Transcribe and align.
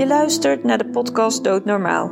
Je 0.00 0.06
luistert 0.06 0.64
naar 0.64 0.78
de 0.78 0.88
podcast 0.88 1.44
Doodnormaal. 1.44 2.10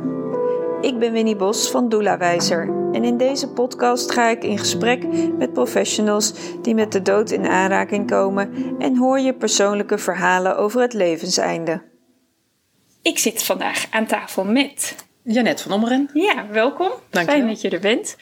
Ik 0.81 0.99
ben 0.99 1.11
Winnie 1.11 1.35
Bos 1.35 1.71
van 1.71 1.89
Doelawijzer 1.89 2.61
en 2.91 3.03
in 3.03 3.17
deze 3.17 3.49
podcast 3.49 4.11
ga 4.11 4.29
ik 4.29 4.43
in 4.43 4.57
gesprek 4.57 5.03
met 5.37 5.53
professionals 5.53 6.33
die 6.61 6.75
met 6.75 6.91
de 6.91 7.01
dood 7.01 7.31
in 7.31 7.47
aanraking 7.47 8.07
komen 8.07 8.75
en 8.79 8.97
hoor 8.97 9.19
je 9.19 9.33
persoonlijke 9.33 9.97
verhalen 9.97 10.57
over 10.57 10.81
het 10.81 10.93
levenseinde. 10.93 11.81
Ik 13.01 13.17
zit 13.17 13.43
vandaag 13.43 13.85
aan 13.91 14.05
tafel 14.05 14.45
met 14.45 14.95
Janet 15.23 15.61
van 15.61 15.71
Ommeren. 15.71 16.09
Ja, 16.13 16.47
welkom. 16.47 16.91
Dank 17.09 17.29
Fijn 17.29 17.41
je. 17.41 17.47
dat 17.47 17.61
je 17.61 17.69
er 17.69 17.79
bent. 17.79 18.17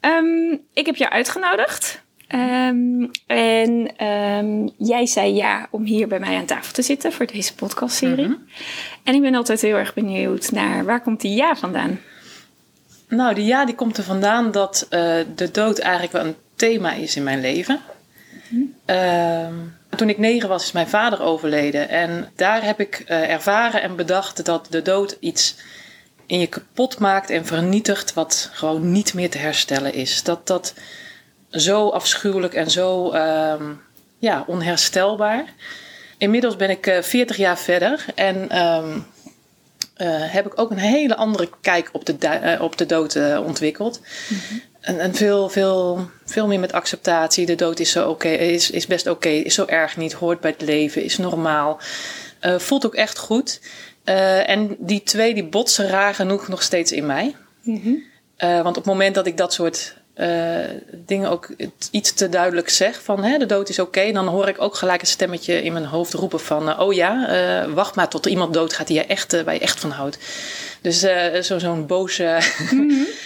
Ehm, 0.00 0.56
ik 0.72 0.86
heb 0.86 0.96
jou 0.96 1.12
uitgenodigd. 1.12 2.02
Ehm, 2.34 3.06
en 3.26 3.96
ehm, 3.96 4.68
jij 4.76 5.06
zei 5.06 5.34
ja 5.34 5.66
om 5.70 5.84
hier 5.84 6.08
bij 6.08 6.18
mij 6.18 6.36
aan 6.36 6.44
tafel 6.44 6.72
te 6.72 6.82
zitten 6.82 7.12
voor 7.12 7.26
deze 7.26 7.54
podcastserie. 7.54 8.26
Mhm. 8.26 8.36
En 9.02 9.14
ik 9.14 9.20
ben 9.20 9.34
altijd 9.34 9.60
heel 9.60 9.76
erg 9.76 9.94
benieuwd 9.94 10.50
naar 10.50 10.84
waar 10.84 11.00
komt 11.00 11.20
die 11.20 11.34
ja 11.34 11.56
vandaan? 11.56 12.00
Nou, 13.08 13.34
die 13.34 13.44
ja 13.44 13.64
die 13.64 13.74
komt 13.74 13.96
er 13.96 14.04
vandaan 14.04 14.50
dat 14.50 14.86
eh, 14.90 15.16
de 15.34 15.50
dood 15.50 15.78
eigenlijk 15.78 16.12
wel 16.12 16.24
een 16.24 16.36
thema 16.54 16.92
is 16.92 17.16
in 17.16 17.22
mijn 17.22 17.40
leven. 17.40 17.80
Ehm, 18.84 19.54
toen 19.96 20.08
ik 20.08 20.18
negen 20.18 20.48
was, 20.48 20.64
is 20.64 20.72
mijn 20.72 20.88
vader 20.88 21.22
overleden. 21.22 21.88
En 21.88 22.30
daar 22.36 22.64
heb 22.64 22.80
ik 22.80 23.02
eh, 23.06 23.30
ervaren 23.30 23.82
en 23.82 23.96
bedacht 23.96 24.44
dat 24.44 24.66
de 24.70 24.82
dood 24.82 25.16
iets 25.20 25.56
in 26.26 26.38
je 26.38 26.46
kapot 26.46 26.98
maakt 26.98 27.30
en 27.30 27.46
vernietigt 27.46 28.14
wat 28.14 28.50
gewoon 28.52 28.92
niet 28.92 29.14
meer 29.14 29.30
te 29.30 29.38
herstellen 29.38 29.94
is. 29.94 30.22
Dat 30.22 30.46
dat 30.46 30.74
zo 31.54 31.88
afschuwelijk 31.88 32.54
en 32.54 32.70
zo 32.70 33.10
ehm, 33.10 33.72
ja, 34.18 34.44
onherstelbaar. 34.46 35.44
Inmiddels 36.18 36.56
ben 36.56 36.70
ik 36.70 36.86
eh, 36.86 37.02
40 37.02 37.36
jaar 37.36 37.58
verder 37.58 38.04
en 38.14 38.50
ehm, 38.50 38.98
eh, 39.96 40.32
heb 40.32 40.46
ik 40.46 40.60
ook 40.60 40.70
een 40.70 40.78
hele 40.78 41.16
andere 41.16 41.48
kijk 41.60 41.88
op 41.92 42.06
de, 42.06 42.26
eh, 42.26 42.60
op 42.60 42.78
de 42.78 42.86
dood 42.86 43.38
ontwikkeld. 43.38 44.00
En, 44.80 45.00
en 45.00 45.14
veel, 45.14 45.48
veel, 45.48 46.10
veel 46.24 46.46
meer 46.46 46.60
met 46.60 46.72
acceptatie. 46.72 47.46
De 47.46 47.54
dood 47.54 47.78
is, 47.78 47.90
zo 47.90 48.08
oké, 48.08 48.28
is, 48.28 48.70
is 48.70 48.86
best 48.86 49.06
oké, 49.06 49.28
is 49.28 49.54
zo 49.54 49.64
erg 49.66 49.96
niet, 49.96 50.12
hoort 50.12 50.40
bij 50.40 50.50
het 50.50 50.62
leven, 50.62 51.02
is 51.04 51.18
normaal. 51.18 51.78
Voelt 52.40 52.86
ook 52.86 52.94
echt 52.94 53.18
goed. 53.18 53.60
En 54.04 54.76
die 54.78 55.02
twee 55.02 55.34
die 55.34 55.44
botsen 55.44 55.88
raar 55.88 56.14
genoeg 56.14 56.48
nog 56.48 56.62
steeds 56.62 56.92
in 56.92 57.06
mij. 57.06 57.34
Eh, 58.36 58.62
want 58.62 58.76
op 58.76 58.84
het 58.84 58.92
moment 58.92 59.14
dat 59.14 59.26
ik 59.26 59.36
dat 59.36 59.52
soort 59.52 59.96
eh, 60.14 60.58
dingen 60.92 61.30
ook 61.30 61.48
iets 61.90 62.12
te 62.12 62.28
duidelijk 62.28 62.68
zeg 62.68 63.02
van 63.02 63.22
hè, 63.24 63.38
de 63.38 63.46
dood 63.46 63.68
is 63.68 63.78
oké, 63.78 64.12
dan 64.12 64.26
hoor 64.26 64.48
ik 64.48 64.60
ook 64.60 64.74
gelijk 64.74 65.00
een 65.00 65.06
stemmetje 65.06 65.62
in 65.62 65.72
mijn 65.72 65.84
hoofd 65.84 66.12
roepen 66.12 66.40
van 66.40 66.68
eh, 66.70 66.80
oh 66.80 66.92
ja, 66.92 67.28
eh, 67.28 67.72
wacht 67.72 67.94
maar 67.94 68.08
tot 68.08 68.24
er 68.24 68.30
iemand 68.30 68.54
doodgaat 68.54 68.86
die 68.86 68.96
je 68.96 69.04
echt, 69.04 69.42
waar 69.42 69.54
je 69.54 69.60
echt 69.60 69.80
van 69.80 69.90
houdt. 69.90 70.18
Dus 70.80 70.98
zo, 71.40 71.58
zo'n 71.58 71.86
boos, 71.86 72.18
eh, 72.18 72.42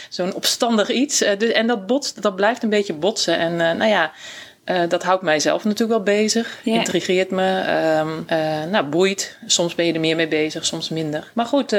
zo'n 0.09 0.35
opstandig 0.35 0.91
iets. 0.91 1.19
Dus, 1.39 1.53
en 1.53 1.67
dat 1.67 1.87
botst, 1.87 2.23
dat 2.23 2.37
blijft 2.37 2.63
een 2.63 2.71
beetje 2.71 2.93
botsen. 2.95 3.39
En 3.39 3.57
nou 3.57 3.91
ja, 3.91 4.13
dat 4.89 5.03
houdt 5.03 5.23
mijzelf 5.23 5.65
natuurlijk 5.65 6.05
wel 6.05 6.15
bezig. 6.17 6.61
Intrigeert 6.65 7.31
me. 7.31 7.61
ehm, 7.61 8.09
eh, 8.27 8.65
nou, 8.71 8.85
boeit. 8.87 9.37
Soms 9.47 9.75
ben 9.75 9.87
je 9.87 9.93
er 9.93 10.01
meer 10.01 10.17
mee 10.17 10.29
bezig, 10.29 10.67
soms 10.67 10.89
minder. 10.89 11.31
Maar 11.35 11.47
goed, 11.47 11.73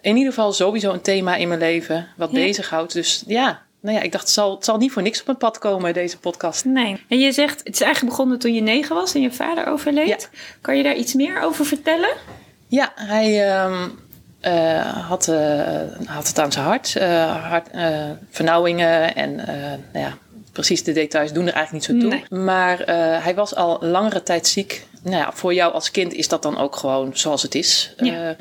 in 0.00 0.16
ieder 0.16 0.32
geval 0.32 0.52
sowieso 0.52 0.92
een 0.92 1.00
thema 1.00 1.36
in 1.36 1.48
mijn 1.48 1.60
leven 1.60 2.08
wat 2.16 2.30
Ja. 2.32 2.40
bezighoudt. 2.46 2.92
Dus 2.92 3.22
ja, 3.26 3.62
nou 3.80 3.96
ja, 3.96 4.02
ik 4.02 4.12
dacht, 4.12 4.24
het 4.24 4.32
zal, 4.32 4.54
het 4.54 4.64
zal 4.64 4.76
niet 4.76 4.92
voor 4.92 5.02
niks 5.02 5.20
op 5.20 5.26
mijn 5.26 5.38
pad 5.38 5.58
komen, 5.58 5.94
deze 5.94 6.18
podcast. 6.18 6.64
Nee. 6.64 7.04
En 7.08 7.18
je 7.18 7.32
zegt, 7.32 7.58
het 7.58 7.74
is 7.74 7.80
eigenlijk 7.80 8.14
begonnen 8.14 8.38
toen 8.38 8.54
je 8.54 8.60
negen 8.60 8.94
was 8.94 9.14
en 9.14 9.20
je 9.20 9.32
vader 9.32 9.66
overleed. 9.66 10.30
Kan 10.60 10.76
je 10.76 10.82
daar 10.82 10.96
iets 10.96 11.14
meer 11.14 11.42
over 11.42 11.64
vertellen? 11.64 12.10
Ja, 12.68 12.92
hij 12.94 13.48
ehm, 13.48 13.88
eh, 14.40 15.08
had, 15.08 15.28
eh, 15.28 15.80
had 16.06 16.28
het 16.28 16.38
aan 16.38 16.52
zijn 16.52 16.64
hart. 16.64 16.96
eh, 16.96 17.46
hart 17.50 17.68
vernauwingen 18.30 19.14
en 19.14 19.34
nou 19.92 20.06
ja, 20.06 20.16
precies 20.52 20.84
de 20.84 20.92
details 20.92 21.32
doen 21.32 21.46
er 21.46 21.52
eigenlijk 21.52 21.88
niet 21.88 21.96
zo 22.00 22.08
toe. 22.08 22.18
Nee. 22.30 22.44
Maar 22.44 22.78
hij 23.22 23.34
was 23.34 23.54
al 23.54 23.78
langere 23.80 24.22
tijd 24.22 24.46
ziek. 24.46 24.86
Nou 25.02 25.16
ja, 25.16 25.32
voor 25.32 25.54
jou 25.54 25.72
als 25.72 25.90
kind 25.90 26.12
is 26.12 26.28
dat 26.28 26.42
dan 26.42 26.58
ook 26.58 26.76
gewoon 26.76 27.10
zoals 27.16 27.42
het 27.42 27.54
is. 27.54 27.94
Ja. 27.96 28.36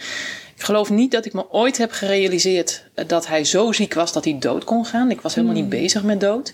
Eh, 0.58 0.64
ik 0.64 0.64
geloof 0.64 0.90
niet 0.90 1.12
dat 1.12 1.26
ik 1.26 1.34
me 1.34 1.52
ooit 1.52 1.78
heb 1.78 1.92
gerealiseerd 1.92 2.84
dat 3.08 3.28
hij 3.28 3.44
zo 3.44 3.72
ziek 3.72 3.94
was 3.94 4.14
dat 4.14 4.24
hij 4.24 4.38
dood 4.40 4.64
kon 4.64 4.86
gaan. 4.86 5.12
Ik 5.12 5.22
was 5.22 5.36
helemaal 5.36 5.56
niet 5.56 5.70
bezig 5.70 6.04
met 6.04 6.20
dood. 6.20 6.54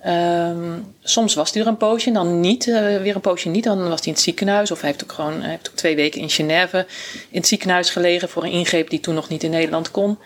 Ehm, 0.00 0.78
soms 1.02 1.34
was 1.34 1.52
hij 1.52 1.62
er 1.62 1.68
een 1.68 1.76
poosje 1.76 2.06
en 2.08 2.14
dan 2.14 2.40
niet, 2.40 2.68
eh, 2.68 2.96
weer 2.96 3.14
een 3.14 3.20
poosje 3.20 3.48
niet. 3.48 3.64
Dan 3.64 3.88
was 3.88 3.98
hij 3.98 4.06
in 4.06 4.12
het 4.12 4.20
ziekenhuis. 4.20 4.70
Of 4.70 4.80
hij 4.80 4.90
heeft 4.90 5.02
ook 5.02 5.12
gewoon 5.12 5.40
hij 5.40 5.50
heeft 5.50 5.68
ook 5.70 5.76
twee 5.76 5.96
weken 5.96 6.20
in 6.20 6.30
Genève 6.30 6.86
in 7.30 7.38
het 7.38 7.46
ziekenhuis 7.46 7.90
gelegen 7.90 8.28
voor 8.28 8.44
een 8.44 8.50
ingreep 8.50 8.90
die 8.90 9.00
toen 9.00 9.14
nog 9.14 9.28
niet 9.28 9.42
in 9.42 9.50
Nederland 9.50 9.90
kon. 9.90 10.18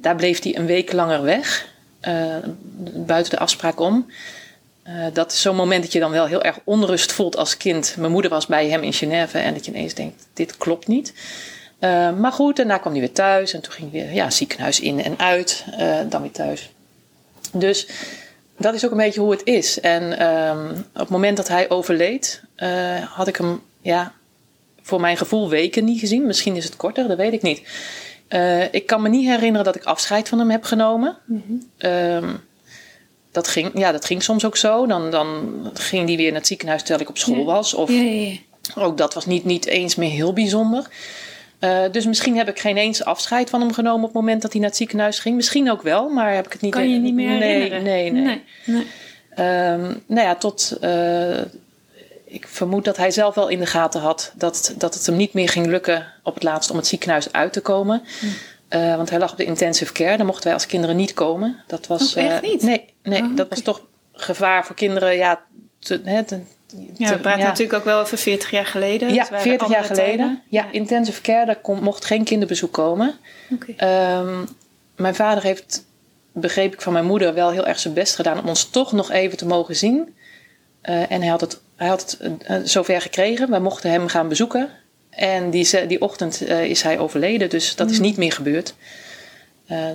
Daar 0.00 0.16
bleef 0.16 0.42
hij 0.42 0.56
een 0.56 0.66
week 0.66 0.92
langer 0.92 1.22
weg, 1.22 1.66
eh, 2.00 2.36
buiten 2.94 3.30
de 3.30 3.38
afspraak 3.38 3.80
om. 3.80 4.06
Eh, 4.82 4.94
dat 5.12 5.32
is 5.32 5.40
zo'n 5.40 5.56
moment 5.56 5.82
dat 5.82 5.92
je 5.92 6.00
dan 6.00 6.10
wel 6.10 6.26
heel 6.26 6.42
erg 6.42 6.58
onrust 6.64 7.12
voelt 7.12 7.36
als 7.36 7.56
kind. 7.56 7.94
Mijn 7.98 8.12
moeder 8.12 8.30
was 8.30 8.46
bij 8.46 8.68
hem 8.68 8.82
in 8.82 8.92
Genève 8.92 9.38
en 9.38 9.54
dat 9.54 9.64
je 9.64 9.72
ineens 9.72 9.94
denkt, 9.94 10.26
dit 10.32 10.56
klopt 10.56 10.86
niet. 10.86 11.12
Eh, 11.82 12.12
maar 12.12 12.32
goed, 12.32 12.56
daarna 12.56 12.78
kwam 12.78 12.92
hij 12.92 13.00
weer 13.00 13.12
thuis 13.12 13.52
en 13.52 13.60
toen 13.60 13.72
ging 13.72 13.92
hij 13.92 14.00
weer 14.02 14.12
ja, 14.14 14.30
ziekenhuis 14.30 14.80
in 14.80 15.02
en 15.02 15.18
uit, 15.18 15.64
eh, 15.78 15.98
dan 16.08 16.22
weer 16.22 16.30
thuis. 16.30 16.70
Dus 17.52 17.88
dat 18.58 18.74
is 18.74 18.84
ook 18.84 18.90
een 18.90 18.96
beetje 18.96 19.20
hoe 19.20 19.30
het 19.30 19.40
is. 19.44 19.80
En 19.80 20.18
ehm, 20.18 20.70
op 20.70 21.00
het 21.00 21.08
moment 21.08 21.36
dat 21.36 21.48
hij 21.48 21.70
overleed, 21.70 22.42
eh, 22.54 22.70
had 23.02 23.26
ik 23.26 23.36
hem, 23.36 23.60
ja, 23.80 24.12
voor 24.82 25.00
mijn 25.00 25.16
gevoel 25.16 25.48
weken 25.48 25.84
niet 25.84 26.00
gezien. 26.00 26.26
Misschien 26.26 26.56
is 26.56 26.64
het 26.64 26.76
korter, 26.76 27.08
dat 27.08 27.16
weet 27.16 27.32
ik 27.32 27.42
niet. 27.42 27.62
Ik 28.70 28.86
kan 28.86 29.02
me 29.02 29.08
niet 29.08 29.26
herinneren 29.28 29.64
dat 29.64 29.76
ik 29.76 29.84
afscheid 29.84 30.28
van 30.28 30.38
hem 30.38 30.50
heb 30.50 30.64
genomen. 30.64 31.16
Ehm, 31.78 32.28
dat, 33.32 33.48
ging, 33.48 33.70
ja, 33.74 33.92
dat 33.92 34.04
ging 34.04 34.22
soms 34.22 34.44
ook 34.44 34.56
zo. 34.56 34.86
Dan, 34.86 35.10
dan 35.10 35.70
ging 35.74 36.06
hij 36.08 36.16
weer 36.16 36.30
naar 36.30 36.38
het 36.38 36.46
ziekenhuis 36.46 36.80
terwijl 36.80 37.00
ik 37.02 37.08
op 37.08 37.18
school 37.18 37.36
Ja. 37.36 37.44
was. 37.44 37.74
Of 37.74 37.90
Ja, 37.90 38.00
ja, 38.02 38.10
ja. 38.74 38.82
ook 38.82 38.96
dat 38.98 39.14
was 39.14 39.26
niet, 39.26 39.44
niet 39.44 39.66
eens 39.66 39.94
meer 39.94 40.10
heel 40.10 40.32
bijzonder. 40.32 40.86
Eh, 41.62 41.82
dus 41.90 42.06
misschien 42.06 42.36
heb 42.36 42.48
ik 42.48 42.58
geen 42.58 42.76
eens 42.76 43.04
afscheid 43.04 43.50
van 43.50 43.60
hem 43.60 43.72
genomen 43.72 44.00
op 44.00 44.14
het 44.14 44.22
moment 44.22 44.42
dat 44.42 44.50
hij 44.50 44.60
naar 44.60 44.68
het 44.70 44.78
ziekenhuis 44.78 45.18
ging. 45.18 45.36
Misschien 45.36 45.70
ook 45.70 45.82
wel, 45.82 46.08
maar 46.08 46.34
heb 46.34 46.46
ik 46.46 46.52
het 46.52 46.60
niet... 46.60 46.72
Kan 46.72 46.90
je 46.90 46.98
niet 46.98 47.14
meer 47.14 47.38
nee, 47.38 47.52
herinneren? 47.52 47.82
Nee, 47.82 48.10
nee. 48.10 48.22
nee. 48.22 48.42
nee. 48.64 48.86
Ehm, 49.34 49.94
nou 50.06 50.26
ja, 50.26 50.34
tot. 50.34 50.76
eh, 50.80 51.38
ik 52.24 52.46
vermoed 52.48 52.84
dat 52.84 52.96
hij 52.96 53.10
zelf 53.10 53.34
wel 53.34 53.48
in 53.48 53.58
de 53.58 53.66
gaten 53.66 54.00
had 54.00 54.32
dat, 54.34 54.74
dat 54.78 54.94
het 54.94 55.06
hem 55.06 55.16
niet 55.16 55.32
meer 55.32 55.48
ging 55.48 55.66
lukken 55.66 56.06
op 56.22 56.34
het 56.34 56.42
laatst 56.42 56.70
om 56.70 56.76
het 56.76 56.86
ziekenhuis 56.86 57.32
uit 57.32 57.52
te 57.52 57.60
komen. 57.60 58.02
Hm. 58.20 58.26
Eh, 58.68 58.96
want 58.96 59.10
hij 59.10 59.18
lag 59.18 59.30
op 59.30 59.36
de 59.36 59.44
intensive 59.44 59.92
care. 59.92 60.16
Daar 60.16 60.26
mochten 60.26 60.44
wij 60.44 60.54
als 60.54 60.66
kinderen 60.66 60.96
niet 60.96 61.14
komen. 61.14 61.62
Dat 61.66 61.86
was. 61.86 62.16
Oh, 62.16 62.22
echt 62.24 62.42
niet? 62.42 62.62
nee, 62.62 62.84
nee 63.02 63.22
Oh, 63.22 63.36
dat 63.36 63.48
was 63.48 63.60
toch 63.60 63.82
gevaar 64.12 64.66
voor 64.66 64.76
kinderen. 64.76 65.16
Ja, 65.16 65.40
te, 65.78 66.00
hè, 66.04 66.22
te- 66.22 66.40
Ja, 66.96 67.08
we 67.08 67.18
praten 67.18 67.44
natuurlijk 67.44 67.78
ook 67.78 67.84
wel 67.84 68.00
over 68.00 68.18
40 68.18 68.50
jaar 68.50 68.66
geleden. 68.66 69.14
Ja, 69.14 69.20
Het 69.20 69.30
waren 69.30 69.44
40 69.44 69.68
jaar 69.68 69.84
geleden. 69.84 70.04
tijden. 70.04 70.42
Ja, 70.48 70.66
intensive 70.70 71.20
care, 71.20 71.46
daar 71.46 71.60
kon, 71.60 71.82
mocht 71.82 72.04
geen 72.04 72.24
kinderbezoek 72.24 72.72
komen. 72.72 73.14
Ehm, 73.76 74.44
mijn 74.96 75.14
vader 75.14 75.42
heeft, 75.42 75.84
begreep 76.32 76.72
ik 76.72 76.80
van 76.80 76.92
mijn 76.92 77.04
moeder, 77.04 77.34
wel 77.34 77.50
heel 77.50 77.66
erg 77.66 77.78
zijn 77.78 77.94
best 77.94 78.14
gedaan 78.14 78.38
om 78.38 78.48
ons 78.48 78.70
toch 78.70 78.92
nog 78.92 79.10
even 79.10 79.36
te 79.36 79.46
mogen 79.46 79.76
zien. 79.76 80.14
Eh, 80.82 81.10
en 81.10 81.20
hij 81.20 81.30
had 81.30 81.40
het, 81.40 81.60
hij 81.76 81.88
had 81.88 82.00
het 82.00 82.18
eh, 82.20 82.56
eh, 82.56 82.62
zover 82.64 83.00
gekregen. 83.00 83.50
Wij 83.50 83.60
mochten 83.60 83.90
hem 83.90 84.08
gaan 84.08 84.28
bezoeken. 84.28 84.68
En 85.10 85.50
die, 85.50 85.86
die 85.86 86.00
ochtend 86.00 86.42
is 86.48 86.82
hij 86.82 86.98
overleden, 86.98 87.50
dus 87.50 87.76
dat 87.76 87.90
is 87.90 88.00
niet 88.00 88.16
meer 88.16 88.32
gebeurd. 88.32 88.74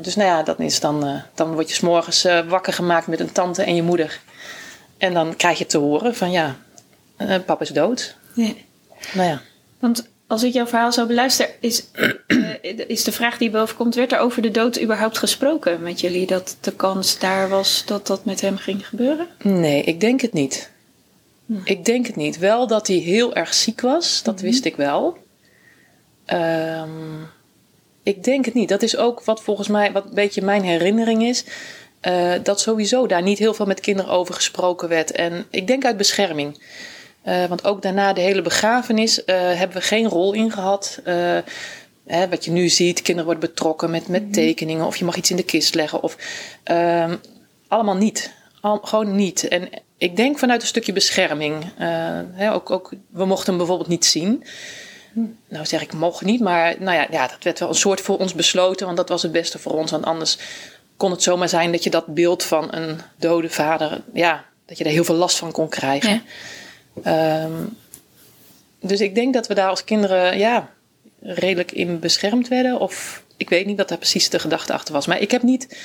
Dus 0.02 0.16
nou 0.16 0.30
ja, 0.30 0.44
dat 0.44 0.60
is 0.60 0.80
dan, 0.80 1.22
dan 1.34 1.54
word 1.54 1.70
je 1.70 1.76
s'morgens 1.76 2.28
wakker 2.48 2.74
gemaakt 2.74 3.08
met 3.08 3.20
een 3.20 3.32
tante 3.32 3.64
en 3.64 3.76
je 3.76 3.82
moeder. 3.82 4.20
En 4.98 5.14
dan 5.14 5.36
krijg 5.36 5.58
je 5.58 5.66
te 5.66 5.78
horen 5.78 6.16
van 6.16 6.32
ja, 6.32 6.56
eh, 7.18 7.36
papa 7.46 7.64
is 7.64 7.70
dood. 7.70 8.16
Ja. 8.34 8.54
Nou 9.14 9.28
ja. 9.30 9.42
Want 9.80 10.08
als 10.28 10.44
ik 10.44 10.54
jouw 10.54 10.68
verhaal 10.68 10.92
zo 10.92 11.06
beluister, 11.06 11.50
is, 11.60 11.84
eh, 11.92 12.80
is 12.88 13.04
de 13.04 13.12
vraag 13.12 13.38
die 13.38 13.50
boven 13.50 13.76
komt: 13.76 13.96
werd 13.96 14.12
er 14.12 14.20
over 14.20 14.42
de 14.42 14.52
dood 14.52 14.82
überhaupt 14.82 15.18
gesproken 15.18 15.82
met 15.82 16.02
jullie? 16.02 16.28
Dat 16.28 16.58
de 16.62 16.72
kans 16.72 17.20
daar 17.20 17.50
was 17.50 17.84
dat 17.86 18.08
dat 18.08 18.26
met 18.26 18.42
hem 18.42 18.58
ging 18.58 18.88
gebeuren? 18.88 19.28
Nee, 19.42 19.84
ik 19.84 20.00
denk 20.00 20.22
het 20.22 20.34
niet. 20.34 20.72
Ik 21.64 21.86
denk 21.86 22.08
het 22.08 22.16
niet. 22.16 22.38
Wel 22.38 22.68
dat 22.68 22.88
hij 22.88 22.96
heel 22.96 23.36
erg 23.36 23.54
ziek 23.54 23.82
was, 23.82 24.24
dat 24.24 24.42
wist 24.42 24.66
ik 24.66 24.76
wel. 24.76 25.18
Ehm, 26.26 27.22
ik 28.04 28.24
denk 28.24 28.46
het 28.46 28.54
niet. 28.54 28.70
Dat 28.70 28.82
is 28.82 28.98
ook 28.98 29.24
wat 29.24 29.42
volgens 29.44 29.68
mij, 29.68 29.92
wat 29.92 30.06
een 30.06 30.14
beetje 30.14 30.42
mijn 30.42 30.64
herinnering 30.64 31.24
is. 31.24 31.44
eh, 32.00 32.32
dat 32.44 32.60
sowieso 32.60 33.08
daar 33.08 33.22
niet 33.22 33.38
heel 33.40 33.54
veel 33.54 33.66
met 33.66 33.80
kinderen 33.80 34.12
over 34.12 34.34
gesproken 34.34 34.90
werd. 34.90 35.12
En 35.12 35.46
ik 35.50 35.68
denk 35.68 35.86
uit 35.86 35.98
bescherming. 35.98 36.62
Eh, 37.28 37.46
want 37.46 37.66
ook 37.66 37.82
daarna 37.82 38.14
de 38.14 38.22
hele 38.22 38.42
begrafenis 38.42 39.24
eh, 39.24 39.36
hebben 39.36 39.78
we 39.78 39.84
geen 39.84 40.08
rol 40.08 40.34
in 40.34 40.52
gehad. 40.52 41.00
Eh, 41.04 41.38
hè, 42.06 42.30
wat 42.30 42.46
je 42.46 42.52
nu 42.52 42.70
ziet, 42.70 43.02
kinderen 43.02 43.26
worden 43.26 43.50
betrokken 43.50 43.92
met, 43.92 44.08
met 44.08 44.34
tekeningen. 44.34 44.86
Of 44.86 44.96
je 44.96 45.06
mag 45.06 45.16
iets 45.16 45.30
in 45.30 45.36
de 45.36 45.44
kist 45.44 45.76
leggen. 45.76 46.04
Of, 46.04 46.18
ehm, 46.64 47.16
allemaal 47.68 47.96
niet. 47.96 48.34
Al, 48.62 48.80
gewoon 48.84 49.16
niet. 49.16 49.48
En 49.48 49.70
ik 49.98 50.16
denk 50.16 50.38
vanuit 50.38 50.62
een 50.62 50.68
stukje 50.68 50.94
bescherming. 50.94 51.66
Hè, 52.34 52.54
ook, 52.54 52.70
ook, 52.70 52.94
we 53.10 53.26
mochten 53.26 53.48
hem 53.48 53.58
bijvoorbeeld 53.58 53.90
niet 53.90 54.06
zien. 54.06 54.44
nou 55.48 55.66
zeg 55.66 55.82
ik 55.82 55.94
mocht 55.94 56.22
niet, 56.22 56.42
maar 56.42 56.76
nou 56.80 56.98
ja, 56.98 57.08
ja, 57.10 57.28
dat 57.28 57.44
werd 57.44 57.60
wel 57.60 57.70
een 57.70 57.76
soort 57.76 58.02
voor 58.02 58.18
ons 58.18 58.34
besloten, 58.34 58.86
want 58.86 58.98
dat 58.98 59.10
was 59.10 59.22
het 59.22 59.32
beste 59.32 59.60
voor 59.60 59.74
ons. 59.74 59.92
Want 59.92 60.06
anders 60.06 60.38
kon 60.98 61.12
het 61.12 61.24
zomaar 61.24 61.50
zijn 61.50 61.72
dat 61.72 61.84
je 61.84 61.90
dat 61.90 62.06
beeld 62.06 62.44
van 62.44 62.74
een 62.76 63.00
dode 63.16 63.50
vader, 63.50 64.02
ja, 64.14 64.46
dat 64.66 64.78
je 64.78 64.84
daar 64.84 64.94
heel 64.94 65.04
veel 65.04 65.16
last 65.16 65.38
van 65.38 65.52
kon 65.52 65.70
krijgen. 65.70 66.24
Ehm, 67.04 67.52
dus 68.82 69.02
ik 69.02 69.16
denk 69.16 69.34
dat 69.34 69.48
we 69.48 69.54
daar 69.54 69.70
als 69.70 69.84
kinderen, 69.84 70.38
ja, 70.38 70.70
redelijk 71.22 71.72
in 71.72 72.00
beschermd 72.00 72.48
werden. 72.48 72.80
Of 72.80 73.24
ik 73.38 73.50
weet 73.50 73.66
niet 73.66 73.78
wat 73.78 73.90
daar 73.90 73.98
precies 73.98 74.30
de 74.30 74.40
gedachte 74.40 74.74
achter 74.74 74.94
was. 74.94 75.08
Maar 75.08 75.20
ik 75.20 75.32
heb 75.32 75.42
niet, 75.42 75.78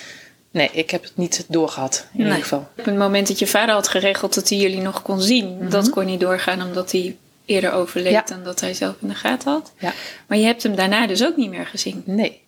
nee, 0.51 0.71
ik 0.73 0.91
heb 0.91 1.03
het 1.03 1.17
niet 1.17 1.45
doorgehad 1.49 2.07
in 2.15 2.19
ieder 2.25 2.35
geval. 2.43 2.69
Op 2.79 2.85
het 2.85 2.97
moment 2.97 3.29
dat 3.29 3.39
je 3.39 3.47
vader 3.47 3.75
had 3.75 3.89
geregeld 3.89 4.35
dat 4.35 4.49
hij 4.49 4.59
jullie 4.59 4.81
nog 4.81 5.03
kon 5.03 5.21
zien, 5.21 5.57
Mhm. 5.59 5.71
dat 5.71 5.91
kon 5.91 6.07
niet 6.07 6.21
doorgaan 6.21 6.63
omdat 6.63 6.93
hij 6.93 7.17
eerder 7.45 7.73
overleed 7.73 8.13
Ja. 8.13 8.23
dan 8.27 8.45
dat 8.45 8.61
hij 8.61 8.75
zelf 8.75 8.95
in 9.01 9.09
de 9.09 9.15
gaten 9.15 9.51
had. 9.53 9.73
Ja. 9.79 9.93
Maar 10.27 10.39
je 10.39 10.45
hebt 10.45 10.63
hem 10.63 10.77
daarna 10.77 11.07
dus 11.07 11.25
ook 11.25 11.37
niet 11.37 11.51
meer 11.51 11.67
gezien. 11.67 12.03
Nee, 12.07 12.41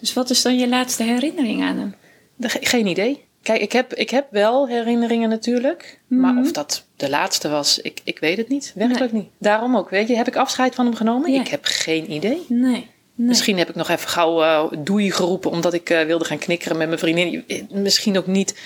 Dus 0.00 0.12
wat 0.12 0.30
is 0.30 0.42
dan 0.42 0.58
je 0.58 0.68
laatste 0.68 1.02
herinnering 1.02 1.62
aan 1.62 1.78
hem? 1.78 1.94
de- 2.36 2.48
geen 2.48 2.86
idee. 2.86 3.24
Kijk, 3.44 3.60
ik 3.60 3.72
heb, 3.72 3.94
ik 3.94 4.10
heb 4.10 4.26
wel 4.30 4.68
herinneringen 4.68 5.28
natuurlijk. 5.28 5.98
Maar 6.06 6.32
Mhm. 6.32 6.42
of 6.42 6.52
dat 6.52 6.84
de 6.96 7.08
laatste 7.10 7.48
was, 7.48 7.78
ik, 7.78 8.00
ik 8.04 8.18
weet 8.18 8.36
het 8.36 8.48
niet. 8.48 8.72
Werkelijk 8.74 9.12
niet. 9.12 9.28
Daarom 9.38 9.76
ook, 9.76 9.90
weet 9.90 10.08
je, 10.08 10.16
heb 10.16 10.26
ik 10.28 10.36
afscheid 10.36 10.74
van 10.74 10.84
hem 10.84 10.94
genomen? 10.94 11.32
Ja. 11.32 11.40
Ik 11.40 11.48
heb 11.48 11.64
geen 11.64 12.10
idee. 12.12 12.44
Nee. 12.48 12.70
nee. 12.70 12.88
Misschien 13.14 13.58
heb 13.58 13.68
ik 13.68 13.74
nog 13.74 13.88
even 13.88 14.08
gauw 14.08 14.42
eh, 14.42 14.64
doei 14.78 15.10
geroepen 15.12 15.50
omdat 15.50 15.72
ik 15.74 15.90
eh, 15.90 16.04
wilde 16.06 16.24
gaan 16.24 16.38
knikkeren 16.38 16.76
met 16.76 16.86
mijn 16.86 16.98
vriendin. 16.98 17.44
Eh, 17.46 17.62
Misschien 17.70 18.18
ook 18.18 18.26
niet. 18.26 18.60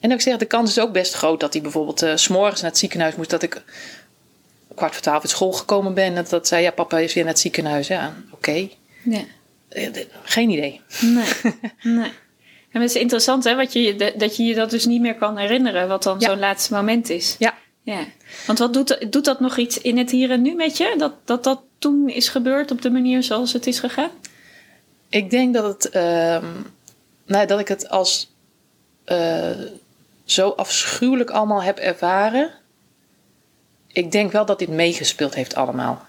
En 0.00 0.10
ik 0.10 0.20
zeg, 0.20 0.36
de 0.36 0.44
kans 0.44 0.70
is 0.70 0.78
ook 0.78 0.92
best 0.92 1.14
groot 1.14 1.40
dat 1.40 1.52
hij 1.52 1.62
bijvoorbeeld 1.62 2.06
s'morgens 2.20 2.60
naar 2.60 2.70
het 2.70 2.78
ziekenhuis 2.78 3.14
moest. 3.16 3.30
Dat 3.30 3.42
ik 3.42 3.62
kwart 4.74 4.92
voor 4.92 5.02
twaalf 5.02 5.20
uit 5.22 5.30
school 5.30 5.52
gekomen 5.52 5.94
ben. 5.94 6.04
En 6.04 6.14
dat, 6.14 6.28
dat 6.30 6.48
zei, 6.48 6.62
ja, 6.62 6.70
papa 6.70 6.98
is 6.98 7.14
weer 7.14 7.24
naar 7.24 7.32
het 7.32 7.42
ziekenhuis. 7.42 7.86
Ja, 7.86 8.14
oké. 8.30 8.68
Ja. 9.02 9.20
Geen 10.22 10.50
idee. 10.50 10.80
Nee. 11.00 11.24
nee. 11.98 12.10
En 12.78 12.84
het 12.84 12.94
is 12.94 13.00
interessant 13.00 13.44
hè, 13.44 13.56
wat 13.56 13.72
je, 13.72 14.12
dat- 14.16 14.36
je 14.36 14.44
je 14.44 14.54
dat 14.54 14.70
dus 14.70 14.86
niet 14.86 15.00
meer 15.00 15.14
kan 15.14 15.36
herinneren, 15.36 15.88
wat 15.88 16.02
dan 16.02 16.16
Ja. 16.20 16.28
zo'n 16.28 16.38
laatste 16.38 16.74
moment 16.74 17.08
is. 17.10 17.36
Ja. 17.38 17.54
Ja. 17.82 18.04
Want 18.46 18.58
wat 18.58 18.72
doet, 18.72 19.06
doet 19.12 19.24
dat 19.24 19.40
nog 19.40 19.56
iets 19.56 19.78
in 19.80 19.98
het 19.98 20.10
hier 20.10 20.30
en 20.30 20.42
nu 20.42 20.54
met 20.54 20.76
je? 20.76 20.94
Dat, 20.98 21.12
dat 21.24 21.44
dat 21.44 21.60
toen 21.78 22.08
is 22.08 22.28
gebeurd 22.28 22.70
op 22.70 22.82
de 22.82 22.90
manier 22.90 23.22
zoals 23.22 23.52
het 23.52 23.66
is 23.66 23.78
gegaan? 23.78 24.10
Ik 25.08 25.30
denk 25.30 25.54
dat 25.54 25.64
het, 25.82 25.92
nou, 27.26 27.46
dat 27.46 27.60
ik 27.60 27.68
het 27.68 27.88
als 27.88 28.30
eh, 29.04 29.50
zo 30.24 30.48
afschuwelijk 30.48 31.30
allemaal 31.30 31.62
heb 31.62 31.78
ervaren. 31.78 32.50
Ik 33.92 34.12
denk 34.12 34.32
wel 34.32 34.46
dat 34.46 34.58
dit 34.58 34.68
meegespeeld 34.68 35.34
heeft 35.34 35.54
allemaal. 35.54 36.06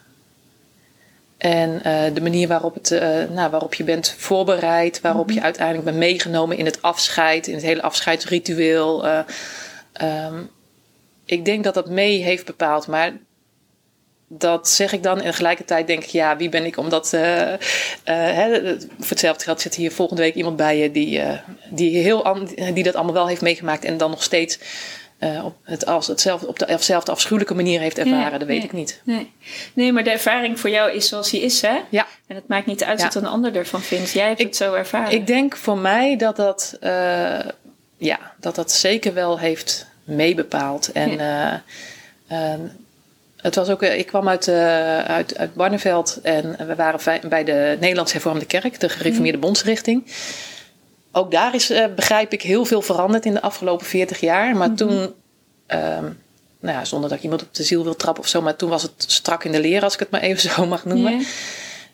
En 1.39 1.83
eh, 1.83 2.13
de 2.13 2.21
manier 2.21 2.47
waarop, 2.47 2.73
het, 2.73 2.91
eh, 2.91 3.23
nou, 3.29 3.49
waarop 3.49 3.73
je 3.73 3.83
bent 3.83 4.15
voorbereid, 4.17 5.01
waarop 5.01 5.31
je 5.31 5.41
uiteindelijk 5.41 5.85
bent 5.85 5.97
meegenomen 5.97 6.57
in 6.57 6.65
het 6.65 6.81
afscheid, 6.81 7.47
in 7.47 7.53
het 7.53 7.63
hele 7.63 7.81
afscheidsritueel. 7.81 9.07
eh, 9.07 9.19
ehm, 9.93 10.43
ik 11.25 11.45
denk 11.45 11.63
dat 11.63 11.73
dat 11.73 11.89
mee 11.89 12.23
heeft 12.23 12.45
bepaald. 12.45 12.87
Maar 12.87 13.17
dat 14.27 14.69
zeg 14.69 14.93
ik 14.93 15.03
dan. 15.03 15.21
En 15.21 15.31
tegelijkertijd 15.31 15.87
denk 15.87 16.03
ik, 16.03 16.09
ja, 16.09 16.37
wie 16.37 16.49
ben 16.49 16.65
ik 16.65 16.77
om 16.77 16.89
dat... 16.89 17.13
eh, 17.13 17.53
hè, 18.03 18.75
voor 18.79 19.09
hetzelfde 19.09 19.43
geld 19.43 19.61
zit 19.61 19.75
hier 19.75 19.91
volgende 19.91 20.21
week 20.21 20.35
iemand 20.35 20.55
bij 20.55 20.77
je... 20.77 20.91
die, 20.91 21.21
die, 21.69 21.97
heel 21.97 22.45
die 22.73 22.83
dat 22.83 22.95
allemaal 22.95 23.13
wel 23.13 23.27
heeft 23.27 23.41
meegemaakt... 23.41 23.85
en 23.85 23.97
dan 23.97 24.09
nog 24.09 24.23
steeds 24.23 24.59
eh, 25.19 25.45
op, 25.45 25.55
het, 25.63 25.85
als 25.85 26.07
hetzelfde, 26.07 26.47
op 26.47 26.59
dezelfde 26.59 27.11
afschuwelijke 27.11 27.53
manier 27.53 27.79
heeft 27.79 27.97
ervaren. 27.97 28.31
Ja, 28.31 28.37
dat 28.37 28.47
weet 28.47 28.57
ja. 28.57 28.63
ik 28.63 28.71
niet. 28.71 29.01
Nee. 29.03 29.31
nee, 29.73 29.91
maar 29.93 30.03
de 30.03 30.09
ervaring 30.09 30.59
voor 30.59 30.69
jou 30.69 30.91
is 30.91 31.07
zoals 31.07 31.29
die 31.29 31.41
is, 31.41 31.61
hè? 31.61 31.79
Ja, 31.89 32.07
En 32.27 32.35
het 32.35 32.47
maakt 32.47 32.65
niet 32.65 32.83
uit 32.83 32.99
Ja. 32.99 33.05
wat 33.05 33.15
een 33.15 33.25
ander 33.25 33.55
ervan 33.55 33.81
vindt. 33.81 34.11
Jij 34.11 34.27
hebt 34.27 34.39
Ik- 34.39 34.45
het 34.45 34.55
zo 34.55 34.73
ervaren. 34.73 35.11
ik 35.11 35.27
denk 35.27 35.55
voor 35.55 35.77
mij 35.77 36.15
dat 36.17 36.35
dat, 36.35 36.77
eh, 36.79 37.39
ja, 37.97 38.19
dat, 38.39 38.55
dat 38.55 38.71
zeker 38.71 39.13
wel 39.13 39.39
heeft 39.39 39.87
meebepaald. 40.03 40.91
En 40.91 41.19
eh, 41.19 41.53
eh, 42.27 42.59
het 43.37 43.55
was 43.55 43.69
ook, 43.69 43.83
ik 43.83 44.05
kwam 44.07 44.29
uit, 44.29 44.47
uit, 44.47 45.37
uit 45.37 45.53
Barneveld 45.53 46.19
en 46.23 46.67
we 46.67 46.75
waren 46.75 47.29
bij 47.29 47.43
de 47.43 47.77
Nederlands 47.79 48.11
Hervormde 48.11 48.45
Kerk, 48.45 48.79
de 48.79 48.89
gereformeerde 48.89 49.37
bondsrichting. 49.37 50.03
Ook 51.19 51.31
daar 51.31 51.55
is, 51.55 51.69
eh, 51.69 51.85
begrijp 51.95 52.33
ik, 52.33 52.41
heel 52.41 52.65
veel 52.65 52.81
veranderd 52.81 53.25
in 53.25 53.33
de 53.33 53.41
afgelopen 53.41 53.85
40 53.85 54.19
jaar. 54.19 54.55
Maar 54.55 54.73
toen, 54.73 55.13
ehm, 55.67 56.03
nou 56.59 56.77
ja, 56.77 56.85
zonder 56.85 57.09
dat 57.09 57.17
ik 57.17 57.23
iemand 57.23 57.41
op 57.41 57.53
de 57.53 57.63
ziel 57.63 57.83
wil 57.83 57.95
trappen 57.95 58.23
of 58.23 58.29
zo, 58.29 58.41
maar 58.41 58.55
toen 58.55 58.69
was 58.69 58.81
het 58.81 59.05
strak 59.07 59.43
in 59.43 59.51
de 59.51 59.59
leer, 59.59 59.83
als 59.83 59.93
ik 59.93 59.99
het 59.99 60.09
maar 60.09 60.21
even 60.21 60.49
zo 60.51 60.65
mag 60.65 60.85
noemen. 60.85 61.25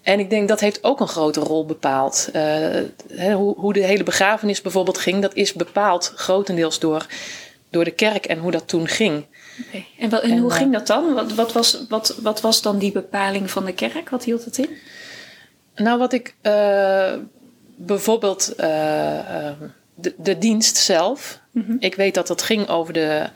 En 0.01 0.19
ik 0.19 0.29
denk 0.29 0.47
dat 0.47 0.59
heeft 0.59 0.83
ook 0.83 0.99
een 0.99 1.07
grote 1.07 1.39
rol 1.39 1.65
bepaald. 1.65 2.29
Eh, 2.33 3.33
hoe, 3.33 3.55
hoe 3.57 3.73
de 3.73 3.83
hele 3.83 4.03
begrafenis 4.03 4.61
bijvoorbeeld 4.61 4.97
ging, 4.97 5.21
dat 5.21 5.35
is 5.35 5.53
bepaald 5.53 6.13
grotendeels 6.15 6.79
door, 6.79 7.05
door 7.69 7.83
de 7.83 7.91
kerk 7.91 8.25
en 8.25 8.37
hoe 8.37 8.51
dat 8.51 8.67
toen 8.67 8.87
ging. 8.87 9.25
En, 9.99 10.09
wel, 10.09 10.21
en, 10.21 10.31
En, 10.31 10.37
hoe 10.37 10.51
eh, 10.51 10.57
ging 10.57 10.73
dat 10.73 10.87
dan? 10.87 11.13
Wat, 11.13 11.33
wat, 11.33 11.51
was, 11.53 11.85
wat, 11.89 12.15
wat 12.21 12.41
was 12.41 12.61
dan 12.61 12.77
die 12.77 12.91
bepaling 12.91 13.51
van 13.51 13.65
de 13.65 13.73
kerk? 13.73 14.09
Wat 14.09 14.23
hield 14.23 14.45
het 14.45 14.57
in? 14.57 14.69
Nou, 15.75 15.99
wat 15.99 16.13
ik 16.13 16.35
bijvoorbeeld 17.75 18.55
eh, 18.55 19.47
eh, 19.47 19.53
de, 19.95 20.13
de 20.17 20.37
dienst 20.37 20.77
zelf. 20.77 21.39
Ik 21.79 21.95
weet 21.95 22.13
dat 22.13 22.27
dat 22.27 22.41
ging 22.41 22.67
over 22.67 22.93
de, 22.93 23.29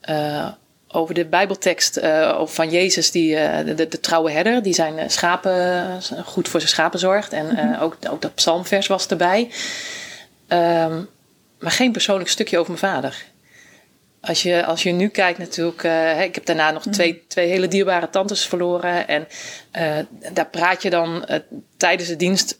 eh, 0.00 0.48
over 0.88 1.14
de 1.14 1.24
Bijbeltekst 1.24 2.02
over 2.34 2.54
van 2.54 2.70
Jezus, 2.70 3.10
die, 3.10 3.34
de, 3.64 3.74
de, 3.74 4.00
trouwe 4.00 4.30
herder, 4.30 4.62
die 4.62 4.74
zijn 4.74 5.10
schapen 5.10 6.00
goed 6.24 6.48
voor 6.48 6.60
zijn 6.60 6.72
schapen 6.72 6.98
zorgt. 6.98 7.32
En 7.32 7.56
eh, 7.56 7.82
ook, 7.82 7.96
ook 8.10 8.22
dat 8.22 8.34
psalmvers 8.34 8.86
was 8.86 9.06
erbij. 9.06 9.50
Ehm, 10.48 11.02
maar 11.58 11.70
geen 11.70 11.92
persoonlijk 11.92 12.30
stukje 12.30 12.58
over 12.58 12.70
mijn 12.70 12.92
vader. 12.92 13.24
Als 14.20 14.42
je, 14.42 14.64
als 14.64 14.82
je 14.82 14.92
nu 14.92 15.08
kijkt 15.08 15.38
natuurlijk, 15.38 15.82
ik 16.26 16.34
heb 16.34 16.44
daarna 16.44 16.70
nog 16.70 16.86
twee, 16.86 17.24
twee 17.26 17.48
hele 17.48 17.68
dierbare 17.68 18.10
tantes 18.10 18.46
verloren. 18.46 19.08
En 19.08 19.26
daar 20.32 20.48
praat 20.50 20.82
je 20.82 20.90
dan 20.90 21.26
tijdens 21.76 22.08
de 22.08 22.16
dienst, 22.16 22.58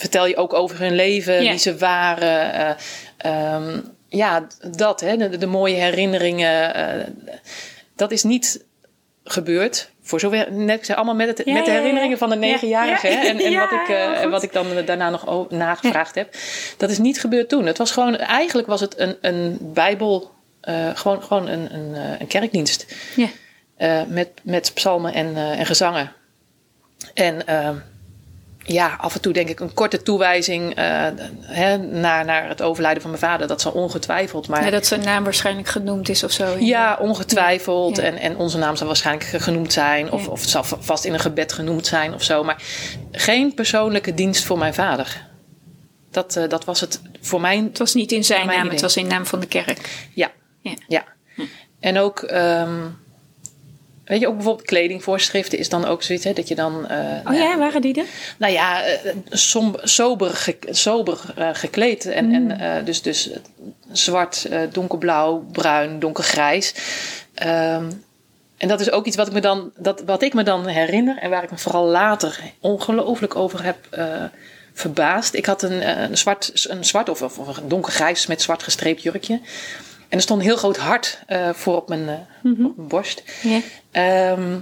vertel 0.00 0.26
je 0.26 0.36
ook 0.36 0.52
over 0.54 0.78
hun 0.78 0.94
leven, 0.94 1.42
Ja. 1.42 1.50
wie 1.50 1.58
ze 1.58 1.76
waren. 1.78 2.52
eh, 2.52 2.74
ehm, 3.16 3.80
ja, 4.08 4.46
dat, 4.70 5.00
hè, 5.00 5.16
de, 5.16 5.36
de 5.38 5.46
mooie 5.46 5.74
herinneringen. 5.74 6.74
eh, 6.74 7.06
dat 7.96 8.10
is 8.10 8.22
niet 8.22 8.64
gebeurd. 9.24 9.90
Voor 10.02 10.20
zover, 10.20 10.52
net 10.52 10.86
zei, 10.86 10.96
allemaal 10.98 11.14
met, 11.14 11.38
het, 11.38 11.46
Ja, 11.46 11.52
met 11.52 11.64
de 11.64 11.70
herinneringen 11.70 12.18
van 12.18 12.28
de 12.28 12.34
Ja, 12.34 12.40
negenjarige. 12.40 13.08
ja. 13.08 13.24
En, 13.26 13.38
en, 13.40 13.54
wat 13.68 13.72
ik, 13.72 13.88
eh, 13.88 14.30
wat 14.30 14.42
ik 14.42 14.52
dan 14.52 14.66
daarna 14.86 15.10
nog 15.10 15.50
nagevraagd 15.50 16.14
heb. 16.14 16.34
Dat 16.76 16.90
is 16.90 16.98
niet 16.98 17.20
gebeurd 17.20 17.48
toen. 17.48 17.66
Het 17.66 17.78
was 17.78 17.90
gewoon, 17.90 18.16
eigenlijk 18.16 18.68
was 18.68 18.80
het 18.80 18.98
een, 18.98 19.16
een 19.20 19.58
bijbel, 19.60 20.30
gewoon, 20.94 21.22
gewoon 21.22 21.48
een, 21.48 21.74
een, 21.74 21.94
een 22.20 22.26
kerkdienst. 22.26 22.86
Ja. 23.16 23.28
Met, 24.08 24.28
met 24.42 24.70
psalmen 24.74 25.12
en, 25.14 25.36
en 25.36 25.66
gezangen. 25.66 26.12
En 27.14 27.46
ehm, 27.46 27.76
ja, 28.64 28.94
af 28.98 29.14
en 29.14 29.20
toe 29.20 29.32
denk 29.32 29.48
ik 29.48 29.60
een 29.60 29.74
korte 29.74 30.02
toewijzing 30.02 30.74
eh, 30.74 31.06
hè, 31.40 31.76
naar, 31.78 32.24
naar 32.24 32.48
het 32.48 32.62
overlijden 32.62 33.02
van 33.02 33.10
mijn 33.10 33.22
vader. 33.22 33.46
Dat 33.46 33.60
zal 33.60 33.72
ongetwijfeld. 33.72 34.48
Maar 34.48 34.64
Ja, 34.64 34.70
dat 34.70 34.86
zijn 34.86 35.00
naam 35.04 35.24
waarschijnlijk 35.24 35.68
genoemd 35.68 36.08
is 36.08 36.24
of 36.24 36.30
zo. 36.30 36.56
ja, 36.58 36.96
ongetwijfeld. 37.00 37.96
Ja. 37.96 38.02
En, 38.02 38.16
en 38.16 38.36
onze 38.36 38.58
naam 38.58 38.76
zal 38.76 38.86
waarschijnlijk 38.86 39.26
genoemd 39.42 39.72
zijn. 39.72 40.10
Of, 40.12 40.28
of 40.28 40.40
het 40.40 40.50
zal 40.50 40.64
va- 40.64 40.76
vast 40.80 41.04
in 41.04 41.12
een 41.12 41.20
gebed 41.20 41.52
genoemd 41.52 41.86
zijn 41.86 42.14
of 42.14 42.22
zo. 42.22 42.44
Maar 42.44 42.62
geen 43.12 43.54
persoonlijke 43.54 44.14
dienst 44.14 44.44
voor 44.44 44.58
mijn 44.58 44.74
vader. 44.74 45.28
Dat, 46.10 46.36
eh, 46.36 46.48
dat 46.48 46.64
was 46.64 46.80
het 46.80 47.00
voor 47.20 47.40
mij. 47.40 47.56
Het 47.58 47.78
was 47.78 47.94
niet 47.94 48.12
in 48.12 48.24
zijn 48.24 48.46
naam, 48.46 48.58
idee. 48.58 48.70
het 48.70 48.80
was 48.80 48.96
in 48.96 49.06
naam 49.06 49.26
van 49.26 49.40
de 49.40 49.46
kerk. 49.46 50.08
Ja. 50.14 50.30
Ja. 50.60 50.74
ja. 50.88 51.04
En 51.80 51.98
ook, 51.98 52.22
ehm, 52.22 52.78
weet 54.10 54.20
je, 54.20 54.28
ook 54.28 54.34
bijvoorbeeld 54.34 54.66
kledingvoorschriften 54.66 55.58
is 55.58 55.68
dan 55.68 55.84
ook 55.84 56.02
zoiets. 56.02 56.24
Hè, 56.24 56.32
dat 56.32 56.48
je 56.48 56.54
dan. 56.54 56.88
eh, 56.88 56.98
Oh 57.30 57.34
ja, 57.34 57.58
waren 57.58 57.80
die 57.80 57.94
er? 58.00 58.04
nou 58.38 58.52
ja, 58.52 58.82
eh, 58.84 59.12
som, 59.28 59.76
sober, 59.82 60.30
ge- 60.30 60.58
sober 60.70 61.20
eh, 61.36 61.48
gekleed. 61.52 62.06
En, 62.06 62.26
Mm. 62.26 62.34
en 62.50 62.60
eh, 62.60 62.84
dus, 62.84 63.02
dus 63.02 63.30
zwart, 63.92 64.44
eh, 64.44 64.60
donkerblauw, 64.72 65.44
bruin, 65.52 65.98
donkergrijs. 65.98 66.74
Ehm, 67.34 67.90
en 68.56 68.68
dat 68.68 68.80
is 68.80 68.90
ook 68.90 69.06
iets 69.06 69.16
wat 69.16 69.26
ik 69.26 69.32
me 69.32 69.40
dan, 69.40 69.72
dat, 69.76 70.02
wat 70.06 70.22
ik 70.22 70.34
me 70.34 70.42
dan 70.42 70.66
herinner 70.66 71.18
en 71.18 71.30
waar 71.30 71.42
ik 71.42 71.50
me 71.50 71.58
vooral 71.58 71.86
later 71.86 72.40
ongelooflijk 72.60 73.36
over 73.36 73.64
heb 73.64 73.76
eh, 73.90 74.04
verbaasd. 74.74 75.34
Ik 75.34 75.46
had 75.46 75.62
een, 75.62 75.80
eh, 75.82 76.02
een 76.02 76.18
zwart, 76.18 76.66
een 76.68 76.84
zwart 76.84 77.08
of, 77.08 77.22
of, 77.22 77.38
of 77.38 77.56
een 77.56 77.68
donkergrijs 77.68 78.26
met 78.26 78.42
zwart 78.42 78.62
gestreept 78.62 79.02
jurkje. 79.02 79.40
En 80.10 80.16
er 80.16 80.22
stond 80.22 80.40
een 80.40 80.46
heel 80.46 80.56
groot 80.56 80.76
hart 80.76 81.22
eh, 81.26 81.50
voor 81.52 81.76
op 81.76 81.88
mijn, 81.88 82.08
eh, 82.08 82.50
op 82.50 82.76
mijn 82.76 82.88
borst. 82.88 83.22
Ehm, 83.90 84.58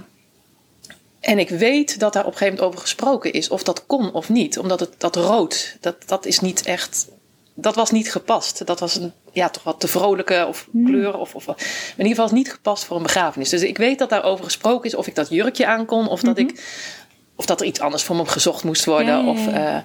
en 1.19 1.39
ik 1.39 1.49
weet 1.49 1.99
dat 1.99 2.13
daar 2.13 2.25
op 2.25 2.31
een 2.31 2.37
gegeven 2.37 2.53
moment 2.53 2.73
over 2.73 2.87
gesproken 2.87 3.33
is. 3.33 3.49
Of 3.49 3.63
dat 3.63 3.85
kon 3.85 4.13
of 4.13 4.29
niet. 4.29 4.59
Omdat 4.59 4.79
het, 4.79 4.93
dat 4.97 5.15
rood, 5.15 5.77
dat, 5.79 5.95
dat 6.05 6.25
is 6.25 6.39
niet 6.39 6.61
echt... 6.61 7.07
Dat 7.53 7.75
was 7.75 7.91
niet 7.91 8.11
gepast. 8.11 8.65
Dat 8.65 8.79
was 8.79 8.95
een, 8.95 9.13
ja, 9.31 9.49
toch 9.49 9.63
wat 9.63 9.79
te 9.79 9.87
vrolijke 9.87 10.45
of 10.47 10.67
kleur. 10.85 11.17
Of, 11.17 11.35
of, 11.35 11.45
maar 11.45 11.57
in 11.57 11.95
ieder 11.97 12.07
geval 12.07 12.25
is 12.25 12.31
niet 12.31 12.51
gepast 12.51 12.85
voor 12.85 12.97
een 12.97 13.03
begrafenis. 13.03 13.49
Dus 13.49 13.61
ik 13.61 13.77
weet 13.77 13.99
dat 13.99 14.09
daarover 14.09 14.45
gesproken 14.45 14.89
is. 14.89 14.95
Of 14.95 15.07
ik 15.07 15.15
dat 15.15 15.29
jurkje 15.29 15.65
aan 15.65 15.85
kon. 15.85 16.07
Of 16.07 16.21
dat 16.21 16.37
ik 16.37 16.61
of 17.39 17.45
dat 17.45 17.61
er 17.61 17.67
iets 17.67 17.79
anders 17.79 18.03
voor 18.03 18.15
me 18.15 18.25
gezocht 18.25 18.63
moest 18.63 18.85
worden. 18.85 19.25
Of, 19.25 19.47
uh, 19.47 19.77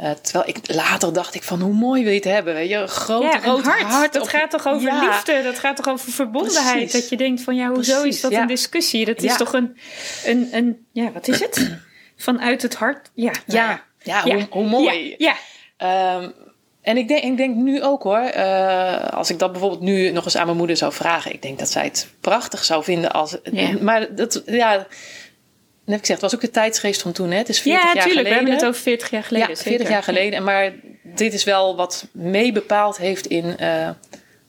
uh, 0.00 0.10
terwijl 0.10 0.48
ik 0.48 0.74
later 0.74 1.12
dacht 1.12 1.34
ik 1.34 1.42
van 1.42 1.60
hoe 1.60 1.72
mooi 1.72 2.02
wil 2.02 2.10
je 2.10 2.16
het 2.16 2.24
hebben. 2.28 2.54
Weet 2.54 2.68
je? 2.68 2.76
Een 2.76 2.88
groot, 2.88 3.22
ja, 3.22 3.40
rood 3.44 3.64
hart. 3.64 3.82
hart. 3.82 4.12
Dat 4.12 4.22
op- 4.22 4.28
gaat 4.28 4.50
toch 4.50 4.66
over 4.66 4.88
Ja. 4.88 5.06
liefde? 5.06 5.42
Dat 5.42 5.58
gaat 5.58 5.76
toch 5.76 5.88
over 5.88 6.12
verbondenheid? 6.12 6.74
Precies. 6.76 6.92
Dat 6.92 7.08
je 7.08 7.16
denkt 7.16 7.42
van 7.42 7.56
ja, 7.56 7.68
hoezo 7.68 7.92
Precies, 8.00 8.14
is 8.14 8.20
dat 8.20 8.30
ja. 8.30 8.40
een 8.40 8.46
discussie? 8.46 9.04
Dat 9.04 9.22
is 9.22 9.36
toch 9.36 9.52
een, 9.52 9.76
een, 10.24 10.48
een, 10.52 10.86
ja, 10.92 11.12
wat 11.12 11.28
is 11.28 11.40
het? 11.40 11.70
Vanuit 12.16 12.62
het 12.62 12.74
hart. 12.74 13.10
Ja, 13.14 13.32
nou 13.46 13.58
Ja, 13.58 13.84
ja, 13.98 14.22
hoe, 14.22 14.46
hoe 14.50 14.66
mooi. 14.66 15.14
Ja. 15.18 15.34
Ehm, 15.76 16.30
en 16.82 16.96
ik 16.96 17.08
denk, 17.08 17.22
ik 17.22 17.36
denk 17.36 17.56
nu 17.56 17.82
ook 17.82 18.02
hoor, 18.02 18.18
eh, 18.18 19.08
als 19.08 19.30
ik 19.30 19.38
dat 19.38 19.52
bijvoorbeeld 19.52 19.80
nu 19.80 20.10
nog 20.10 20.24
eens 20.24 20.36
aan 20.36 20.46
mijn 20.46 20.58
moeder 20.58 20.76
zou 20.76 20.92
vragen, 20.92 21.32
ik 21.32 21.42
denk 21.42 21.58
dat 21.58 21.70
zij 21.70 21.84
het 21.84 22.08
prachtig 22.20 22.64
zou 22.64 22.84
vinden 22.84 23.12
als. 23.12 23.36
Maar 23.80 24.14
dat, 24.14 24.42
ja, 24.46 24.86
heb 25.94 26.00
ik 26.00 26.06
gezegd, 26.06 26.20
het 26.22 26.30
was 26.30 26.34
ook 26.34 26.40
de 26.40 26.50
tijdsgeest 26.50 27.02
van 27.02 27.12
toen, 27.12 27.30
hè? 27.30 27.36
Het 27.36 27.48
is 27.48 27.60
40 27.60 27.82
Ja, 27.82 27.94
jaar 27.94 28.04
tuurlijk. 28.04 28.12
geleden. 28.12 28.30
We 28.30 28.36
hebben 28.50 28.54
het 28.54 28.64
over 28.74 28.82
40 28.82 29.10
jaar 29.10 29.22
geleden. 29.24 29.48
ja, 29.48 29.54
40 29.54 29.72
zeker. 29.72 29.90
jaar 29.92 30.02
geleden. 30.02 30.32
En 30.38 30.44
Maar 30.44 30.72
dit 31.02 31.32
is 31.32 31.44
wel 31.44 31.76
wat 31.76 32.06
mee 32.12 32.52
bepaald 32.52 32.96
heeft 32.96 33.26
in, 33.26 33.56
eh, 33.58 33.68
nou, 33.68 33.94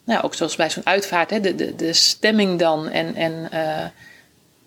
ja, 0.06 0.22
ook 0.22 0.34
zoals 0.34 0.56
bij 0.56 0.70
zo'n 0.70 0.86
uitvaart, 0.86 1.30
hè? 1.30 1.40
De, 1.40 1.56
de, 1.56 1.76
de 1.76 1.94
stemming 1.94 2.60
dan 2.60 2.90
en, 2.90 3.16
en 3.16 3.48
eh, 3.52 3.86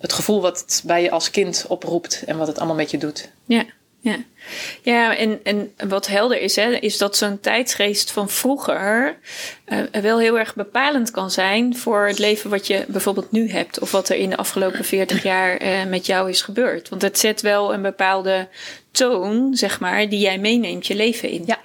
het 0.01 0.13
gevoel 0.13 0.41
wat 0.41 0.59
het 0.61 0.83
bij 0.85 1.03
je 1.03 1.11
als 1.11 1.31
kind 1.31 1.65
oproept 1.69 2.23
en 2.27 2.37
wat 2.39 2.47
het 2.47 2.59
allemaal 2.59 2.77
met 2.77 2.91
je 2.91 2.99
doet. 2.99 3.31
Ja, 3.45 3.65
ja. 4.01 4.17
ja 4.83 5.17
en, 5.17 5.41
en 5.43 5.73
wat 5.89 6.07
helder 6.07 6.41
is, 6.41 6.57
hè, 6.57 6.71
is 6.71 6.99
dat 6.99 7.17
zo'n 7.17 7.41
tijdsgeest 7.41 8.11
van 8.11 8.31
vroeger 8.31 9.17
eh, 9.65 9.79
wel 10.03 10.19
heel 10.19 10.39
erg 10.39 10.55
bepalend 10.55 11.11
kan 11.11 11.31
zijn 11.31 11.77
voor 11.77 12.07
het 12.07 12.19
leven 12.19 12.51
wat 12.51 12.67
je 12.67 12.85
bijvoorbeeld 12.89 13.33
nu 13.33 13.51
hebt. 13.51 13.79
Of 13.79 13.91
wat 13.91 14.09
er 14.09 14.17
in 14.17 14.31
de 14.31 14.37
afgelopen 14.37 14.85
40 14.85 15.23
jaar 15.23 15.57
eh, 15.57 15.85
met 15.85 16.07
jou 16.07 16.29
is 16.29 16.43
gebeurd. 16.43 16.89
Want 16.89 17.03
het 17.03 17.19
zet 17.19 17.41
wel 17.41 17.75
een 17.75 17.83
bepaalde 17.83 18.49
toon, 18.91 19.55
zeg 19.55 19.81
maar, 19.81 20.09
die 20.09 20.21
jij 20.21 20.39
meeneemt 20.39 20.87
je 20.87 20.95
leven 20.95 21.29
in. 21.29 21.43
Ja. 21.47 21.59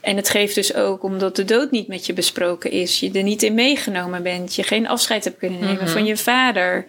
En 0.00 0.16
het 0.16 0.28
geeft 0.28 0.54
dus 0.54 0.74
ook, 0.74 1.02
omdat 1.02 1.36
de 1.36 1.44
dood 1.44 1.70
niet 1.70 1.88
met 1.88 2.06
je 2.06 2.12
besproken 2.12 2.70
is, 2.70 3.00
je 3.00 3.10
er 3.12 3.22
niet 3.22 3.42
in 3.42 3.54
meegenomen 3.54 4.22
bent, 4.22 4.54
je 4.54 4.62
geen 4.62 4.88
afscheid 4.88 5.24
hebt 5.24 5.38
kunnen 5.38 5.60
nemen 5.60 5.88
van 5.88 6.04
je 6.04 6.16
vader. 6.16 6.86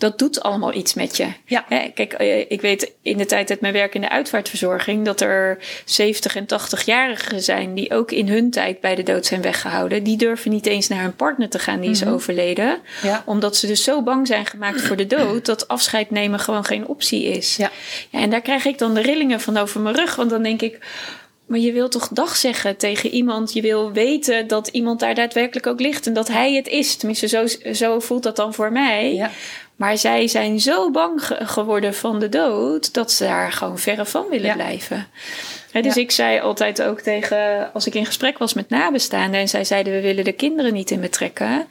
Dat 0.00 0.18
doet 0.18 0.42
allemaal 0.42 0.74
iets 0.74 0.94
met 0.94 1.16
je. 1.16 1.26
Ja. 1.44 1.64
Hè, 1.68 1.90
kijk, 1.94 2.12
eh, 2.12 2.38
ik 2.38 2.60
weet 2.60 2.92
in 3.02 3.16
de 3.16 3.26
tijd 3.26 3.50
uit 3.50 3.60
mijn 3.60 3.72
werk 3.72 3.94
in 3.94 4.00
de 4.00 4.08
uitvaartverzorging 4.08 5.04
dat 5.04 5.20
er 5.20 5.58
70 5.84 6.36
en 6.36 6.46
80-jarigen 6.46 7.42
zijn 7.42 7.74
die 7.74 7.94
ook 7.94 8.10
in 8.10 8.28
hun 8.28 8.50
tijd 8.50 8.80
bij 8.80 8.94
de 8.94 9.02
dood 9.02 9.26
zijn 9.26 9.42
weggehouden. 9.42 10.02
Die 10.02 10.16
durven 10.16 10.50
niet 10.50 10.66
eens 10.66 10.88
naar 10.88 11.02
hun 11.02 11.16
partner 11.16 11.48
te 11.48 11.58
gaan 11.58 11.80
die 11.80 11.90
is 11.90 12.06
overleden. 12.06 12.78
Ja. 13.02 13.22
Omdat 13.26 13.56
ze 13.56 13.66
dus 13.66 13.84
zo 13.84 14.02
bang 14.02 14.26
zijn 14.26 14.46
gemaakt 14.46 14.80
voor 14.80 14.96
de 14.96 15.06
dood 15.16 15.46
dat 15.46 15.68
afscheid 15.68 16.10
nemen 16.10 16.38
gewoon 16.38 16.64
geen 16.64 16.86
optie 16.86 17.24
is. 17.24 17.56
Ja. 17.56 17.70
Ja, 18.10 18.20
en 18.20 18.30
daar 18.30 18.40
krijg 18.40 18.64
ik 18.64 18.78
dan 18.78 18.94
de 18.94 19.00
rillingen 19.00 19.40
van 19.40 19.56
over 19.56 19.80
mijn 19.80 19.94
rug. 19.94 20.16
Want 20.16 20.30
dan 20.30 20.42
denk 20.42 20.62
ik, 20.62 20.78
maar 21.46 21.58
je 21.58 21.72
wilt 21.72 21.92
toch 21.92 22.08
dag 22.08 22.36
zeggen 22.36 22.76
tegen 22.76 23.10
iemand. 23.10 23.52
Je 23.52 23.60
wil 23.60 23.92
weten 23.92 24.46
dat 24.46 24.68
iemand 24.68 25.00
daar 25.00 25.14
daadwerkelijk 25.14 25.66
ook 25.66 25.80
ligt 25.80 26.06
en 26.06 26.12
dat 26.12 26.28
hij 26.28 26.54
het 26.54 26.68
is. 26.68 26.96
Tenminste, 26.96 27.28
zo, 27.28 27.46
zo 27.72 28.00
voelt 28.00 28.22
dat 28.22 28.36
dan 28.36 28.54
voor 28.54 28.72
mij. 28.72 29.14
Ja. 29.14 29.30
Maar 29.80 29.98
zij 29.98 30.28
zijn 30.28 30.60
zo 30.60 30.90
bang 30.90 31.26
ge- 31.26 31.46
geworden 31.46 31.94
van 31.94 32.18
de 32.18 32.28
dood 32.28 32.94
dat 32.94 33.12
ze 33.12 33.24
daar 33.24 33.52
gewoon 33.52 33.78
verre 33.78 34.06
van 34.06 34.26
willen 34.30 34.46
Ja. 34.46 34.54
blijven. 34.54 35.06
Dus 35.72 35.94
Ja. 35.94 36.00
ik 36.00 36.10
zei 36.10 36.40
altijd 36.40 36.82
ook 36.82 37.00
tegen, 37.00 37.72
als 37.72 37.86
ik 37.86 37.94
in 37.94 38.06
gesprek 38.06 38.38
was 38.38 38.54
met 38.54 38.68
nabestaanden 38.68 39.40
en 39.40 39.48
zij 39.48 39.64
zeiden 39.64 39.92
we 39.92 40.00
willen 40.00 40.24
de 40.24 40.32
kinderen 40.32 40.72
niet 40.72 40.90
in 40.90 41.00
betrekken. 41.00 41.66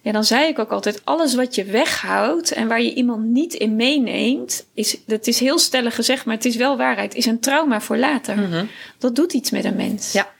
Ja, 0.00 0.12
dan 0.12 0.24
zei 0.24 0.46
ik 0.48 0.58
ook 0.58 0.70
altijd: 0.70 1.00
alles 1.04 1.34
wat 1.34 1.54
je 1.54 1.64
weghoudt 1.64 2.52
en 2.52 2.68
waar 2.68 2.82
je 2.82 2.94
iemand 2.94 3.24
niet 3.24 3.54
in 3.54 3.76
meeneemt, 3.76 4.66
is, 4.74 4.96
dat 5.06 5.26
is 5.26 5.40
heel 5.40 5.58
stellig 5.58 5.94
gezegd, 5.94 6.24
maar 6.24 6.34
het 6.34 6.44
is 6.44 6.56
wel 6.56 6.76
waarheid, 6.76 7.14
is 7.14 7.26
een 7.26 7.40
trauma 7.40 7.80
voor 7.80 7.96
later. 7.96 8.66
Dat 8.98 9.16
doet 9.16 9.32
iets 9.32 9.50
met 9.50 9.64
een 9.64 9.76
mens. 9.76 10.12
Ja. 10.12 10.32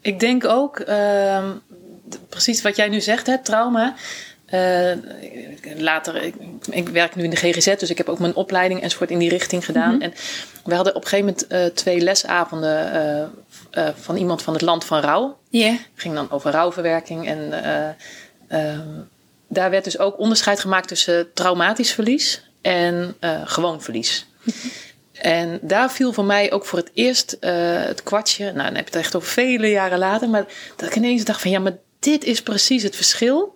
Ik 0.00 0.20
denk 0.20 0.44
ook, 0.44 0.78
ehm, 0.78 1.50
precies 2.28 2.62
wat 2.62 2.76
jij 2.76 2.88
nu 2.88 3.00
zegt, 3.00 3.26
hè, 3.26 3.38
trauma. 3.42 3.94
Eh, 4.46 4.92
later, 5.76 6.22
ik, 6.22 6.34
ik 6.70 6.88
werk 6.88 7.14
nu 7.14 7.24
in 7.24 7.30
de 7.30 7.36
GGZ, 7.36 7.76
dus 7.76 7.90
ik 7.90 7.98
heb 7.98 8.08
ook 8.08 8.18
mijn 8.18 8.34
opleiding 8.34 8.80
enzovoort 8.80 9.10
in 9.10 9.18
die 9.18 9.28
richting 9.28 9.64
gedaan. 9.64 10.00
En 10.00 10.12
we 10.64 10.74
hadden 10.74 10.94
op 10.94 11.02
een 11.02 11.08
gegeven 11.08 11.34
moment 11.34 11.46
eh, 11.46 11.64
twee 11.74 12.00
lesavonden 12.00 12.92
eh, 13.70 13.88
van 13.94 14.16
iemand 14.16 14.42
van 14.42 14.52
het 14.52 14.62
land 14.62 14.84
van 14.84 15.00
rouw. 15.00 15.38
Ja. 15.48 15.76
Ging 15.94 16.14
dan 16.14 16.30
over 16.30 16.50
rouwverwerking. 16.50 17.26
En 17.26 17.50
daar 19.48 19.70
werd 19.70 19.84
dus 19.84 19.98
ook 19.98 20.18
onderscheid 20.18 20.60
gemaakt 20.60 20.88
tussen 20.88 21.32
traumatisch 21.32 21.92
verlies 21.92 22.50
en 22.62 23.16
gewoon 23.44 23.82
verlies. 23.82 24.26
En 25.12 25.58
daar 25.62 25.92
viel 25.92 26.12
voor 26.12 26.24
mij 26.24 26.52
ook 26.52 26.64
voor 26.64 26.78
het 26.78 26.90
eerst 26.94 27.36
het 27.40 28.02
kwartje. 28.02 28.44
Nou, 28.44 28.66
dan 28.66 28.74
heb 28.74 28.88
je 28.88 28.94
het 28.94 29.04
echt 29.04 29.16
over 29.16 29.28
vele 29.28 29.70
jaren 29.70 29.98
later. 29.98 30.28
Maar 30.28 30.46
dat 30.76 30.88
ik 30.88 30.96
ineens 30.96 31.24
dacht 31.24 31.40
van 31.40 31.50
ja, 31.50 31.58
maar 31.58 31.76
dit 31.98 32.24
is 32.24 32.42
precies 32.42 32.82
het 32.82 32.96
verschil. 32.96 33.55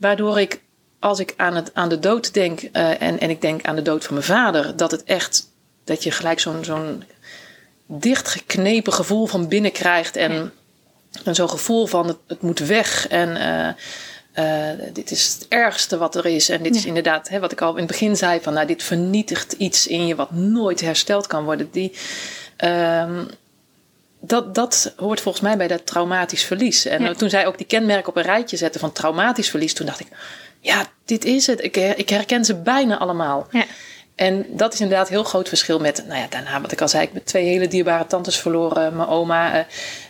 Waardoor 0.00 0.40
ik, 0.40 0.60
als 0.98 1.18
ik 1.18 1.34
aan, 1.36 1.54
het, 1.54 1.70
aan 1.74 1.88
de 1.88 1.98
dood 1.98 2.34
denk 2.34 2.60
eh, 2.60 3.02
en, 3.02 3.20
en 3.20 3.30
ik 3.30 3.40
denk 3.40 3.64
aan 3.64 3.76
de 3.76 3.82
dood 3.82 4.04
van 4.04 4.14
mijn 4.14 4.26
vader, 4.26 4.76
dat 4.76 4.90
het 4.90 5.04
echt, 5.04 5.46
dat 5.84 6.02
je 6.02 6.10
gelijk 6.10 6.40
zo'n 6.40 6.64
zo'n 6.64 7.04
dichtgeknepen 7.86 8.92
gevoel 8.92 9.26
van 9.26 9.48
binnen 9.48 9.72
krijgt. 9.72 10.16
En, 10.16 10.52
en 11.24 11.34
zo'n 11.34 11.50
gevoel 11.50 11.86
van 11.86 12.06
het, 12.06 12.16
het 12.26 12.42
moet 12.42 12.58
weg. 12.58 13.08
En 13.08 13.36
eh, 13.36 13.68
eh, 14.32 14.78
dit 14.92 15.10
is 15.10 15.34
het 15.38 15.48
ergste 15.48 15.98
wat 15.98 16.14
er 16.14 16.26
is. 16.26 16.48
En 16.48 16.62
dit 16.62 16.74
is 16.74 16.84
inderdaad, 16.84 17.28
hè, 17.28 17.40
wat 17.40 17.52
ik 17.52 17.60
al 17.60 17.72
in 17.72 17.78
het 17.78 17.86
begin 17.86 18.16
zei, 18.16 18.40
van 18.40 18.52
nou, 18.52 18.66
dit 18.66 18.82
vernietigt 18.82 19.52
iets 19.52 19.86
in 19.86 20.06
je 20.06 20.14
wat 20.14 20.30
nooit 20.30 20.80
hersteld 20.80 21.26
kan 21.26 21.44
worden. 21.44 21.68
Die, 21.70 21.92
ehm, 22.56 23.24
dat, 24.20 24.54
dat 24.54 24.92
hoort 24.96 25.20
volgens 25.20 25.44
mij 25.44 25.56
bij 25.56 25.68
dat 25.68 25.86
traumatisch 25.86 26.44
verlies. 26.44 26.84
En 26.86 27.02
Ja. 27.02 27.14
toen 27.14 27.30
zij 27.30 27.46
ook 27.46 27.56
die 27.58 27.66
kenmerken 27.66 28.08
op 28.08 28.16
een 28.16 28.22
rijtje 28.22 28.56
zetten 28.56 28.80
van 28.80 28.92
traumatisch 28.92 29.50
verlies, 29.50 29.74
toen 29.74 29.86
dacht 29.86 30.00
ik, 30.00 30.06
ja, 30.60 30.86
dit 31.04 31.24
is 31.24 31.46
het. 31.46 31.64
Ik, 31.64 31.76
ik 31.76 32.08
herken 32.08 32.44
ze 32.44 32.54
bijna 32.54 32.98
allemaal. 32.98 33.46
Ja. 33.50 33.64
En 34.14 34.46
dat 34.48 34.72
is 34.72 34.80
inderdaad 34.80 35.06
een 35.08 35.14
heel 35.14 35.24
groot 35.24 35.48
verschil 35.48 35.78
met, 35.78 36.04
nou 36.06 36.20
ja, 36.20 36.26
daarna 36.28 36.60
wat 36.60 36.72
ik 36.72 36.80
al 36.80 36.88
zei, 36.88 37.02
ik 37.02 37.10
heb 37.12 37.24
twee 37.26 37.44
hele 37.46 37.68
dierbare 37.68 38.06
tantes 38.06 38.38
verloren, 38.38 38.96
mijn 38.96 39.08
oma, 39.08 39.54
eh, 39.54 39.64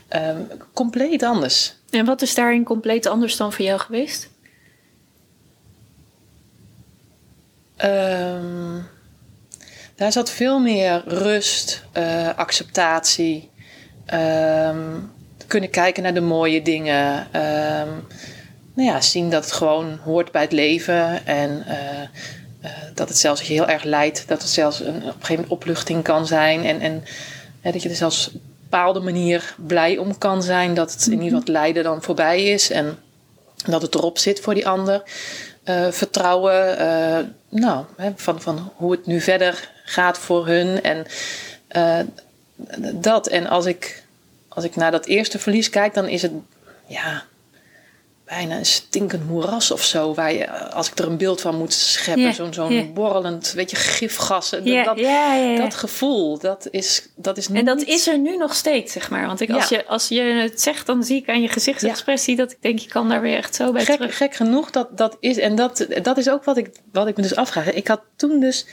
ehm, 0.09 0.41
compleet 0.73 1.23
anders. 1.23 1.75
En 1.91 2.05
wat 2.05 2.23
is 2.23 2.35
daarin 2.35 2.65
compleet 2.65 3.07
anders 3.07 3.37
dan 3.37 3.53
voor 3.53 3.65
jou 3.65 3.81
geweest? 3.81 4.29
Ehm, 7.77 8.79
daar 9.97 10.13
zat 10.13 10.31
veel 10.31 10.59
meer 10.59 11.03
rust, 11.07 11.85
eh, 11.93 12.29
acceptatie, 12.37 13.50
ehm, 14.07 14.79
kunnen 15.47 15.71
kijken 15.71 16.03
naar 16.03 16.15
de 16.15 16.21
mooie 16.21 16.63
dingen. 16.63 17.27
ehm, 17.33 17.89
nou 18.75 18.89
ja, 18.89 19.01
zien 19.01 19.31
dat 19.31 19.45
het 19.45 19.53
gewoon 19.53 19.99
hoort 20.05 20.33
bij 20.33 20.43
het 20.43 20.53
leven 20.53 21.27
en 21.27 21.65
eh, 21.67 22.03
eh, 22.61 22.71
dat 22.95 23.09
het 23.09 23.19
zelfs 23.19 23.43
je 23.43 23.53
heel 23.53 23.69
erg 23.69 23.83
lijdt, 23.83 24.29
dat 24.29 24.43
het 24.43 24.51
zelfs 24.51 24.81
een, 24.81 24.89
op 24.89 24.95
een 24.95 25.03
gegeven 25.03 25.35
moment 25.35 25.53
opluchting 25.53 26.03
kan 26.03 26.27
zijn. 26.27 26.65
En, 26.65 26.81
en 26.81 27.05
dat 27.73 27.83
je 27.83 27.89
er 27.89 27.95
zelfs 27.95 28.27
op 28.27 28.35
een 28.35 28.41
bepaalde 28.63 29.01
manier 29.01 29.55
blij 29.67 29.99
om 29.99 30.19
kan 30.19 30.43
zijn 30.43 30.75
dat 30.75 30.93
het 30.93 31.07
in 31.07 31.13
ieder 31.13 31.25
geval 31.25 31.41
het 31.41 31.49
lijden 31.49 31.85
dan 31.85 32.03
voorbij 32.03 32.45
is 32.45 32.71
en 32.71 32.99
dat 33.67 33.83
het 33.83 33.95
erop 33.95 34.19
zit 34.19 34.41
voor 34.41 34.55
die 34.55 34.69
ander. 34.69 35.03
Eh, 35.65 35.91
vertrouwen, 35.91 36.77
nou, 37.49 37.85
hè, 37.97 38.11
van, 38.17 38.41
van 38.41 38.73
hoe 38.77 38.91
het 38.91 39.07
nu 39.07 39.21
verder 39.21 39.71
gaat 39.85 40.19
voor 40.19 40.47
hun. 40.47 40.83
En 40.83 41.07
dat. 42.95 43.27
En 43.27 43.47
als 43.47 43.67
ik, 43.67 44.03
als 44.49 44.65
ik 44.65 44.77
naar 44.77 44.91
dat 44.91 45.07
eerste 45.07 45.39
verlies 45.39 45.71
kijk, 45.71 45.95
dan 45.95 46.09
is 46.09 46.23
het 46.23 46.33
ja, 46.87 47.25
bijna 48.25 48.57
een 48.57 48.67
stinkend 48.67 49.29
moeras 49.29 49.71
of 49.71 49.85
zo. 49.85 50.15
Waar 50.15 50.33
je, 50.33 50.51
als 50.71 50.91
ik 50.91 50.99
er 50.99 51.07
een 51.07 51.17
beeld 51.17 51.41
van 51.41 51.57
moet 51.59 51.73
scheppen, 51.73 52.35
zo'n 52.35 52.53
zo'n 52.55 52.93
borrelend, 52.95 53.53
weet 53.53 53.71
je, 53.71 53.77
gifgassen. 53.77 54.65
Ja, 54.65 54.85
dat, 54.85 54.99
dat 55.59 55.75
gevoel, 55.75 56.39
dat 56.39 56.69
is, 56.71 57.09
dat 57.17 57.37
is 57.39 57.49
En 57.49 57.65
dat 57.65 57.77
niet- 57.77 57.89
is 57.89 58.07
er 58.07 58.19
nu 58.19 58.37
nog 58.37 58.55
steeds, 58.55 58.93
zeg 58.93 59.11
maar. 59.11 59.27
Want 59.27 59.41
ik, 59.41 59.51
als, 59.51 59.69
je, 59.69 59.87
als 59.87 60.09
je 60.09 60.23
het 60.23 60.61
zegt, 60.61 60.87
dan 60.87 61.05
zie 61.05 61.17
ik 61.17 61.29
aan 61.29 61.43
je 61.43 61.49
gezichtsexpressie 61.49 62.37
dat 62.37 62.51
ik 62.53 62.57
denk, 62.61 62.79
je 62.79 62.89
kan 62.89 63.09
daar 63.09 63.21
weer 63.21 63.37
echt 63.37 63.55
zo 63.55 63.73
bij 63.73 63.85
gek, 63.85 63.97
terug. 63.97 64.17
gek 64.17 64.35
genoeg 64.35 64.71
dat 64.71 64.99
dat 64.99 65.17
is. 65.21 65.37
En 65.37 65.55
dat, 65.55 65.87
dat 66.03 66.19
is 66.19 66.31
ook 66.31 66.45
wat 66.45 66.57
ik, 66.57 66.71
wat 66.93 67.07
ik 67.07 67.17
me 67.17 67.23
dus 67.23 67.37
afvraag. 67.37 67.73
Ik 67.73 67.89
had 67.89 68.01
toen 68.17 68.41
dus 68.41 68.67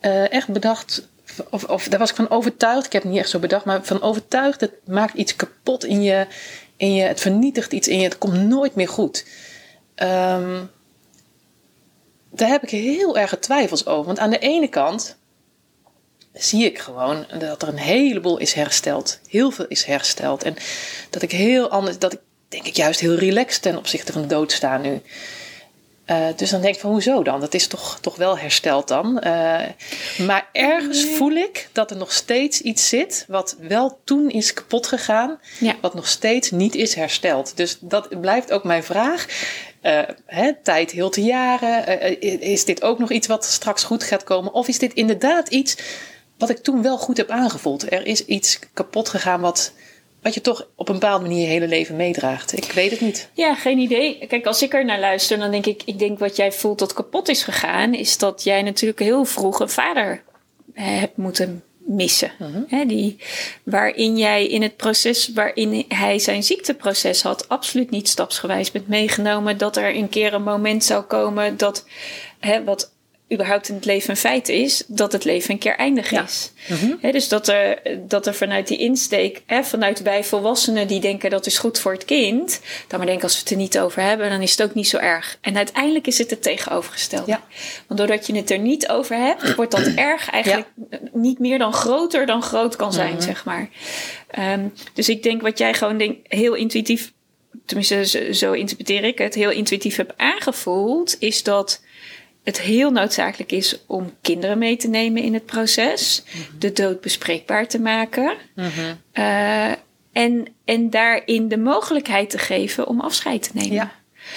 eh, 0.00 0.32
echt 0.32 0.48
bedacht. 0.48 1.08
Of, 1.50 1.64
of 1.64 1.88
daar 1.88 1.98
was 1.98 2.10
ik 2.10 2.16
van 2.16 2.30
overtuigd. 2.30 2.86
Ik 2.86 2.92
heb 2.92 3.02
het 3.02 3.10
niet 3.10 3.20
echt 3.20 3.30
zo 3.30 3.38
bedacht, 3.38 3.64
maar 3.64 3.84
van 3.84 4.02
overtuigd. 4.02 4.60
Het 4.60 4.72
maakt 4.84 5.14
iets 5.14 5.36
kapot 5.36 5.84
in 5.84 6.02
je. 6.02 6.26
In 6.76 6.94
je 6.94 7.02
het 7.02 7.20
vernietigt 7.20 7.72
iets 7.72 7.88
in 7.88 7.98
je. 7.98 8.04
Het 8.04 8.18
komt 8.18 8.42
nooit 8.42 8.74
meer 8.74 8.88
goed. 8.88 9.26
Ehm, 9.94 10.64
daar 12.30 12.48
heb 12.48 12.62
ik 12.62 12.70
heel 12.70 13.18
erg 13.18 13.38
twijfels 13.38 13.86
over. 13.86 14.06
Want 14.06 14.18
aan 14.18 14.30
de 14.30 14.38
ene 14.38 14.68
kant 14.68 15.16
zie 16.32 16.64
ik 16.64 16.78
gewoon 16.78 17.26
dat 17.38 17.62
er 17.62 17.68
een 17.68 17.78
heleboel 17.78 18.38
is 18.38 18.52
hersteld. 18.52 19.20
Heel 19.28 19.50
veel 19.50 19.66
is 19.66 19.84
hersteld. 19.84 20.42
En 20.42 20.56
dat 21.10 21.22
ik 21.22 21.32
heel 21.32 21.70
anders, 21.70 21.98
dat 21.98 22.12
ik 22.12 22.20
denk 22.48 22.66
ik 22.66 22.76
juist 22.76 23.00
heel 23.00 23.14
relaxed 23.14 23.62
ten 23.62 23.76
opzichte 23.76 24.12
van 24.12 24.22
de 24.22 24.28
dood 24.28 24.52
sta 24.52 24.78
nu. 24.78 25.00
Uh, 26.10 26.26
dus 26.36 26.50
dan 26.50 26.60
denk 26.60 26.74
ik 26.74 26.80
van 26.80 26.90
hoezo 26.90 27.22
dan? 27.22 27.40
Dat 27.40 27.54
is 27.54 27.66
toch, 27.66 27.98
toch 28.00 28.16
wel 28.16 28.38
hersteld 28.38 28.88
dan. 28.88 29.20
Uh, 29.24 29.60
maar 30.18 30.48
ergens 30.52 31.04
voel 31.04 31.30
ik 31.30 31.68
dat 31.72 31.90
er 31.90 31.96
nog 31.96 32.12
steeds 32.12 32.60
iets 32.60 32.88
zit 32.88 33.24
wat 33.28 33.56
wel 33.60 33.98
toen 34.04 34.30
is 34.30 34.52
kapot 34.52 34.86
gegaan, 34.86 35.38
ja. 35.58 35.74
wat 35.80 35.94
nog 35.94 36.08
steeds 36.08 36.50
niet 36.50 36.74
is 36.74 36.94
hersteld. 36.94 37.56
Dus 37.56 37.76
dat 37.80 38.20
blijft 38.20 38.52
ook 38.52 38.64
mijn 38.64 38.82
vraag. 38.82 39.26
Uh, 39.82 40.00
hè, 40.26 40.52
tijd 40.62 40.90
heel 40.90 41.10
te 41.10 41.22
jaren. 41.22 42.20
is 42.40 42.64
dit 42.64 42.82
ook 42.82 42.98
nog 42.98 43.10
iets 43.10 43.26
wat 43.26 43.44
straks 43.44 43.84
goed 43.84 44.04
gaat 44.04 44.24
komen? 44.24 44.52
Of 44.52 44.68
is 44.68 44.78
dit 44.78 44.94
inderdaad 44.94 45.48
iets 45.48 45.76
wat 46.38 46.50
ik 46.50 46.58
toen 46.58 46.82
wel 46.82 46.98
goed 46.98 47.16
heb 47.16 47.30
aangevoeld? 47.30 47.92
Er 47.92 48.06
is 48.06 48.24
iets 48.24 48.58
kapot 48.72 49.08
gegaan 49.08 49.40
wat 49.40 49.72
wat 50.26 50.34
je 50.34 50.40
toch 50.40 50.66
op 50.74 50.88
een 50.88 50.94
bepaalde 50.94 51.24
manier 51.24 51.40
je 51.40 51.46
hele 51.46 51.68
leven 51.68 51.96
meedraagt. 51.96 52.56
Ik 52.56 52.72
weet 52.72 52.90
het 52.90 53.00
niet. 53.00 53.28
Ja, 53.32 53.54
geen 53.54 53.78
idee. 53.78 54.26
Kijk, 54.28 54.46
als 54.46 54.62
ik 54.62 54.74
er 54.74 54.84
naar 54.84 55.00
luister, 55.00 55.38
dan 55.38 55.50
denk 55.50 55.66
ik, 55.66 55.82
ik 55.84 55.98
denk 55.98 56.18
wat 56.18 56.36
jij 56.36 56.52
voelt 56.52 56.78
dat 56.78 56.92
kapot 56.92 57.28
is 57.28 57.42
gegaan, 57.42 57.94
is 57.94 58.18
dat 58.18 58.44
jij 58.44 58.62
natuurlijk 58.62 58.98
heel 58.98 59.24
vroeg 59.24 59.60
een 59.60 59.68
vader 59.68 60.22
hebt 60.72 61.16
moeten 61.16 61.62
missen. 61.78 62.30
Mhm. 62.38 62.86
die, 62.86 63.16
waarin 63.62 64.18
jij 64.18 64.46
in 64.46 64.62
het 64.62 64.76
proces 64.76 65.32
waarin 65.32 65.84
hij 65.88 66.18
zijn 66.18 66.42
ziekteproces 66.42 67.22
had, 67.22 67.48
absoluut 67.48 67.90
niet 67.90 68.08
stapsgewijs 68.08 68.70
bent 68.70 68.88
meegenomen. 68.88 69.58
Dat 69.58 69.76
er 69.76 69.96
een 69.96 70.08
keer 70.08 70.34
een 70.34 70.42
moment 70.42 70.84
zou 70.84 71.02
komen 71.02 71.56
dat, 71.56 71.84
wat 72.64 72.90
überhaupt 73.32 73.68
in 73.68 73.74
het 73.74 73.84
leven 73.84 74.10
een 74.10 74.16
feit 74.16 74.48
is, 74.48 74.84
dat 74.86 75.12
het 75.12 75.24
leven 75.24 75.50
een 75.50 75.58
keer 75.58 75.76
eindig 75.76 76.12
is. 76.12 76.52
Mhm. 76.68 77.12
dus 77.12 77.28
dat 77.28 77.48
er, 77.48 77.82
dat 78.08 78.26
er 78.26 78.34
vanuit 78.34 78.68
die 78.68 78.78
insteek, 78.78 79.42
vanuit 79.46 80.02
wij 80.02 80.24
volwassenen 80.24 80.86
die 80.86 81.00
denken 81.00 81.30
dat 81.30 81.46
is 81.46 81.58
goed 81.58 81.78
voor 81.78 81.92
het 81.92 82.04
kind, 82.04 82.60
dan 82.88 82.98
maar 82.98 83.06
denken 83.06 83.24
als 83.24 83.34
we 83.34 83.40
het 83.40 83.50
er 83.50 83.56
niet 83.56 83.78
over 83.78 84.02
hebben, 84.02 84.30
dan 84.30 84.42
is 84.42 84.50
het 84.50 84.62
ook 84.62 84.74
niet 84.74 84.88
zo 84.88 84.96
erg. 84.96 85.38
En 85.40 85.56
uiteindelijk 85.56 86.06
is 86.06 86.18
het 86.18 86.30
het 86.30 86.42
tegenovergestelde. 86.42 87.30
Ja. 87.30 87.42
Want 87.86 88.00
doordat 88.00 88.26
je 88.26 88.36
het 88.36 88.50
er 88.50 88.58
niet 88.58 88.88
over 88.88 89.16
hebt, 89.16 89.54
wordt 89.54 89.70
dat 89.70 89.86
erg 89.86 90.30
eigenlijk 90.30 90.68
niet 91.12 91.38
meer 91.38 91.58
dan 91.58 91.72
groter 91.72 92.26
dan 92.26 92.42
groot 92.42 92.76
kan 92.76 92.92
zijn, 92.92 93.12
mhm. 93.12 93.22
zeg 93.22 93.44
maar. 93.44 93.68
Um, 94.38 94.72
dus 94.92 95.08
ik 95.08 95.22
denk 95.22 95.42
wat 95.42 95.58
jij 95.58 95.74
gewoon 95.74 95.98
denk, 95.98 96.16
heel 96.22 96.54
intuïtief, 96.54 97.12
tenminste 97.64 98.06
zo, 98.06 98.32
zo 98.32 98.52
interpreteer 98.52 99.04
ik 99.04 99.18
het, 99.18 99.34
heel 99.34 99.50
intuïtief 99.50 99.96
heb 99.96 100.14
aangevoeld, 100.16 101.16
is 101.18 101.42
dat 101.42 101.84
het 102.46 102.60
heel 102.60 102.90
noodzakelijk 102.90 103.52
is 103.52 103.78
om 103.86 104.12
kinderen 104.20 104.58
mee 104.58 104.76
te 104.76 104.88
nemen 104.88 105.22
in 105.22 105.34
het 105.34 105.46
proces, 105.46 106.22
mhm. 106.26 106.58
de 106.58 106.72
dood 106.72 107.00
bespreekbaar 107.00 107.68
te 107.68 107.80
maken 107.80 108.36
mhm. 108.54 108.68
uh, 109.14 109.70
en, 110.12 110.46
en 110.64 110.90
daarin 110.90 111.48
de 111.48 111.58
mogelijkheid 111.58 112.30
te 112.30 112.38
geven 112.38 112.86
om 112.86 113.00
afscheid 113.00 113.42
te 113.42 113.50
nemen. 113.52 113.74
Ja. 113.74 113.92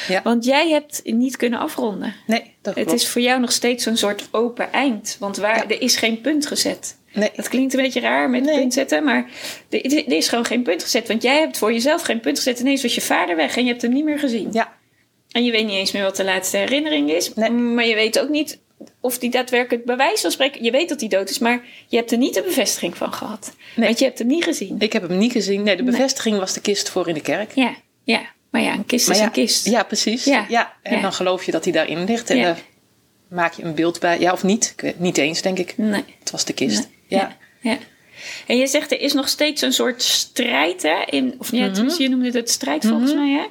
Ja. 0.07 0.21
Want 0.23 0.45
jij 0.45 0.69
hebt 0.69 1.01
niet 1.03 1.37
kunnen 1.37 1.59
afronden. 1.59 2.15
Nee, 2.27 2.53
dat 2.61 2.75
Het 2.75 2.93
is 2.93 3.07
voor 3.07 3.21
jou 3.21 3.39
nog 3.39 3.51
steeds 3.51 3.83
zo'n 3.83 3.97
soort 3.97 4.27
open 4.31 4.71
eind. 4.71 5.15
Want 5.19 5.37
waar, 5.37 5.65
er 5.67 5.81
is 5.81 5.95
geen 5.95 6.21
punt 6.21 6.47
gezet. 6.47 6.97
Nee. 7.13 7.31
Dat 7.35 7.47
klinkt 7.47 7.73
een 7.73 7.81
beetje 7.81 7.99
raar 7.99 8.29
met 8.29 8.43
nee. 8.43 8.57
punt 8.57 8.73
zetten, 8.73 9.03
maar 9.03 9.29
er, 9.69 9.85
er, 9.85 10.11
is 10.11 10.29
gewoon 10.29 10.45
geen 10.45 10.63
punt 10.63 10.83
gezet. 10.83 11.07
Want 11.07 11.21
jij 11.21 11.39
hebt 11.39 11.57
voor 11.57 11.73
jezelf 11.73 12.01
geen 12.01 12.19
punt 12.19 12.37
gezet. 12.37 12.59
Ineens 12.59 12.81
was 12.81 12.95
je 12.95 13.01
vader 13.01 13.35
weg 13.35 13.57
en 13.57 13.63
je 13.63 13.69
hebt 13.69 13.81
hem 13.81 13.93
niet 13.93 14.05
meer 14.05 14.19
gezien. 14.19 14.49
Ja, 14.51 14.77
en 15.31 15.43
je 15.43 15.51
weet 15.51 15.65
niet 15.65 15.75
eens 15.75 15.91
meer 15.91 16.03
wat 16.03 16.15
de 16.15 16.23
laatste 16.23 16.57
herinnering 16.57 17.11
is. 17.11 17.33
Maar 17.33 17.85
je 17.85 17.95
weet 17.95 18.19
ook 18.19 18.29
niet 18.29 18.59
of 18.99 19.17
die 19.17 19.29
daadwerkelijk 19.29 19.85
bij 19.85 19.97
wijze 19.97 20.21
van 20.21 20.31
spreken... 20.31 20.63
Je 20.63 20.71
weet 20.71 20.89
dat 20.89 20.99
hij 20.99 21.09
dood 21.09 21.29
is, 21.29 21.39
maar 21.39 21.61
je 21.87 21.97
hebt 21.97 22.11
er 22.11 22.17
niet 22.17 22.33
de 22.33 22.41
bevestiging 22.41 22.97
van 22.97 23.13
gehad. 23.13 23.55
Nee. 23.75 23.85
Want 23.85 23.99
je 23.99 24.05
hebt 24.05 24.19
hem 24.19 24.27
niet 24.27 24.43
gezien. 24.43 24.75
Ik 24.79 24.93
heb 24.93 25.07
hem 25.07 25.17
niet 25.17 25.31
gezien. 25.31 25.63
Nee, 25.63 25.75
de 25.75 25.83
bevestiging 25.83 26.37
was 26.37 26.53
de 26.53 26.61
kist 26.61 26.89
voor 26.89 27.07
in 27.07 27.13
de 27.13 27.21
kerk. 27.21 27.51
Ja, 27.55 27.75
ja. 28.03 28.21
Maar 28.49 28.61
ja, 28.61 28.73
een 28.73 28.85
kist 28.85 29.09
is 29.09 29.19
een 29.19 29.31
kist. 29.31 29.65
Ja, 29.65 29.83
precies. 29.83 30.23
Ja. 30.23 30.45
ja. 30.49 30.73
En 30.83 31.01
dan 31.01 31.13
geloof 31.13 31.43
je 31.43 31.51
dat 31.51 31.63
hij 31.63 31.73
daarin 31.73 32.03
ligt. 32.03 32.29
En 32.29 32.41
dan 32.41 32.55
maak 33.27 33.53
je 33.53 33.63
een 33.63 33.75
beeld 33.75 33.99
bij. 33.99 34.19
Ja, 34.19 34.31
of 34.31 34.43
niet? 34.43 34.73
Ik 34.75 34.81
weet, 34.81 34.99
niet 34.99 35.17
eens, 35.17 35.41
denk 35.41 35.59
ik. 35.59 35.77
Nee. 35.77 36.03
Het 36.19 36.31
was 36.31 36.45
de 36.45 36.53
kist. 36.53 36.89
Ja. 37.07 37.37
ja. 37.61 37.77
En 38.47 38.57
je 38.57 38.67
zegt 38.67 38.91
er 38.91 39.01
is 39.01 39.13
nog 39.13 39.27
steeds 39.27 39.61
een 39.61 39.73
soort 39.73 40.03
strijd, 40.03 40.81
hè? 40.81 41.03
In, 41.09 41.35
of 41.37 41.51
ja, 41.51 41.67
mm 41.67 41.89
je 41.97 42.09
noemde 42.09 42.31
het 42.31 42.49
strijd 42.49 42.85
volgens 42.85 43.13
mhm. 43.13 43.21
mij, 43.21 43.31
hè? 43.31 43.45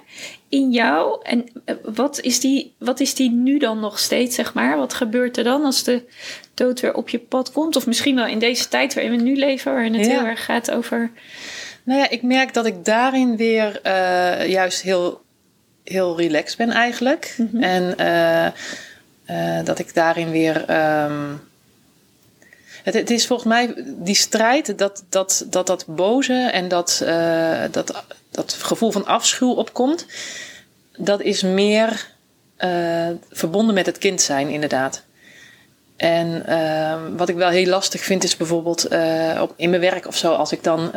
In 0.48 0.70
jou. 0.70 1.20
En 1.22 1.46
eh, 1.64 1.74
wat 1.82 2.20
is, 2.20 2.40
die, 2.40 2.74
wat 2.78 3.00
is 3.00 3.14
die 3.14 3.30
nu 3.30 3.58
dan 3.58 3.80
nog 3.80 3.98
steeds, 3.98 4.34
zeg 4.34 4.54
maar? 4.54 4.76
Wat 4.76 4.94
gebeurt 4.94 5.37
er 5.37 5.44
dan 5.44 5.64
als 5.64 5.82
de 5.82 6.02
dood 6.54 6.80
weer 6.80 6.94
op 6.94 7.08
je 7.08 7.18
pad 7.18 7.52
komt? 7.52 7.76
Of 7.76 7.87
misschien 7.87 8.14
wel 8.14 8.26
in 8.26 8.38
deze 8.38 8.68
tijd 8.68 8.94
waarin 8.94 9.16
we 9.16 9.22
nu 9.22 9.37
leven, 9.37 9.72
waarin 9.72 9.94
het 9.94 10.06
heel 10.06 10.24
erg 10.24 10.44
gaat 10.44 10.70
over. 10.70 11.11
Nou 11.82 12.00
ja, 12.00 12.11
ik 12.11 12.22
merk 12.22 12.54
dat 12.54 12.66
ik 12.66 12.84
daarin 12.84 13.37
weer 13.37 13.80
uh, 13.87 14.48
juist 14.48 14.82
heel, 14.82 15.20
heel 15.84 16.16
relaxed 16.16 16.56
ben 16.56 16.70
eigenlijk. 16.70 17.34
Mhm. 17.37 17.62
En 17.62 17.94
uh, 19.30 19.64
dat 19.64 19.78
ik 19.78 19.94
daarin 19.94 20.30
weer. 20.30 20.56
Um, 21.04 21.40
het, 22.82 22.94
het, 22.94 23.11
is 23.11 23.26
volgens 23.26 23.48
mij 23.48 23.74
die 23.84 24.14
strijd, 24.14 24.78
dat 24.78 25.04
dat, 25.08 25.46
dat, 25.50 25.66
dat 25.66 25.84
boze 25.87 26.48
en 26.52 26.68
dat, 26.68 27.02
dat, 27.70 28.04
dat 28.38 28.53
gevoel 28.53 28.90
van 28.90 29.07
afschuw 29.07 29.53
opkomt, 29.53 30.07
dat 30.96 31.20
is 31.20 31.42
meer 31.42 32.11
uh, 32.59 33.09
verbonden 33.31 33.74
met 33.74 33.87
het 33.87 33.98
kind 33.98 34.20
zijn, 34.20 34.48
inderdaad. 34.48 35.03
En 35.96 36.44
uh, 36.48 37.16
wat 37.16 37.29
ik 37.29 37.37
wel 37.37 37.48
heel 37.48 37.66
lastig 37.66 38.01
vind, 38.01 38.24
is 38.24 38.37
bijvoorbeeld 38.37 38.92
uh, 38.92 39.38
op, 39.40 39.53
in 39.57 39.70
mijn 39.70 39.83
werk 39.83 40.07
of 40.07 40.16
zo, 40.16 40.33
als 40.33 40.53
ik 40.53 40.62
dan 40.62 40.90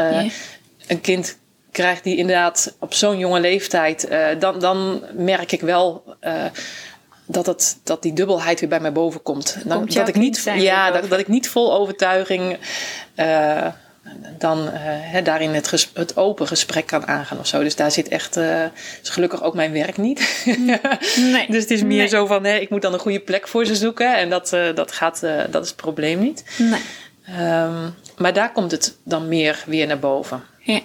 een 0.87 1.01
kind 1.01 1.37
krijg 1.71 2.01
die 2.01 2.17
inderdaad 2.17 2.75
op 2.79 2.93
zo'n 2.93 3.17
jonge 3.17 3.39
leeftijd, 3.39 4.07
dan, 4.39 4.59
dan 4.59 5.03
merk 5.13 5.51
ik 5.51 5.61
wel 5.61 6.03
dat, 7.25 7.45
het, 7.45 7.79
dat 7.83 8.01
die 8.01 8.13
dubbelheid 8.13 8.59
weer 8.59 8.69
bij 8.69 8.79
mij 8.79 8.91
boven 8.91 9.21
komt. 9.21 9.57
Dan, 9.65 9.85
dat 9.85 10.07
ik 10.07 10.15
niet, 10.15 10.51
ja, 10.55 10.91
dat, 10.91 11.09
dat, 11.09 11.19
ik 11.19 11.27
niet 11.27 11.49
vol 11.49 11.73
overtuiging 11.73 12.57
uh, 13.15 13.67
dan 14.37 14.67
uh, 14.67 15.23
daarin 15.23 15.53
het, 15.53 15.89
het 15.93 16.17
open 16.17 16.47
gesprek 16.47 16.85
kan 16.85 17.07
aangaan 17.07 17.39
of 17.39 17.47
zo. 17.47 17.63
Dus 17.63 17.75
daar 17.75 17.91
zit 17.91 18.07
echt, 18.07 18.37
uh, 18.37 18.63
is 19.01 19.09
gelukkig 19.09 19.43
ook 19.43 19.53
mijn 19.53 19.71
werk 19.71 19.97
niet. 19.97 20.43
nee. 21.17 21.45
dus 21.53 21.61
het 21.61 21.71
is 21.71 21.83
meer 21.83 22.07
zo 22.07 22.25
van, 22.25 22.43
hè, 22.43 22.55
ik 22.57 22.69
moet 22.69 22.81
dan 22.81 22.93
een 22.93 22.99
goede 22.99 23.19
plek 23.19 23.47
voor 23.47 23.65
ze 23.65 23.75
zoeken. 23.75 24.17
En 24.17 24.29
dat, 24.29 24.49
dat, 24.75 24.91
gaat, 24.91 25.19
dat 25.49 25.63
is 25.63 25.67
het 25.67 25.77
probleem 25.77 26.19
niet. 26.19 26.43
Nee. 26.57 26.81
Um, 27.39 27.95
maar 28.17 28.33
daar 28.33 28.51
komt 28.51 28.71
het 28.71 28.97
dan 29.03 29.27
meer 29.27 29.63
weer 29.65 29.87
naar 29.87 29.99
boven. 29.99 30.43
Ja. 30.59 30.81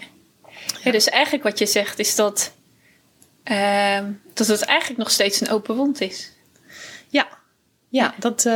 ja 0.82 0.90
dus 0.90 1.08
eigenlijk 1.08 1.44
wat 1.44 1.58
je 1.58 1.66
zegt 1.66 1.98
is 1.98 2.14
dat, 2.14 2.52
uh, 3.44 3.98
dat 4.34 4.46
het 4.46 4.62
eigenlijk 4.62 4.98
nog 4.98 5.10
steeds 5.10 5.40
een 5.40 5.50
open 5.50 5.76
wond 5.76 6.00
is. 6.00 6.32
Ja, 7.08 7.28
ja, 7.88 8.14
dat, 8.18 8.44
uh, 8.44 8.52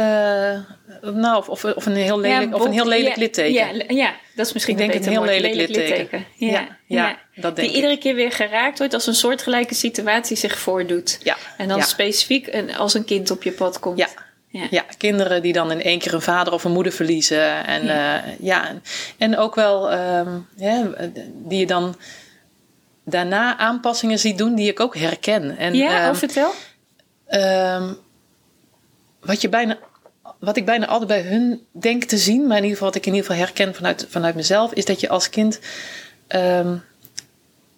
nou, 1.03 1.37
of, 1.37 1.49
of, 1.49 1.65
of, 1.65 1.87
een 1.87 1.95
heel 1.95 2.21
lelijk, 2.21 2.55
of 2.55 2.65
een 2.65 2.73
heel 2.73 2.87
lelijk 2.87 3.15
ja, 3.15 3.21
litteken. 3.21 3.53
Ja, 3.53 3.85
ja, 3.89 4.15
dat 4.35 4.47
is 4.47 4.53
misschien 4.53 4.79
ik 4.79 4.93
denk 4.93 5.05
een 5.05 5.11
heel 5.11 5.25
lelijk, 5.25 5.55
lelijk 5.55 5.77
litteken. 5.77 6.25
Ja, 6.35 6.79
ja, 6.87 7.19
dat 7.35 7.57
denk 7.57 7.69
Die 7.69 7.77
iedere 7.77 7.99
keer 7.99 8.15
weer 8.15 8.33
geraakt 8.33 8.79
wordt 8.79 8.95
als 8.95 9.07
een 9.07 9.15
soortgelijke 9.15 9.75
situatie 9.75 10.37
zich 10.37 10.59
voordoet. 10.59 11.19
Ja. 11.23 11.37
En 11.57 11.69
dan 11.69 11.83
specifiek 11.83 12.51
als 12.77 12.95
een 12.95 13.05
kind 13.05 13.31
op 13.31 13.43
je 13.43 13.53
pad 13.53 13.79
komt. 13.79 13.99
Ja. 13.99 14.09
Ja. 14.49 14.67
ja. 14.71 14.85
kinderen 14.99 15.43
die 15.43 15.53
dan 15.53 15.71
in 15.71 15.83
één 15.83 15.99
keer 15.99 16.15
een 16.15 16.23
vader 16.23 16.53
of 16.53 16.65
een 16.65 16.73
moeder 16.73 16.93
verliezen. 16.93 17.67
En, 17.67 17.85
ja. 17.85 18.27
Uh, 18.27 18.33
ja, 18.41 18.73
en 19.19 19.37
ook 19.37 19.55
wel 19.55 19.93
um, 19.93 20.49
ja, 20.57 20.91
die 21.35 21.59
je 21.59 21.67
dan 21.67 21.97
daarna 23.05 23.59
aanpassingen 23.59 24.19
ziet 24.19 24.39
doen 24.39 24.55
die 24.55 24.69
ik 24.69 24.81
ook 24.81 24.97
herken. 24.97 25.57
En, 25.59 25.75
ja, 25.75 26.09
um, 26.09 26.15
vertel. 26.15 26.53
Um, 27.29 27.99
wat, 29.21 29.41
je 29.41 29.49
bijna, 29.49 29.79
wat 30.39 30.57
ik 30.57 30.65
bijna 30.65 30.87
altijd 30.87 31.09
bij 31.09 31.23
hun 31.23 31.67
denk 31.73 32.05
te 32.05 32.19
zien, 32.19 32.47
maar 32.47 32.57
in 32.57 32.63
ieder 32.63 32.79
geval 32.79 32.89
wat 32.89 32.97
ik 32.97 33.07
in 33.07 33.15
ieder 33.15 33.31
geval 33.31 33.45
herken 33.47 33.75
vanuit, 33.75 34.07
vanuit 34.09 34.35
mezelf, 34.35 34.73
is 34.73 34.85
dat 34.85 35.01
je 35.01 35.09
als 35.09 35.31
kind. 35.31 35.61
Um, 36.29 36.83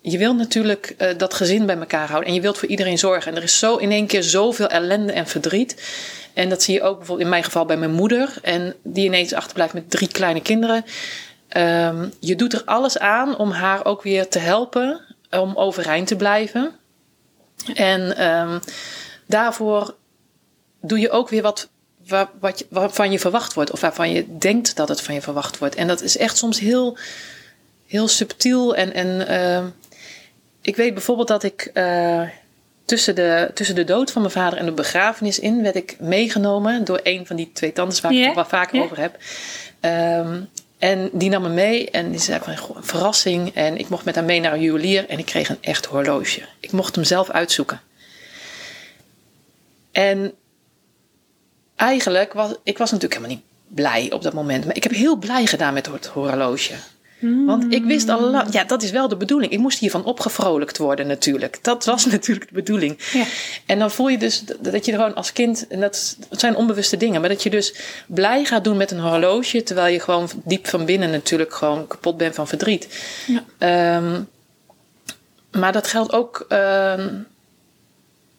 je 0.01 0.19
wilt 0.19 0.37
natuurlijk 0.37 0.95
uh, 0.99 1.09
dat 1.17 1.35
gezin 1.35 1.67
bij 1.67 1.79
elkaar 1.79 2.09
houden 2.09 2.29
en 2.29 2.35
je 2.35 2.41
wilt 2.41 2.59
voor 2.59 2.69
iedereen 2.69 2.99
zorgen. 2.99 3.31
En 3.31 3.37
er 3.37 3.43
is 3.43 3.59
zo 3.59 3.77
in 3.77 3.91
één 3.91 4.07
keer 4.07 4.23
zoveel 4.23 4.69
ellende 4.69 5.13
en 5.13 5.27
verdriet. 5.27 5.83
En 6.33 6.49
dat 6.49 6.63
zie 6.63 6.75
je 6.75 6.83
ook 6.83 6.97
bijvoorbeeld 6.97 7.27
in 7.27 7.33
mijn 7.33 7.45
geval 7.45 7.65
bij 7.65 7.77
mijn 7.77 7.93
moeder. 7.93 8.35
En 8.43 8.75
die 8.83 9.05
ineens 9.05 9.35
achterblijft 9.35 9.75
met 9.75 9.91
drie 9.91 10.09
kleine 10.09 10.43
kinderen. 10.43 10.85
Um, 11.57 12.13
je 12.21 12.37
doet 12.37 12.53
er 12.53 12.63
alles 12.65 12.99
aan 12.99 13.37
om 13.37 13.51
haar 13.51 13.85
ook 13.85 14.03
weer 14.03 14.29
te 14.29 14.39
helpen 14.39 15.01
om 15.31 15.57
overeind 15.57 16.07
te 16.07 16.17
blijven. 16.17 16.73
En 17.75 18.27
um, 18.27 18.61
daarvoor 19.27 19.95
doe 20.83 20.99
je 20.99 21.11
ook 21.11 21.29
weer 21.29 21.42
wat, 21.42 21.68
wat, 22.07 22.31
wat, 22.40 22.64
waarvan 22.68 23.12
je 23.12 23.18
verwacht 23.18 23.55
wordt. 23.55 23.71
Of 23.71 23.81
waarvan 23.81 24.11
je 24.11 24.38
denkt 24.38 24.77
dat 24.77 24.88
het 24.88 25.01
van 25.01 25.14
je 25.14 25.21
verwacht 25.23 25.59
wordt. 25.59 25.75
En 25.75 25.87
dat 25.87 26.03
is 26.03 26.16
echt 26.16 26.37
soms 26.37 26.61
heel, 26.61 26.97
heel 27.87 28.09
subtiel. 28.09 28.75
En, 28.75 28.92
en 28.92 29.31
uh, 29.31 29.66
ik 30.61 30.77
weet 30.77 30.95
bijvoorbeeld 30.95 31.29
dat 31.29 31.42
ik 31.42 31.71
uh, 31.75 32.23
tussen, 32.85 33.14
de, 33.14 33.51
tussen 33.55 33.75
de 33.75 33.85
dood 33.85 34.11
van 34.11 34.23
mijn 34.23 34.35
vader 34.35 34.59
en 34.59 34.64
de 34.64 34.73
begrafenis 34.73 35.38
in... 35.38 35.62
werd 35.62 35.77
ik 35.77 35.97
meegenomen 36.01 36.85
door 36.85 37.01
een 37.03 37.27
van 37.27 37.37
die 37.37 37.51
twee 37.53 37.73
tantes 37.73 38.01
waar 38.01 38.12
ik 38.12 38.35
het 38.35 38.49
vaker 38.49 38.83
over 38.83 38.99
heb. 38.99 39.16
Um, 39.81 40.49
en 40.79 41.11
die 41.12 41.31
nam 41.31 41.42
me 41.42 41.49
mee 41.49 41.90
en 41.90 42.11
die 42.11 42.21
zei 42.21 42.40
van 42.42 42.53
een 42.53 42.85
verrassing. 42.85 43.55
En 43.55 43.79
ik 43.79 43.88
mocht 43.88 44.05
met 44.05 44.14
haar 44.14 44.25
mee 44.25 44.40
naar 44.40 44.53
een 44.53 44.61
juwelier 44.61 45.09
en 45.09 45.18
ik 45.18 45.27
kreeg 45.27 45.49
een 45.49 45.59
echt 45.61 45.85
horloge. 45.85 46.42
Ik 46.61 46.73
mocht 46.73 46.95
hem 46.95 47.05
zelf 47.05 47.31
uitzoeken. 47.31 47.81
En 49.92 50.33
eigenlijk 51.83 52.33
was 52.33 52.51
ik 52.62 52.79
was 52.79 52.90
natuurlijk 52.90 53.21
helemaal 53.21 53.37
niet 53.37 53.47
blij 53.75 54.12
op 54.12 54.23
dat 54.23 54.33
moment. 54.33 54.64
Maar 54.64 54.77
ik 54.77 54.83
heb 54.83 54.92
heel 54.92 55.16
blij 55.16 55.47
gedaan 55.47 55.75
met 55.75 55.87
het 55.87 56.07
horloge. 56.07 56.75
Want 57.47 57.75
ik 57.75 57.85
wist 57.85 58.09
al 58.09 58.21
lang, 58.21 58.53
ja, 58.53 58.64
dat 58.64 58.83
is 58.83 58.90
wel 58.90 59.09
de 59.09 59.16
bedoeling. 59.16 59.53
Ik 59.53 59.59
moest 59.59 59.79
hiervan 59.79 60.05
opgevrolijkt 60.05 60.79
worden 60.79 61.07
natuurlijk. 61.07 61.59
Dat 61.62 61.85
was 61.85 62.07
natuurlijk 62.16 62.49
de 62.49 62.55
bedoeling. 62.55 62.99
Ja. 63.12 63.25
En 63.66 63.79
dan 63.79 63.90
voel 63.90 64.09
je 64.09 64.18
dus 64.18 64.45
dat 64.61 64.85
je 64.85 64.92
gewoon 64.92 65.14
als 65.14 65.33
kind, 65.33 65.66
en 65.68 65.81
dat, 65.81 66.16
dat 66.29 66.40
zijn 66.40 66.57
onbewuste 66.57 66.97
dingen, 66.97 67.21
maar 67.21 67.29
dat 67.31 67.42
je 67.42 67.51
dus 67.51 67.75
blij 68.07 68.45
gaat 68.45 68.64
doen 68.64 68.77
met 68.77 68.90
een 68.90 69.01
horloge, 69.01 69.62
terwijl 69.62 69.92
je 69.92 70.01
gewoon 70.01 70.29
diep 70.45 70.66
van 70.66 70.85
binnen 70.85 71.11
natuurlijk 71.11 71.55
gewoon 71.55 71.87
kapot 71.87 72.16
bent 72.16 72.35
van 72.35 72.49
verdriet. 72.49 72.88
Ja. 73.27 73.45
Ehm, 73.59 74.21
maar 75.51 75.73
dat 75.73 75.87
geldt 75.87 76.12
ook. 76.12 76.45
ehm, 76.49 77.09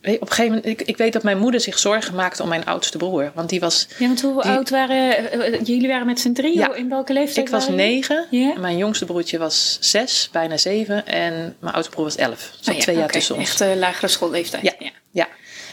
op 0.03 0.21
een 0.21 0.27
gegeven 0.27 0.45
moment, 0.45 0.65
ik, 0.65 0.81
ik 0.81 0.97
weet 0.97 1.13
dat 1.13 1.23
mijn 1.23 1.37
moeder 1.37 1.61
zich 1.61 1.79
zorgen 1.79 2.15
maakte 2.15 2.43
om 2.43 2.49
mijn 2.49 2.65
oudste 2.65 2.97
broer. 2.97 3.31
Want 3.35 3.49
die 3.49 3.59
was. 3.59 3.87
Ja, 3.97 4.07
want 4.07 4.21
hoe 4.21 4.41
Die- 4.41 4.51
oud 4.51 4.69
waren... 4.69 5.31
eh, 5.31 5.53
eh, 5.53 5.59
jullie 5.63 5.87
waren 5.87 6.05
met 6.05 6.19
z'n 6.19 6.33
drieën? 6.33 6.57
Ja. 6.59 6.73
In 6.73 6.89
welke 6.89 7.13
leeftijd 7.13 7.45
Ik 7.45 7.51
was 7.53 7.69
negen, 7.69 8.25
mijn 8.59 8.77
jongste 8.77 9.05
broertje 9.05 9.37
was 9.37 9.77
zes, 9.81 10.29
bijna 10.31 10.57
zeven. 10.57 11.07
En 11.07 11.55
mijn 11.59 11.73
oudste 11.73 11.91
broer 11.93 12.05
was 12.05 12.15
elf. 12.15 12.51
Zat 12.59 12.67
Oh 12.69 12.75
ja, 12.75 12.81
twee 12.81 12.95
jaar 12.97 13.09
tussen 13.09 13.35
ons. 13.35 13.43
Echt 13.49 13.61
eh, 13.61 13.75
lagere 13.75 14.07
schoolleeftijd. 14.07 14.63
Ja. 14.63 14.73
Ja. 15.11 15.27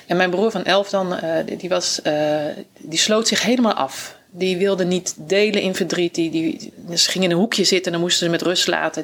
En 0.06 0.16
mijn 0.16 0.30
broer 0.30 0.50
van 0.50 0.64
elf 0.64 0.90
dan, 0.90 1.18
die, 1.58 1.68
was, 1.68 2.00
die 2.78 2.98
sloot 2.98 3.28
zich 3.28 3.42
helemaal 3.42 3.72
af. 3.74 4.18
Die 4.32 4.56
wilde 4.56 4.84
niet 4.84 5.14
delen 5.18 5.62
in 5.62 5.74
verdriet. 5.74 6.14
Die, 6.14 6.30
die, 6.30 6.72
ze 6.96 7.10
ging 7.10 7.24
in 7.24 7.30
een 7.30 7.36
hoekje 7.36 7.64
zitten 7.64 7.86
en 7.86 7.92
dan 7.92 8.00
moesten 8.00 8.24
ze 8.26 8.30
met 8.32 8.42
rust 8.42 8.66
laten. 8.66 9.02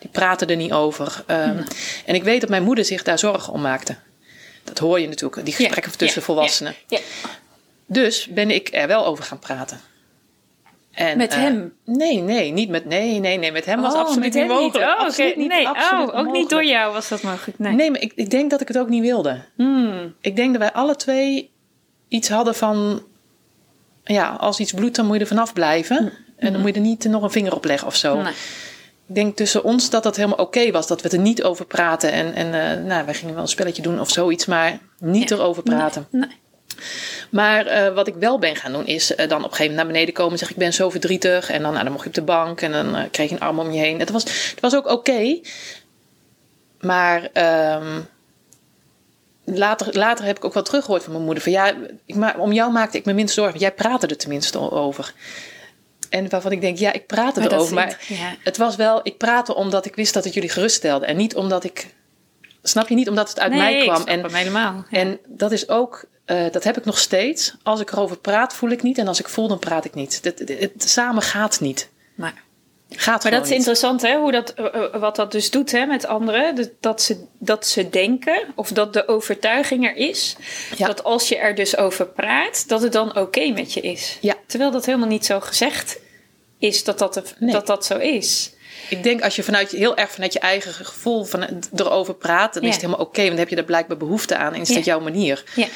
Die 0.00 0.10
praten 0.12 0.48
er 0.48 0.56
niet 0.56 0.72
over. 0.72 1.22
Ehm, 1.26 1.62
En 2.04 2.14
ik 2.14 2.22
weet 2.24 2.40
dat 2.40 2.50
mijn 2.50 2.62
moeder 2.62 2.84
zich 2.84 3.02
daar 3.02 3.18
zorgen 3.18 3.52
om 3.52 3.60
maakte. 3.60 3.96
Dat 4.64 4.78
hoor 4.78 5.00
je 5.00 5.08
natuurlijk, 5.08 5.44
die 5.44 5.54
gesprekken 5.54 5.92
Ja, 5.92 5.98
tussen 5.98 6.20
ja, 6.20 6.26
volwassenen. 6.26 6.74
Ja. 6.88 6.98
Dus 7.86 8.26
ben 8.26 8.50
ik 8.50 8.68
er 8.72 8.86
wel 8.86 9.06
over 9.06 9.24
gaan 9.24 9.38
praten. 9.38 9.80
En, 10.94 11.16
Met 11.16 11.32
eh, 11.32 11.38
hem? 11.38 11.74
Nee, 11.84 12.20
nee, 12.20 12.52
niet 12.52 12.68
met, 12.68 12.84
nee, 12.84 13.20
nee, 13.20 13.38
nee, 13.38 13.52
met 13.52 13.64
hem 13.64 13.80
was 13.80 13.94
Oh, 13.94 14.00
absoluut 14.00 14.34
niet 14.34 14.46
mogelijk. 14.46 14.76
Oh, 14.76 14.92
oké. 14.92 15.04
Absoluut 15.04 15.36
niet, 15.36 15.48
nee, 15.48 15.68
absoluut 15.68 16.10
oh, 16.10 16.18
ook 16.18 16.32
niet 16.32 16.50
door 16.50 16.64
jou 16.64 16.92
was 16.92 17.08
dat 17.08 17.22
mogelijk. 17.22 17.58
Nee. 17.58 17.72
Nee, 17.72 17.90
maar 17.90 18.00
ik, 18.00 18.12
ik 18.14 18.30
denk 18.30 18.50
dat 18.50 18.60
ik 18.60 18.68
het 18.68 18.78
ook 18.78 18.88
niet 18.88 19.02
wilde. 19.02 19.44
Hmm. 19.56 20.14
Ik 20.20 20.36
denk 20.36 20.52
dat 20.52 20.60
wij 20.60 20.72
alle 20.72 20.96
twee 20.96 21.50
iets 22.08 22.28
hadden 22.28 22.54
van... 22.54 23.02
Ja, 24.04 24.28
als 24.28 24.60
iets 24.60 24.72
bloedt, 24.72 24.96
dan 24.96 25.06
moet 25.06 25.14
je 25.14 25.20
er 25.20 25.26
vanaf 25.26 25.52
blijven. 25.52 26.12
En 26.36 26.52
dan 26.52 26.60
moet 26.60 26.70
je 26.70 26.80
er 26.80 26.86
niet 26.86 27.04
nog 27.04 27.22
een 27.22 27.30
vinger 27.30 27.54
op 27.54 27.64
leggen 27.64 27.88
of 27.88 27.96
zo. 27.96 28.22
Nee. 28.22 28.32
Ik 29.08 29.14
denk 29.14 29.36
tussen 29.36 29.64
ons 29.64 29.90
dat 29.90 30.02
dat 30.02 30.16
helemaal 30.16 30.38
oké 30.38 30.70
was. 30.70 30.86
Dat 30.86 31.02
we 31.02 31.08
er 31.08 31.18
niet 31.18 31.42
over 31.42 31.64
praten. 31.66 32.12
En, 32.12 32.34
en 32.34 32.54
eh, 32.78 32.84
nou, 32.84 33.04
wij 33.04 33.14
gingen 33.14 33.34
wel 33.34 33.42
een 33.42 33.48
spelletje 33.48 33.82
doen 33.82 34.00
of 34.00 34.10
zoiets. 34.10 34.46
Maar 34.46 34.78
niet 34.98 35.28
Ja. 35.28 35.36
erover 35.36 35.62
praten. 35.62 36.06
Nee. 36.10 36.42
Maar 37.30 37.66
eh, 37.66 37.94
wat 37.94 38.06
ik 38.06 38.14
wel 38.14 38.38
ben 38.38 38.56
gaan 38.56 38.72
doen 38.72 38.86
is 38.86 39.14
eh, 39.14 39.28
dan 39.28 39.38
op 39.38 39.44
een 39.44 39.50
gegeven 39.50 39.66
moment 39.66 39.76
naar 39.76 39.86
beneden 39.86 40.14
komen 40.14 40.32
en 40.32 40.38
zeggen 40.38 40.56
ik 40.56 40.62
ben 40.62 40.72
zo 40.72 40.90
verdrietig. 40.90 41.50
En 41.50 41.62
dan, 41.62 41.72
nou, 41.72 41.82
dan 41.84 41.92
mocht 41.92 42.02
je 42.04 42.08
op 42.08 42.14
de 42.14 42.22
bank 42.22 42.60
en 42.60 42.72
dan 42.72 43.10
kreeg 43.10 43.28
je 43.28 43.34
een 43.34 43.40
arm 43.40 43.58
om 43.58 43.72
je 43.72 43.78
heen. 43.80 43.98
Het 43.98 44.10
was, 44.10 44.22
het 44.50 44.60
was 44.60 44.74
ook 44.74 44.86
oké. 44.90 45.38
Maar 46.80 47.28
ehm, 47.32 48.00
later, 49.44 49.98
later 49.98 50.24
heb 50.24 50.36
ik 50.36 50.44
ook 50.44 50.54
wel 50.54 50.62
teruggehoord 50.62 51.02
van 51.02 51.12
mijn 51.12 51.24
moeder. 51.24 51.42
Van 51.42 51.52
ja, 51.52 51.74
ik 52.06 52.14
ma- 52.14 52.34
om 52.38 52.52
jou 52.52 52.72
maakte 52.72 52.98
ik 52.98 53.04
me 53.04 53.12
minst 53.12 53.34
zorgen. 53.34 53.52
Want 53.58 53.64
jij 53.64 53.74
praatte 53.74 54.06
er 54.06 54.16
tenminste 54.16 54.70
over. 54.70 55.14
En 56.14 56.28
waarvan 56.28 56.52
ik 56.52 56.60
denk, 56.60 56.78
ja, 56.78 56.92
ik 56.92 57.06
praatte 57.06 57.40
Maar 57.40 57.52
erover. 57.52 57.74
Maar 57.74 58.00
ja. 58.08 58.34
het 58.42 58.56
was 58.56 58.76
wel, 58.76 59.00
ik 59.02 59.16
praatte 59.18 59.54
omdat 59.54 59.86
ik 59.86 59.94
wist 59.94 60.14
dat 60.14 60.24
het 60.24 60.34
jullie 60.34 60.48
geruststelde. 60.48 61.06
En 61.06 61.16
niet 61.16 61.34
omdat 61.36 61.64
ik, 61.64 61.86
snap 62.62 62.88
je, 62.88 62.94
niet 62.94 63.08
omdat 63.08 63.28
het 63.28 63.40
uit 63.40 63.52
Nee, 63.52 63.60
mij 63.60 63.82
kwam. 63.82 64.04
En 64.06 64.34
helemaal. 64.34 64.84
Ja. 64.90 64.98
en 64.98 65.18
dat 65.26 65.52
is 65.52 65.68
ook, 65.68 66.04
eh, 66.24 66.50
dat 66.50 66.64
heb 66.64 66.76
ik 66.76 66.84
nog 66.84 66.98
steeds. 66.98 67.54
Als 67.62 67.80
ik 67.80 67.92
erover 67.92 68.16
praat, 68.18 68.54
voel 68.54 68.70
ik 68.70 68.82
niet. 68.82 68.98
En 68.98 69.08
als 69.08 69.20
ik 69.20 69.28
voel, 69.28 69.48
dan 69.48 69.58
praat 69.58 69.84
ik 69.84 69.94
niet. 69.94 70.20
Het, 70.22 70.38
het- 70.38 70.58
het- 70.60 70.88
samen 70.88 71.22
gaat 71.22 71.60
niet. 71.60 71.88
Maar, 72.14 72.34
Gaat 72.96 73.22
maar 73.22 73.32
dat 73.32 73.44
is 73.44 73.50
interessant, 73.50 74.02
hè? 74.02 74.16
Hoe 74.16 74.32
dat, 74.32 74.50
eh, 74.54 74.64
eh, 74.64 75.00
wat 75.00 75.16
dat 75.16 75.32
dus 75.32 75.50
doet 75.50 75.70
hè, 75.70 75.86
met 75.86 76.06
anderen. 76.06 76.70
Dat, 76.80 77.02
ze, 77.02 77.24
dat 77.38 77.66
ze 77.66 77.88
denken, 77.90 78.42
of 78.54 78.68
dat 78.68 78.92
de 78.92 79.08
overtuiging 79.08 79.86
er 79.86 79.96
is, 79.96 80.36
Ja. 80.76 80.86
dat 80.86 81.04
als 81.04 81.28
je 81.28 81.36
er 81.36 81.54
dus 81.54 81.76
over 81.76 82.06
praat, 82.06 82.68
dat 82.68 82.82
het 82.82 82.92
dan 82.92 83.16
oké 83.16 83.48
met 83.52 83.72
je 83.72 83.80
is. 83.80 84.18
Ja. 84.20 84.34
Terwijl 84.46 84.70
dat 84.70 84.86
helemaal 84.86 85.08
niet 85.08 85.26
zo 85.26 85.40
gezegd 85.40 85.98
is 86.58 86.84
dat 86.84 86.98
dat, 86.98 87.34
Nee. 87.38 87.52
dat, 87.52 87.66
dat 87.66 87.84
zo 87.86 87.98
is. 87.98 88.52
Ik 88.88 89.02
denk 89.02 89.22
als 89.22 89.36
je 89.36 89.42
vanuit 89.42 89.70
je, 89.70 89.76
heel 89.76 89.96
erg 89.96 90.10
vanuit 90.10 90.32
je 90.32 90.38
eigen 90.38 90.72
gevoel 90.72 91.24
van, 91.24 91.62
erover 91.74 92.14
praat, 92.14 92.54
dan 92.54 92.62
Ja. 92.62 92.68
is 92.68 92.74
het 92.74 92.84
helemaal 92.84 93.06
oké. 93.06 93.16
want 93.16 93.28
dan 93.30 93.38
heb 93.38 93.48
je 93.48 93.56
daar 93.56 93.64
blijkbaar 93.64 93.96
behoefte 93.96 94.36
aan. 94.36 94.54
En 94.54 94.60
is 94.60 94.68
Ja. 94.68 94.74
dat 94.74 94.84
jouw 94.84 95.00
manier. 95.00 95.44
Ja. 95.54 95.66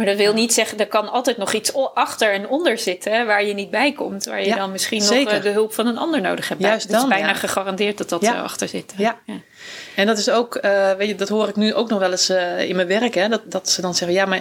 Maar 0.00 0.08
dat 0.08 0.18
wil 0.18 0.32
niet 0.32 0.52
zeggen, 0.52 0.78
er 0.78 0.86
kan 0.86 1.08
altijd 1.08 1.36
nog 1.36 1.52
iets 1.52 1.72
achter 1.94 2.32
en 2.32 2.48
onder 2.48 2.78
zitten 2.78 3.26
waar 3.26 3.44
je 3.44 3.54
niet 3.54 3.70
bij 3.70 3.92
komt. 3.92 4.24
Waar 4.24 4.40
je 4.40 4.46
Ja, 4.46 4.56
dan 4.56 4.72
misschien 4.72 4.98
nog 4.98 5.06
zeker. 5.08 5.32
eh, 5.34 5.42
de 5.42 5.48
hulp 5.48 5.74
van 5.74 5.86
een 5.86 5.98
ander 5.98 6.20
nodig 6.20 6.48
hebt. 6.48 6.60
Juist 6.60 6.82
Het 6.82 6.92
is 6.92 6.98
dan, 7.00 7.08
bijna 7.08 7.26
ja. 7.28 7.34
gegarandeerd 7.34 7.98
dat 7.98 8.08
dat 8.08 8.20
Ja. 8.22 8.34
eh, 8.34 8.42
achter 8.42 8.68
zit. 8.68 8.92
Ja. 8.96 9.18
En 9.96 10.06
dat 10.06 10.18
is 10.18 10.30
ook, 10.30 10.54
eh, 10.56 10.92
weet 10.92 11.08
je, 11.08 11.14
dat 11.14 11.28
hoor 11.28 11.48
ik 11.48 11.56
nu 11.56 11.74
ook 11.74 11.88
nog 11.88 11.98
wel 11.98 12.10
eens 12.10 12.30
in 12.68 12.76
mijn 12.76 12.88
werk. 12.88 13.14
Hè, 13.14 13.28
dat, 13.28 13.42
dat 13.44 13.70
ze 13.70 13.80
dan 13.80 13.94
zeggen, 13.94 14.16
ja, 14.16 14.24
maar 14.26 14.40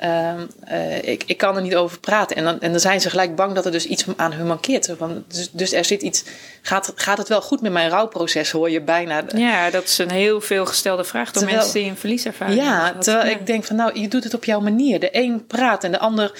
ehm, 0.00 0.40
eh, 0.64 1.02
ik, 1.02 1.22
ik 1.26 1.36
kan 1.38 1.56
er 1.56 1.62
niet 1.62 1.76
over 1.76 2.00
praten. 2.00 2.36
En 2.36 2.44
dan, 2.44 2.60
en 2.60 2.70
dan 2.70 2.80
zijn 2.80 3.00
ze 3.00 3.10
gelijk 3.10 3.34
bang 3.34 3.54
dat 3.54 3.64
er 3.64 3.72
dus 3.72 3.86
iets 3.86 4.04
aan 4.16 4.32
hun 4.32 4.46
mankeert. 4.46 4.92
Van, 4.98 5.24
dus, 5.28 5.50
dus 5.52 5.72
er 5.72 5.84
zit 5.84 6.02
iets, 6.02 6.24
gaat, 6.62 6.92
gaat 6.94 7.18
het 7.18 7.28
wel 7.28 7.42
goed 7.42 7.60
met 7.60 7.72
mijn 7.72 7.90
rouwproces, 7.90 8.50
hoor 8.50 8.70
je 8.70 8.80
bijna. 8.80 9.22
Ja, 9.36 9.70
dat 9.70 9.84
is 9.84 9.98
een 9.98 10.10
heel 10.10 10.40
veel 10.40 10.66
gestelde 10.66 11.04
vraag 11.04 11.24
door 11.24 11.42
Terwijl- 11.42 11.56
mensen 11.56 11.80
die 11.80 11.90
een 11.90 11.96
verlieservaring 11.96 12.58
Ja, 12.60 12.64
hebben 12.66 12.86
gehad. 12.88 13.02
terwijl 13.04 13.26
Ja. 13.26 13.32
ik 13.38 13.46
denk 13.46 13.64
van 13.64 13.76
nou, 13.76 14.00
je 14.00 14.08
doet 14.08 14.24
het 14.24 14.34
op 14.34 14.44
jouw 14.44 14.60
manier. 14.60 15.00
De 15.00 15.08
een 15.12 15.46
praat 15.46 15.84
en 15.84 15.92
de 15.92 15.98
ander, 15.98 16.32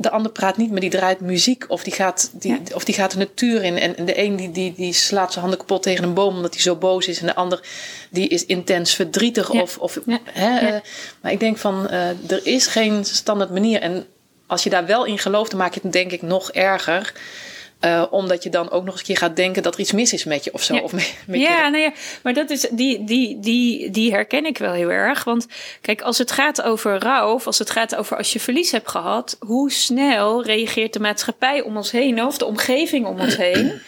de 0.00 0.10
ander 0.10 0.32
praat 0.32 0.56
niet, 0.56 0.70
maar 0.70 0.80
die 0.80 0.90
draait 0.90 1.20
muziek 1.20 1.64
of 1.68 1.82
die 1.82 1.92
gaat, 1.92 2.30
die, 2.32 2.52
Ja. 2.52 2.74
of 2.74 2.84
die 2.84 2.94
gaat 2.94 3.10
de 3.10 3.18
natuur 3.18 3.62
in. 3.62 3.78
En, 3.78 3.96
en 3.96 4.04
de 4.04 4.18
een 4.18 4.36
die, 4.36 4.50
die, 4.50 4.74
die 4.76 4.92
slaat 4.92 5.28
zijn 5.28 5.40
handen 5.40 5.58
kapot 5.58 5.82
tegen 5.82 6.04
een 6.04 6.14
boom 6.14 6.36
omdat 6.36 6.52
hij 6.52 6.62
zo 6.62 6.76
boos 6.76 7.06
is. 7.08 7.20
En 7.20 7.26
de 7.26 7.34
ander 7.34 7.60
die 8.10 8.28
is 8.28 8.46
intens 8.46 8.94
verdrietig. 8.94 9.52
Ja. 9.52 9.60
Of, 9.60 9.78
of, 9.78 9.98
Ja. 10.06 10.18
Hè, 10.24 10.58
eh, 10.58 10.80
maar 11.20 11.32
ik 11.32 11.40
denk 11.40 11.58
van 11.58 11.88
eh, 11.88 12.08
er 12.30 12.40
is 12.46 12.66
geen 12.66 13.04
standaard 13.04 13.50
manier. 13.50 13.80
En 13.80 14.06
als 14.46 14.62
je 14.62 14.70
daar 14.70 14.86
wel 14.86 15.04
in 15.04 15.18
gelooft, 15.18 15.50
dan 15.50 15.60
maak 15.60 15.74
je 15.74 15.80
het 15.82 15.92
denk 15.92 16.12
ik 16.12 16.22
nog 16.22 16.52
erger. 16.52 17.12
Eh, 17.80 18.04
omdat 18.10 18.42
je 18.42 18.50
dan 18.50 18.70
ook 18.70 18.84
nog 18.84 18.90
eens 18.90 19.00
een 19.00 19.06
keer 19.06 19.16
gaat 19.16 19.36
denken 19.36 19.62
dat 19.62 19.74
er 19.74 19.80
iets 19.80 19.92
mis 19.92 20.12
is 20.12 20.24
met 20.24 20.44
je 20.44 20.52
of 20.52 20.62
zo. 20.62 20.74
Ja. 20.74 20.80
Of 20.80 20.92
met, 20.92 21.14
met 21.26 21.40
ja, 21.40 21.64
je. 21.64 21.70
nee, 21.70 21.82
ja, 21.82 21.92
maar 22.22 22.34
dat 22.34 22.50
is, 22.50 22.68
die, 22.70 23.04
die, 23.04 23.40
die, 23.40 23.90
die 23.90 24.12
herken 24.12 24.46
ik 24.46 24.58
wel 24.58 24.72
heel 24.72 24.90
erg. 24.90 25.24
Want 25.24 25.46
kijk, 25.80 26.00
als 26.00 26.18
het 26.18 26.32
gaat 26.32 26.62
over 26.62 26.98
rouw, 26.98 27.34
of 27.34 27.46
als 27.46 27.58
het 27.58 27.70
gaat 27.70 27.96
over 27.96 28.16
als 28.16 28.32
je 28.32 28.40
verlies 28.40 28.70
hebt 28.70 28.88
gehad, 28.88 29.36
hoe 29.40 29.72
snel 29.72 30.44
reageert 30.44 30.92
de 30.92 31.00
maatschappij 31.00 31.62
om 31.62 31.76
ons 31.76 31.90
heen, 31.90 32.24
of 32.24 32.38
de 32.38 32.44
omgeving 32.44 33.06
om 33.06 33.20
ons 33.20 33.36
heen, 33.36 33.80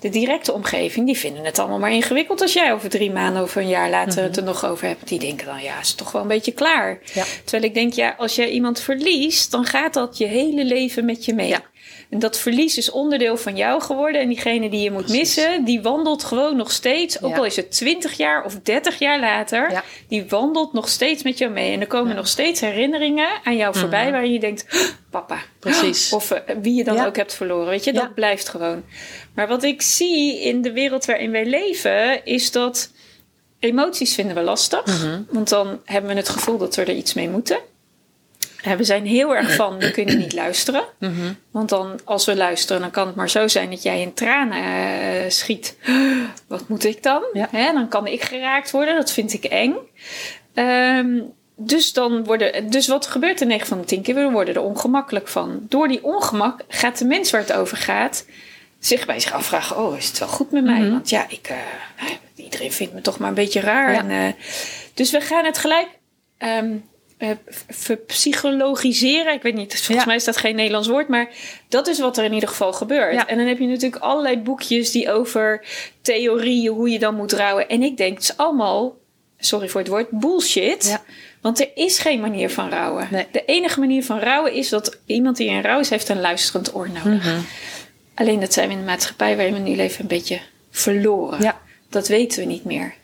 de 0.00 0.08
directe 0.08 0.52
omgeving, 0.52 1.06
die 1.06 1.16
vinden 1.16 1.44
het 1.44 1.58
allemaal 1.58 1.78
maar 1.78 1.92
ingewikkeld 1.92 2.40
als 2.40 2.52
jij 2.52 2.72
over 2.72 2.88
drie 2.88 3.10
maanden 3.10 3.42
of 3.42 3.56
een 3.56 3.68
jaar 3.68 3.90
later 3.90 4.22
het 4.22 4.36
er 4.36 4.42
nog 4.42 4.64
over 4.64 4.86
hebt. 4.86 5.08
Die 5.08 5.18
denken 5.18 5.46
dan, 5.46 5.62
ja, 5.62 5.80
is 5.80 5.94
toch 5.94 6.12
wel 6.12 6.22
een 6.22 6.28
beetje 6.28 6.52
klaar. 6.52 6.98
Ja. 7.12 7.24
Terwijl 7.44 7.64
ik 7.64 7.74
denk, 7.74 7.92
ja, 7.92 8.14
als 8.18 8.34
jij 8.34 8.48
iemand 8.48 8.80
verliest, 8.80 9.50
dan 9.50 9.64
gaat 9.64 9.94
dat 9.94 10.18
je 10.18 10.26
hele 10.26 10.64
leven 10.64 11.04
met 11.04 11.24
je 11.24 11.34
mee. 11.34 11.48
Ja. 11.48 11.62
En 12.10 12.18
dat 12.18 12.38
verlies 12.38 12.76
is 12.78 12.90
onderdeel 12.90 13.36
van 13.36 13.56
jou 13.56 13.82
geworden. 13.82 14.20
En 14.20 14.28
diegene 14.28 14.70
die 14.70 14.80
je 14.80 14.90
moet 14.90 15.04
Precies. 15.04 15.18
missen, 15.36 15.64
die 15.64 15.82
wandelt 15.82 16.24
gewoon 16.24 16.56
nog 16.56 16.70
steeds. 16.72 17.22
Ook 17.22 17.30
Ja. 17.30 17.36
al 17.36 17.44
is 17.44 17.56
het 17.56 17.70
20 17.70 18.16
jaar 18.16 18.44
of 18.44 18.54
30 18.62 18.98
jaar 18.98 19.20
later. 19.20 19.70
Ja. 19.70 19.84
Die 20.08 20.24
wandelt 20.28 20.72
nog 20.72 20.88
steeds 20.88 21.22
met 21.22 21.38
jou 21.38 21.52
mee. 21.52 21.72
En 21.72 21.80
er 21.80 21.86
komen 21.86 22.16
nog 22.16 22.28
steeds 22.28 22.60
herinneringen 22.60 23.28
aan 23.44 23.56
jou 23.56 23.76
voorbij. 23.76 24.10
Waarin 24.10 24.32
je 24.32 24.38
denkt, 24.40 24.64
"Oh, 24.74 24.80
papa. 25.10 25.38
Precies. 25.58 26.12
Of 26.12 26.30
eh, 26.30 26.56
wie 26.62 26.74
je 26.74 26.84
dan 26.84 27.00
ook 27.06 27.16
hebt 27.16 27.34
verloren. 27.34 27.68
Weet 27.68 27.84
je, 27.84 27.92
dat 27.92 28.14
blijft 28.14 28.48
gewoon. 28.48 28.84
Maar 29.34 29.48
wat 29.48 29.62
ik 29.62 29.82
zie 29.82 30.40
in 30.42 30.62
de 30.62 30.72
wereld 30.72 31.04
waarin 31.04 31.30
wij 31.30 31.46
leven, 31.46 32.24
is 32.24 32.52
dat 32.52 32.90
emoties 33.58 34.14
vinden 34.14 34.36
we 34.36 34.42
lastig. 34.42 34.86
Mhm. 34.86 35.22
Want 35.30 35.48
dan 35.48 35.80
hebben 35.84 36.10
we 36.10 36.16
het 36.16 36.28
gevoel 36.28 36.58
dat 36.58 36.74
we 36.76 36.82
er 36.82 36.94
iets 36.94 37.14
mee 37.14 37.28
moeten. 37.28 37.58
We 38.74 38.84
zijn 38.84 39.06
heel 39.06 39.36
erg 39.36 39.54
van, 39.54 39.78
we 39.78 39.90
kunnen 39.90 40.18
niet 40.18 40.32
luisteren. 40.32 40.84
Mhm. 40.98 41.32
Want 41.50 41.68
dan, 41.68 42.00
als 42.04 42.24
we 42.24 42.36
luisteren, 42.36 42.82
dan 42.82 42.90
kan 42.90 43.06
het 43.06 43.16
maar 43.16 43.30
zo 43.30 43.48
zijn 43.48 43.70
dat 43.70 43.82
jij 43.82 44.00
in 44.00 44.14
tranen 44.14 44.62
eh, 44.62 45.30
schiet. 45.30 45.76
Wat 46.48 46.68
moet 46.68 46.84
ik 46.84 47.02
dan? 47.02 47.22
Ja. 47.32 47.48
Hè, 47.50 47.72
dan 47.72 47.88
kan 47.88 48.06
ik 48.06 48.22
geraakt 48.22 48.70
worden, 48.70 48.94
dat 48.94 49.12
vind 49.12 49.32
ik 49.32 49.44
eng. 49.44 49.74
Ehm, 50.54 51.20
dus, 51.56 51.92
dan 51.92 52.24
worden, 52.24 52.70
dus 52.70 52.88
wat 52.88 53.06
gebeurt 53.06 53.40
er 53.40 53.46
9 53.46 53.66
van 53.66 53.78
de 53.78 53.84
10 53.84 54.02
keer? 54.02 54.14
We 54.14 54.30
worden 54.30 54.54
er 54.54 54.62
ongemakkelijk 54.62 55.28
van. 55.28 55.66
Door 55.68 55.88
die 55.88 56.04
ongemak 56.04 56.60
gaat 56.68 56.98
de 56.98 57.04
mens 57.04 57.30
waar 57.30 57.40
het 57.40 57.52
over 57.52 57.76
gaat 57.76 58.24
zich 58.78 59.06
bij 59.06 59.20
zich 59.20 59.32
afvragen: 59.32 59.78
Oh, 59.78 59.96
is 59.96 60.06
het 60.06 60.18
wel 60.18 60.28
goed 60.28 60.50
met 60.50 60.64
mij? 60.64 60.90
Want 60.90 61.08
ja, 61.08 61.26
ik, 61.28 61.48
eh, 61.48 62.06
iedereen 62.34 62.72
vindt 62.72 62.94
me 62.94 63.00
toch 63.00 63.18
maar 63.18 63.28
een 63.28 63.34
beetje 63.34 63.60
raar. 63.60 63.92
Ja. 63.92 63.98
En, 63.98 64.10
eh, 64.10 64.32
dus 64.94 65.10
we 65.10 65.20
gaan 65.20 65.44
het 65.44 65.58
gelijk 65.58 65.88
ehm, 66.38 66.64
eh, 66.64 66.76
verpsychologiseren. 67.68 69.32
Ik 69.32 69.42
weet 69.42 69.54
niet, 69.54 69.72
volgens 69.76 69.98
Ja. 69.98 70.04
mij 70.06 70.16
is 70.16 70.24
dat 70.24 70.36
geen 70.36 70.56
Nederlands 70.56 70.88
woord, 70.88 71.08
maar 71.08 71.28
dat 71.68 71.86
is 71.86 71.98
wat 71.98 72.18
er 72.18 72.24
in 72.24 72.32
ieder 72.32 72.48
geval 72.48 72.72
gebeurt. 72.72 73.14
Ja. 73.14 73.26
En 73.26 73.36
dan 73.36 73.46
heb 73.46 73.58
je 73.58 73.66
natuurlijk 73.66 74.02
allerlei 74.02 74.38
boekjes 74.38 74.90
die 74.90 75.12
over 75.12 75.64
theorieën, 76.00 76.72
hoe 76.72 76.90
je 76.90 76.98
dan 76.98 77.14
moet 77.14 77.32
rouwen. 77.32 77.68
En 77.68 77.82
ik 77.82 77.96
denk, 77.96 78.14
het 78.14 78.22
is 78.22 78.36
allemaal, 78.36 78.96
sorry 79.38 79.68
voor 79.68 79.80
het 79.80 79.90
woord, 79.90 80.10
bullshit. 80.10 80.86
Ja. 80.86 81.02
Want 81.40 81.60
er 81.60 81.68
is 81.74 81.98
geen 81.98 82.20
manier 82.20 82.50
van 82.50 82.68
rouwen. 82.68 83.08
Nee. 83.10 83.26
De 83.32 83.44
enige 83.44 83.80
manier 83.80 84.04
van 84.04 84.18
rouwen 84.18 84.52
is 84.52 84.68
dat 84.68 84.98
iemand 85.06 85.36
die 85.36 85.48
in 85.48 85.60
rouw 85.60 85.80
is, 85.80 85.90
heeft 85.90 86.08
een 86.08 86.20
luisterend 86.20 86.74
oor 86.74 86.88
nodig. 86.90 87.24
Mhm. 87.24 87.40
Alleen 88.14 88.40
dat 88.40 88.52
zijn 88.52 88.68
we 88.68 88.74
in 88.74 88.80
de 88.80 88.86
maatschappij 88.86 89.36
waarin 89.36 89.54
we 89.54 89.60
nu 89.60 89.76
leven 89.76 90.00
een 90.00 90.06
beetje 90.06 90.40
verloren. 90.70 91.54
Dat 91.90 92.08
weten 92.08 92.38
we 92.38 92.44
niet 92.44 92.64
meer. 92.64 92.94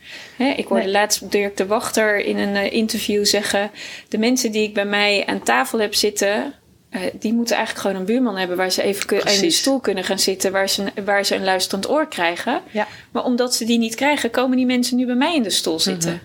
Ik 0.49 0.67
hoorde 0.67 0.85
Nee. 0.85 0.93
laatst 0.93 1.31
Dirk 1.31 1.57
de 1.57 1.67
Wachter 1.67 2.19
in 2.19 2.39
een 2.39 2.57
eh, 2.57 2.73
interview 2.73 3.25
zeggen... 3.25 3.71
de 4.09 4.19
mensen 4.19 4.53
die 4.53 4.63
ik 4.63 4.75
bij 4.75 4.85
mij 4.85 5.27
aan 5.27 5.43
tafel 5.43 5.79
heb 5.79 5.95
zitten... 5.95 6.55
eh, 6.91 7.01
die 7.13 7.33
moeten 7.33 7.57
eigenlijk 7.57 7.87
gewoon 7.87 8.01
een 8.01 8.15
buurman 8.15 8.37
hebben... 8.37 8.57
waar 8.57 8.71
ze 8.71 8.83
even 8.83 9.11
in 9.11 9.19
Precies. 9.19 9.59
stoel 9.59 9.81
kunnen 9.81 10.05
gaan 10.05 10.19
zitten... 10.19 10.53
Waar 10.53 10.69
ze, 10.69 10.85
waar 11.05 11.25
ze 11.25 11.35
een 11.35 11.45
luisterend 11.45 11.91
oor 11.91 12.09
krijgen. 12.09 12.61
Ja. 12.71 12.87
Maar 13.11 13.25
omdat 13.25 13.55
ze 13.55 13.65
die 13.65 13.79
niet 13.79 13.95
krijgen... 13.95 14.31
komen 14.31 14.57
die 14.57 14.67
mensen 14.67 14.97
nu 14.97 15.07
bij 15.07 15.15
mij 15.15 15.35
in 15.35 15.43
de 15.43 15.51
stoel 15.51 15.81
zitten. 15.81 16.23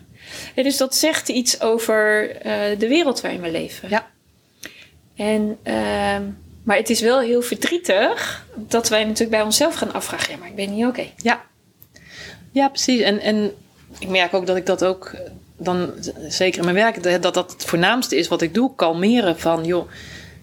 Ja, 0.55 0.63
dus 0.63 0.77
dat 0.77 0.95
zegt 0.95 1.29
iets 1.29 1.61
over 1.61 2.31
eh, 2.35 2.79
de 2.79 2.87
wereld 2.87 3.21
waarin 3.21 3.41
we 3.41 3.51
leven. 3.51 3.89
Ja. 3.89 4.07
En, 5.15 5.57
ehm, 5.63 6.23
maar 6.63 6.77
het 6.77 6.89
is 6.89 7.01
wel 7.01 7.19
heel 7.19 7.41
verdrietig 7.41 8.45
dat 8.55 8.89
wij 8.89 9.03
natuurlijk 9.03 9.31
bij 9.31 9.41
onszelf 9.41 9.75
gaan 9.75 9.93
afvragen: 9.93 10.31
ja, 10.31 10.37
maar 10.37 10.47
ik 10.47 10.55
ben 10.55 10.75
niet 10.75 10.85
oké. 10.85 11.05
Ja, 11.17 11.45
ja 12.51 12.69
precies. 12.69 13.01
En, 13.01 13.19
en 13.19 13.53
ik 13.99 14.07
merk 14.07 14.33
ook 14.33 14.47
dat 14.47 14.55
ik 14.57 14.65
dat 14.65 14.83
ook 14.83 15.11
eh, 15.13 15.19
dan, 15.57 15.91
zeker 16.27 16.59
in 16.59 16.73
mijn 16.73 16.93
werk, 16.93 17.21
dat 17.21 17.33
dat 17.33 17.51
het 17.51 17.65
voornaamste 17.65 18.15
is 18.17 18.27
wat 18.27 18.41
ik 18.41 18.53
doe. 18.53 18.75
Kalmeren 18.75 19.39
van, 19.39 19.65
joh, 19.65 19.89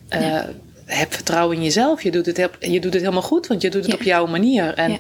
eh, 0.09 0.41
heb 0.85 1.15
vertrouwen 1.15 1.57
in 1.57 1.63
jezelf. 1.63 2.03
Je 2.03 2.11
doet, 2.11 2.27
het, 2.27 2.51
je 2.61 2.81
doet 2.81 2.93
het 2.93 3.03
helemaal 3.03 3.23
goed, 3.23 3.47
want 3.47 3.63
je 3.63 3.71
doet 3.71 3.83
het 3.83 3.91
Ja. 3.91 3.97
op 3.99 4.03
jouw 4.03 4.27
manier. 4.27 4.75
En, 4.75 4.91
Ja. 4.91 4.99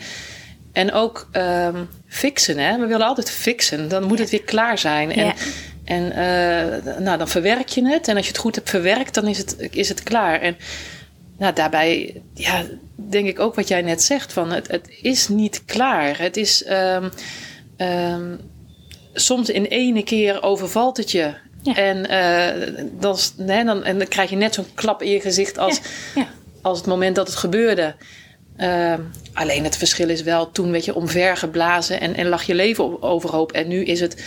en 0.72 0.92
ook 0.92 1.28
ehm, 1.32 1.84
fixen, 2.08 2.58
hè. 2.58 2.78
We 2.78 2.86
willen 2.86 3.06
altijd 3.06 3.30
fixen. 3.30 3.88
Dan 3.88 4.04
moet 4.04 4.18
het 4.18 4.30
weer 4.30 4.42
klaar 4.42 4.78
zijn. 4.78 5.12
En, 5.12 5.34
en 5.84 6.12
eh, 6.12 6.98
nou, 6.98 7.18
dan 7.18 7.28
verwerk 7.28 7.68
je 7.68 7.88
het. 7.88 8.08
En 8.08 8.16
als 8.16 8.24
je 8.24 8.32
het 8.32 8.40
goed 8.40 8.54
hebt 8.54 8.70
verwerkt, 8.70 9.14
dan 9.14 9.26
is 9.26 9.38
het, 9.38 9.56
is 9.70 9.88
het 9.88 10.02
klaar. 10.02 10.40
En 10.40 10.56
nou, 11.38 11.54
daarbij 11.54 12.22
ja, 12.34 12.62
denk 12.94 13.26
ik 13.26 13.40
ook 13.40 13.54
wat 13.54 13.68
jij 13.68 13.82
net 13.82 14.02
zegt: 14.02 14.32
van 14.32 14.52
het, 14.52 14.68
het 14.68 14.88
is 15.02 15.28
niet 15.28 15.62
klaar. 15.64 16.18
Het 16.18 16.36
is 16.36 16.64
ehm, 16.64 17.08
ehm, 17.76 18.36
soms 19.12 19.48
in 19.50 19.64
ene 19.64 20.02
keer 20.02 20.42
overvalt 20.42 20.96
het 20.96 21.10
je. 21.10 21.34
Ja. 21.62 21.74
En, 21.76 22.08
eh, 22.08 22.74
dan, 23.00 23.16
nee, 23.36 23.64
dan, 23.64 23.84
en 23.84 23.98
dan 23.98 24.08
krijg 24.08 24.30
je 24.30 24.36
net 24.36 24.54
zo'n 24.54 24.74
klap 24.74 25.02
in 25.02 25.10
je 25.10 25.20
gezicht 25.20 25.58
als, 25.58 25.80
Ja. 26.14 26.28
als 26.62 26.78
het 26.78 26.86
moment 26.86 27.16
dat 27.16 27.26
het 27.26 27.36
gebeurde. 27.36 27.94
Ehm, 28.56 29.00
alleen 29.32 29.64
het 29.64 29.76
verschil 29.76 30.08
is 30.08 30.22
wel, 30.22 30.50
toen 30.50 30.70
werd 30.70 30.84
je 30.84 30.94
omvergeblazen 30.94 32.00
en, 32.00 32.14
en 32.14 32.26
lag 32.28 32.42
je 32.42 32.54
leven 32.54 32.84
op- 32.84 33.02
overhoop. 33.02 33.52
En 33.52 33.68
nu 33.68 33.84
is 33.84 34.00
het 34.00 34.24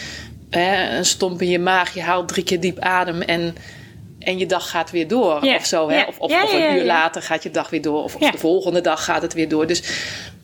hè, 0.50 0.98
een 0.98 1.06
stomp 1.06 1.42
in 1.42 1.50
je 1.50 1.60
maag, 1.60 1.94
je 1.94 2.02
haalt 2.02 2.28
drie 2.28 2.44
keer 2.44 2.60
diep 2.60 2.80
adem 2.80 3.22
en, 3.22 3.56
en 4.20 4.38
je 4.38 4.46
dag 4.46 4.70
gaat 4.70 4.92
weer 4.92 5.08
door. 5.08 5.42
Of 5.42 5.66
zo, 5.66 5.90
hè? 5.90 6.04
Of, 6.04 6.18
of, 6.20 6.32
een 6.54 6.76
uur 6.76 6.86
later 6.86 7.22
gaat 7.22 7.44
je 7.44 7.52
dag 7.52 7.70
weer 7.70 7.82
door. 7.82 8.04
Of, 8.04 8.16
of 8.16 8.32
de 8.32 8.38
volgende 8.38 8.82
dag 8.82 9.04
gaat 9.04 9.22
het 9.22 9.34
weer 9.34 9.50
door. 9.50 9.68
Dus 9.68 9.84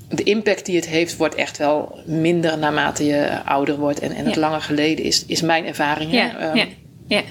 de 0.09 0.23
impact 0.23 0.65
die 0.65 0.75
het 0.75 0.87
heeft, 0.87 1.17
wordt 1.17 1.35
echt 1.35 1.57
wel 1.57 1.99
minder 2.05 2.57
naarmate 2.57 3.05
je 3.05 3.43
ouder 3.45 3.77
wordt. 3.77 3.99
En, 3.99 4.11
en 4.15 4.25
het 4.25 4.35
Ja. 4.35 4.39
langer 4.41 4.61
geleden 4.61 5.05
is, 5.05 5.25
is 5.25 5.41
mijn 5.41 5.65
ervaring. 5.65 6.11
Ja, 6.11 6.37
Ehm, 6.37 6.57
ja, 6.57 6.65
ja. 7.07 7.21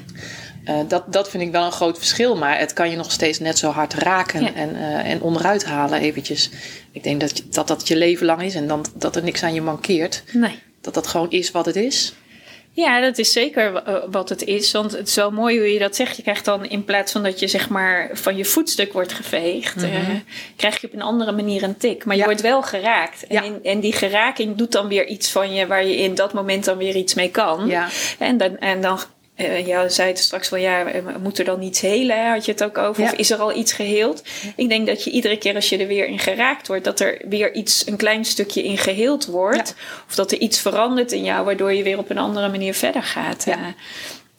eh, 0.64 0.76
dat, 0.88 1.12
dat 1.12 1.30
vind 1.30 1.42
ik 1.42 1.50
wel 1.52 1.64
een 1.64 1.72
groot 1.72 1.98
verschil, 1.98 2.36
maar 2.36 2.58
het 2.58 2.72
kan 2.72 2.90
je 2.90 2.96
nog 2.96 3.12
steeds 3.12 3.38
net 3.38 3.58
zo 3.58 3.70
hard 3.70 3.94
raken 3.94 4.54
en, 4.54 4.76
eh, 4.76 5.10
en 5.10 5.20
onderuit 5.22 5.64
halen 5.64 6.00
eventjes. 6.00 6.50
Ik 6.92 7.02
denk 7.02 7.20
dat, 7.20 7.36
je- 7.36 7.44
dat 7.50 7.68
dat 7.68 7.88
je 7.88 7.96
leven 7.96 8.26
lang 8.26 8.42
is 8.42 8.54
en 8.54 8.66
dan, 8.66 8.84
dat 8.94 9.16
er 9.16 9.22
niks 9.24 9.42
aan 9.42 9.54
je 9.54 9.62
mankeert. 9.62 10.22
Nee. 10.32 10.58
Dat 10.80 10.94
dat 10.94 11.06
gewoon 11.06 11.30
is 11.30 11.50
wat 11.50 11.66
het 11.66 11.76
is. 11.76 12.14
Ja, 12.74 13.00
dat 13.00 13.18
is 13.18 13.32
zeker 13.32 13.74
eh, 13.74 13.94
wat 14.10 14.28
het 14.28 14.44
is. 14.44 14.72
Want 14.72 14.92
het 14.92 15.08
is 15.08 15.14
wel 15.14 15.30
mooi 15.30 15.58
hoe 15.58 15.72
je 15.72 15.78
dat 15.78 15.96
zegt. 15.96 16.16
Je 16.16 16.22
krijgt 16.22 16.44
dan 16.44 16.64
in 16.64 16.84
plaats 16.84 17.12
van 17.12 17.22
dat 17.22 17.40
je 17.40 17.48
zeg 17.48 17.68
maar 17.68 18.10
van 18.12 18.36
je 18.36 18.44
voetstuk 18.44 18.92
wordt 18.92 19.12
geveegd, 19.12 19.82
eh, 19.82 19.90
krijg 20.56 20.80
je 20.80 20.86
op 20.86 20.92
een 20.92 21.02
andere 21.02 21.32
manier 21.32 21.62
een 21.62 21.76
tik. 21.76 22.04
Maar 22.04 22.16
je 22.16 22.24
wordt 22.24 22.40
wel 22.40 22.62
geraakt. 22.62 23.26
En, 23.26 23.34
Ja. 23.34 23.42
in- 23.42 23.60
en 23.64 23.80
die 23.80 23.92
geraking 23.92 24.56
doet 24.56 24.72
dan 24.72 24.88
weer 24.88 25.06
iets 25.06 25.30
van 25.30 25.54
je 25.54 25.66
waar 25.66 25.86
je 25.86 25.96
in 25.96 26.14
dat 26.14 26.32
moment 26.32 26.64
dan 26.64 26.76
weer 26.76 26.96
iets 26.96 27.14
mee 27.14 27.30
kan. 27.30 27.66
Ja. 27.66 27.88
En 28.18 28.36
dan, 28.36 28.58
en 28.58 28.80
dan 28.80 28.98
eh 29.42 29.66
ja, 29.66 29.88
zei 29.88 30.08
het 30.08 30.18
straks 30.18 30.48
wel, 30.48 30.60
ja, 30.60 30.84
eh, 30.84 31.02
moet 31.22 31.38
er 31.38 31.44
dan 31.44 31.62
iets 31.62 31.80
helen? 31.80 32.30
Had 32.30 32.44
je 32.44 32.52
het 32.52 32.64
ook 32.64 32.78
over? 32.78 33.02
Ja. 33.02 33.10
Of 33.10 33.16
is 33.16 33.30
er 33.30 33.38
al 33.38 33.56
iets 33.56 33.72
geheeld? 33.72 34.22
Ik 34.56 34.68
denk 34.68 34.86
dat 34.86 35.04
je 35.04 35.10
iedere 35.10 35.38
keer 35.38 35.54
als 35.54 35.68
je 35.68 35.78
er 35.78 35.86
weer 35.86 36.06
in 36.06 36.18
geraakt 36.18 36.66
wordt, 36.66 36.84
dat 36.84 37.00
er 37.00 37.22
weer 37.28 37.54
iets, 37.54 37.86
een 37.86 37.96
klein 37.96 38.24
stukje 38.24 38.64
in 38.64 38.78
geheeld 38.78 39.26
wordt. 39.26 39.74
Of 40.08 40.14
dat 40.14 40.32
er 40.32 40.38
iets 40.38 40.60
verandert 40.60 41.12
in 41.12 41.24
jou, 41.24 41.44
waardoor 41.44 41.72
je 41.72 41.82
weer 41.82 41.98
op 41.98 42.10
een 42.10 42.18
andere 42.18 42.48
manier 42.48 42.74
verder 42.74 43.02
gaat. 43.02 43.44
Ja. 43.44 43.56
Eh, 43.56 43.64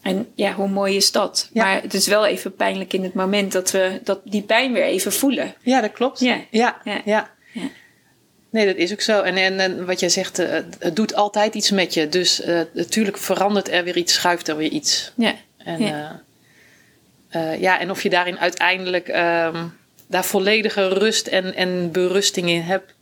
en 0.01 0.31
ja, 0.35 0.53
hoe 0.53 0.67
mooi 0.67 0.95
is 0.95 1.11
dat? 1.11 1.49
Ja. 1.53 1.63
Maar 1.63 1.81
het 1.81 1.93
is 1.93 2.07
wel 2.07 2.25
even 2.25 2.55
pijnlijk 2.55 2.93
in 2.93 3.03
het 3.03 3.13
moment 3.13 3.51
dat 3.51 3.71
we 3.71 3.99
dat 4.03 4.19
die 4.23 4.41
pijn 4.41 4.73
weer 4.73 4.83
even 4.83 5.13
voelen. 5.13 5.55
Ja, 5.61 5.81
dat 5.81 5.91
klopt. 5.91 6.19
Ja. 6.19 6.39
Ja, 6.49 6.81
Ja. 6.83 7.01
ja. 7.05 7.31
Nee, 8.53 8.65
dat 8.65 8.75
is 8.75 8.91
ook 8.91 9.01
zo. 9.01 9.21
En, 9.21 9.35
en, 9.37 9.59
en 9.59 9.85
wat 9.85 9.99
jij 9.99 10.09
zegt, 10.09 10.39
eh, 10.39 10.59
het 10.79 10.95
doet 10.95 11.15
altijd 11.15 11.55
iets 11.55 11.71
met 11.71 11.93
je. 11.93 12.09
Dus 12.09 12.41
eh, 12.41 12.61
natuurlijk 12.73 13.17
verandert 13.17 13.69
er 13.69 13.83
weer 13.83 13.97
iets, 13.97 14.13
schuift 14.13 14.47
er 14.47 14.57
weer 14.57 14.69
iets. 14.69 15.11
Ja. 15.15 15.35
En 15.57 15.81
Ja. 15.81 16.21
ja, 17.29 17.51
ja 17.51 17.79
en 17.79 17.89
of 17.91 18.03
je 18.03 18.09
daarin 18.09 18.39
uiteindelijk 18.39 19.07
ehm, 19.07 19.65
daar 20.07 20.25
volledige 20.25 20.87
rust 20.87 21.27
en, 21.27 21.55
en 21.55 21.91
berusting 21.91 22.49
in 22.49 22.61
hebt. 22.61 22.93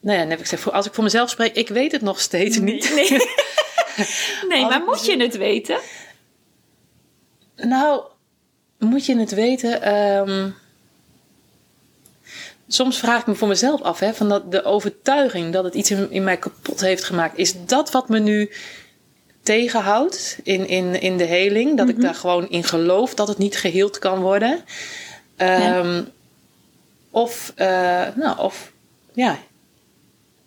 Nou 0.00 0.18
ja, 0.18 0.24
heb 0.26 0.32
ik 0.38 0.38
gezegd, 0.44 0.62
voor- 0.62 0.72
als 0.72 0.86
ik 0.86 0.94
voor 0.94 1.04
mezelf 1.04 1.30
spreek, 1.30 1.54
ik 1.54 1.68
weet 1.68 1.92
het 1.92 2.02
nog 2.02 2.20
steeds 2.20 2.58
niet. 2.58 2.92
Nee, 2.94 3.10
nee 4.48 4.64
maar 4.66 4.82
moet 4.86 5.06
je 5.06 5.16
het 5.22 5.36
weten? 5.36 5.78
Nou, 7.56 8.02
moet 8.78 9.06
je 9.06 9.18
het 9.18 9.30
weten. 9.34 9.82
ehm, 9.82 10.50
soms 12.74 12.98
vraag 12.98 13.20
ik 13.20 13.26
me 13.26 13.34
voor 13.34 13.48
mezelf 13.48 13.80
af, 13.82 13.98
hè, 13.98 14.14
van 14.14 14.28
dat, 14.28 14.50
de 14.52 14.64
overtuiging 14.64 15.52
dat 15.52 15.64
het 15.64 15.74
iets 15.74 15.90
in, 15.90 16.10
in 16.10 16.24
mij 16.24 16.36
kapot 16.36 16.80
heeft 16.80 17.04
gemaakt. 17.04 17.38
Is 17.38 17.54
dat 17.66 17.90
wat 17.90 18.08
me 18.08 18.18
nu 18.18 18.50
tegenhoudt 19.42 20.38
in, 20.42 20.68
in, 20.68 21.00
in 21.00 21.16
de 21.16 21.24
heling? 21.24 21.76
Dat 21.76 21.88
ik 21.88 22.00
daar 22.00 22.14
gewoon 22.14 22.48
in 22.48 22.64
geloof 22.64 23.14
dat 23.14 23.28
het 23.28 23.38
niet 23.38 23.56
geheeld 23.56 23.98
kan 23.98 24.20
worden? 24.20 24.64
Ehm, 25.36 26.02
Of, 27.10 27.52
eh, 27.56 28.06
nou, 28.14 28.38
of, 28.38 28.72
ja, 29.12 29.38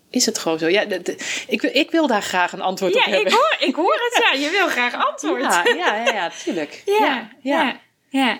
is 0.10 0.26
het 0.26 0.38
gewoon 0.38 0.60
zo? 0.60 0.68
Ja, 0.68 0.86
de- 0.86 1.02
de- 1.02 1.44
ik, 1.48 1.62
wil- 1.62 1.70
ik 1.74 1.92
wil 1.92 2.08
daar 2.08 2.22
graag 2.22 2.52
een 2.54 2.62
antwoord 2.62 2.94
Ja, 2.94 3.00
op 3.00 3.06
ik 3.08 3.14
hebben. 3.14 3.32
hoor, 3.34 3.56
ik 3.60 3.76
hoor 3.76 3.94
het. 3.94 4.24
Ja, 4.24 4.40
je 4.40 4.50
wil 4.50 4.68
graag 4.68 5.06
antwoord. 5.12 5.42
Ja, 5.42 5.64
ja, 5.66 5.96
ja, 5.96 6.14
ja, 6.14 6.32
tuurlijk. 6.44 6.82
ja, 7.00 7.30
ja. 7.42 7.80
ja. 8.10 8.40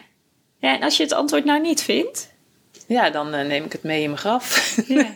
Ja, 0.60 0.76
en 0.76 0.84
als 0.84 0.98
je 0.98 1.04
het 1.04 1.14
antwoord 1.14 1.46
nou 1.46 1.62
niet 1.62 1.82
vindt. 1.82 2.34
Ja, 2.88 3.10
dan 3.10 3.34
eh, 3.34 3.46
neem 3.48 3.64
ik 3.66 3.72
het 3.72 3.84
mee 3.84 4.02
in 4.02 4.08
mijn 4.10 4.20
graf. 4.20 4.76
Ja. 4.88 5.06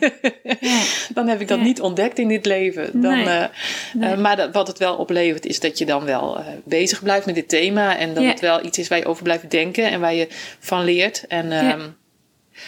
Ja. 0.60 0.80
dan 1.14 1.28
heb 1.28 1.40
ik 1.40 1.48
dat 1.48 1.58
Ja. 1.58 1.64
niet 1.64 1.80
ontdekt 1.80 2.18
in 2.18 2.28
dit 2.28 2.46
leven. 2.46 3.00
Dan, 3.02 3.12
Nee. 3.14 3.24
eh, 3.26 3.44
Nee. 3.92 4.10
eh, 4.12 4.18
maar 4.18 4.36
dat, 4.36 4.52
wat 4.52 4.66
het 4.66 4.78
wel 4.78 4.96
oplevert, 4.96 5.46
is 5.46 5.60
dat 5.60 5.78
je 5.78 5.86
dan 5.86 6.04
wel 6.04 6.44
bezig 6.64 7.02
blijft 7.02 7.26
met 7.26 7.34
dit 7.34 7.48
thema. 7.48 7.96
En 7.96 8.14
dat 8.14 8.24
het 8.24 8.40
wel 8.40 8.64
iets 8.64 8.78
is 8.78 8.88
waar 8.88 8.98
je 8.98 9.04
over 9.06 9.22
blijft 9.22 9.50
denken 9.50 9.90
en 9.90 10.00
waar 10.00 10.14
je 10.14 10.26
van 10.58 10.84
leert. 10.84 11.26
En 11.26 11.52
ehm, 11.52 11.80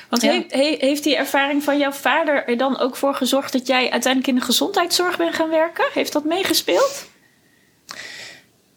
Want 0.09 0.23
heeft, 0.23 0.53
he- 0.53 0.77
heeft 0.79 1.03
die 1.05 1.17
ervaring 1.17 1.63
van 1.63 1.79
jouw 1.79 1.93
vader 1.93 2.45
er 2.49 2.57
dan 2.57 2.79
ook 2.79 2.97
voor 2.97 3.15
gezorgd 3.15 3.53
dat 3.53 3.67
jij 3.67 3.81
uiteindelijk 3.91 4.27
in 4.27 4.35
de 4.35 4.41
gezondheidszorg 4.45 5.17
bent 5.17 5.35
gaan 5.35 5.51
werken? 5.51 5.85
Heeft 5.95 6.13
dat 6.13 6.25
meegespeeld? 6.25 7.11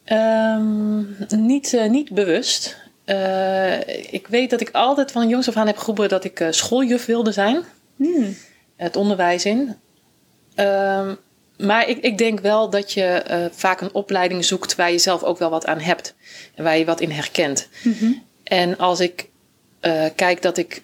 Ehm, 0.06 0.98
niet, 1.46 1.78
niet 1.90 2.12
bewust. 2.14 2.78
Eh, 3.06 4.14
ik 4.14 4.28
weet 4.28 4.50
dat 4.50 4.62
ik 4.62 4.70
altijd 4.72 5.12
van 5.12 5.30
jongs 5.30 5.48
af 5.48 5.56
aan 5.56 5.68
heb 5.68 5.78
geroepen 5.78 6.10
dat 6.10 6.24
ik 6.24 6.40
eh, 6.40 6.48
schooljuf 6.52 7.06
wilde 7.06 7.32
zijn. 7.32 7.64
Hmm. 7.96 8.36
Het 8.76 8.96
onderwijs 8.96 9.46
in. 9.46 9.76
Ehm, 10.56 11.16
maar 11.58 11.90
ik, 11.90 11.98
ik 11.98 12.18
denk 12.18 12.40
wel 12.40 12.70
dat 12.70 12.92
je 12.92 13.04
eh, 13.04 13.46
vaak 13.52 13.82
een 13.82 13.94
opleiding 13.94 14.46
zoekt 14.46 14.76
waar 14.76 14.92
je 14.92 14.98
zelf 14.98 15.24
ook 15.24 15.38
wel 15.38 15.50
wat 15.50 15.66
aan 15.66 15.80
hebt. 15.80 16.16
En 16.56 16.64
waar 16.64 16.78
je 16.78 16.86
wat 16.86 17.02
in 17.02 17.12
herkent. 17.12 17.68
En 18.44 18.78
als 18.78 19.00
ik 19.00 19.30
kijk 20.16 20.42
dat 20.42 20.58
ik. 20.58 20.82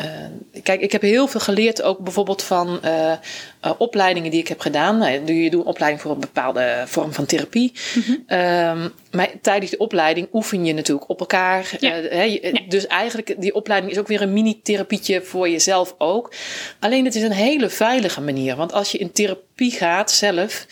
Eh, 0.00 0.62
kijk, 0.62 0.80
ik 0.80 0.92
heb 0.92 1.02
heel 1.02 1.26
veel 1.26 1.40
geleerd, 1.40 1.82
ook 1.82 1.98
bijvoorbeeld 1.98 2.42
van 2.42 2.82
eh, 2.82 3.12
eh, 3.12 3.18
opleidingen 3.78 4.30
die 4.30 4.40
ik 4.40 4.48
heb 4.48 4.60
gedaan. 4.60 4.98
Nou, 4.98 5.32
je 5.32 5.50
doet 5.50 5.60
een 5.60 5.66
opleiding 5.66 6.02
voor 6.02 6.10
een 6.10 6.20
bepaalde 6.20 6.82
vorm 6.86 7.12
van 7.12 7.26
therapie. 7.26 7.72
Ehm, 8.26 8.88
maar 9.10 9.28
tijdens 9.42 9.70
de 9.70 9.78
opleiding 9.78 10.28
oefen 10.32 10.64
je 10.64 10.72
natuurlijk 10.72 11.08
op 11.08 11.20
elkaar. 11.20 11.76
Ja. 11.80 12.00
Dus 12.68 12.86
eigenlijk, 12.86 13.34
die 13.38 13.54
opleiding 13.54 13.92
is 13.92 13.98
ook 13.98 14.08
weer 14.08 14.22
een 14.22 14.32
mini-therapietje 14.32 15.22
voor 15.22 15.48
jezelf 15.48 15.94
ook. 15.98 16.32
Alleen 16.78 17.04
het 17.04 17.14
is 17.14 17.22
een 17.22 17.32
hele 17.32 17.68
veilige 17.68 18.20
manier. 18.20 18.56
Want 18.56 18.72
als 18.72 18.92
je 18.92 18.98
in 18.98 19.12
therapie 19.12 19.70
gaat 19.70 20.10
zelf, 20.10 20.66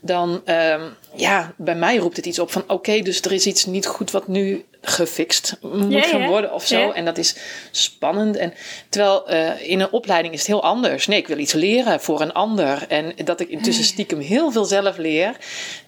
dan, 0.00 0.42
ehm, 0.44 0.82
ja, 1.16 1.54
bij 1.56 1.74
mij 1.74 1.96
roept 1.96 2.16
het 2.16 2.26
iets 2.26 2.38
op 2.38 2.50
van, 2.50 2.64
oké, 2.66 3.00
dus 3.00 3.20
er 3.20 3.32
is 3.32 3.46
iets 3.46 3.66
niet 3.66 3.86
goed 3.86 4.10
wat 4.10 4.28
nu 4.28 4.64
gefixt 4.82 5.56
moet 5.60 6.06
gaan 6.06 6.26
worden 6.26 6.52
of 6.52 6.66
zo. 6.66 6.90
En 6.90 7.04
dat 7.04 7.18
is 7.18 7.36
spannend. 7.70 8.36
En 8.36 8.54
terwijl 8.88 9.28
eh, 9.28 9.68
in 9.68 9.80
een 9.80 9.90
opleiding 9.90 10.34
is 10.34 10.40
het 10.40 10.48
heel 10.48 10.62
anders. 10.62 11.06
Nee, 11.06 11.18
ik 11.18 11.26
wil 11.26 11.38
iets 11.38 11.52
leren 11.52 12.00
voor 12.00 12.20
een 12.20 12.32
ander. 12.32 12.84
En 12.88 13.14
dat 13.24 13.40
ik 13.40 13.48
intussen 13.48 13.84
stiekem 13.84 14.20
heel 14.20 14.50
veel 14.52 14.64
zelf 14.64 14.96
leer. 14.96 15.36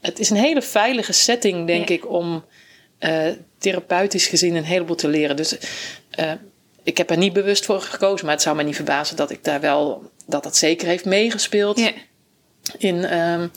Het 0.00 0.18
is 0.18 0.30
een 0.30 0.36
hele 0.36 0.62
veilige 0.62 1.12
setting, 1.12 1.66
denk 1.66 1.88
ik, 1.88 2.08
om 2.10 2.44
eh, 2.98 3.28
therapeutisch 3.58 4.26
gezien 4.26 4.54
een 4.54 4.64
heleboel 4.64 4.96
te 4.96 5.08
leren. 5.08 5.36
Dus 5.36 5.56
eh, 6.10 6.32
ik 6.82 6.98
heb 6.98 7.10
er 7.10 7.16
niet 7.16 7.32
bewust 7.32 7.64
voor 7.64 7.80
gekozen, 7.80 8.26
maar 8.26 8.34
het 8.34 8.44
zou 8.44 8.56
me 8.56 8.62
niet 8.62 8.76
verbazen 8.76 9.16
dat 9.16 9.30
ik 9.30 9.44
daar 9.44 9.60
wel, 9.60 10.10
dat 10.26 10.42
dat 10.42 10.56
zeker 10.56 10.88
heeft 10.88 11.04
meegespeeld 11.04 11.80
in 12.78 13.04
ehm, 13.04 13.48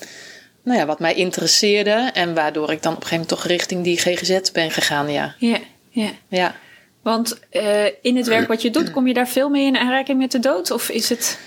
nou 0.67 0.80
ja, 0.80 0.86
wat 0.86 0.99
mij 0.99 1.13
interesseerde. 1.13 2.10
En 2.13 2.34
waardoor 2.34 2.71
ik 2.71 2.82
dan 2.84 2.93
op 2.93 3.01
een 3.01 3.08
gegeven 3.08 3.25
moment 3.27 3.27
toch 3.27 3.43
richting 3.43 3.84
die 3.84 3.97
GGZ 3.97 4.51
ben 4.51 4.71
gegaan. 4.71 5.12
Ja, 5.12 5.36
Ja. 5.38 5.60
Ja. 5.89 6.10
ja. 6.27 6.56
Want 7.01 7.39
eh, 7.49 7.86
in 8.01 8.17
het 8.17 8.27
werk 8.27 8.47
wat 8.47 8.62
je 8.62 8.69
doet, 8.69 8.91
kom 8.91 9.08
je 9.08 9.13
daar 9.13 9.27
veel 9.27 9.49
mee 9.49 9.65
in 9.65 9.77
aanraking 9.77 10.19
met 10.19 10.32
de 10.32 10.39
dood? 10.39 10.71
Of 10.71 10.89
is 10.89 11.10
het... 11.10 11.39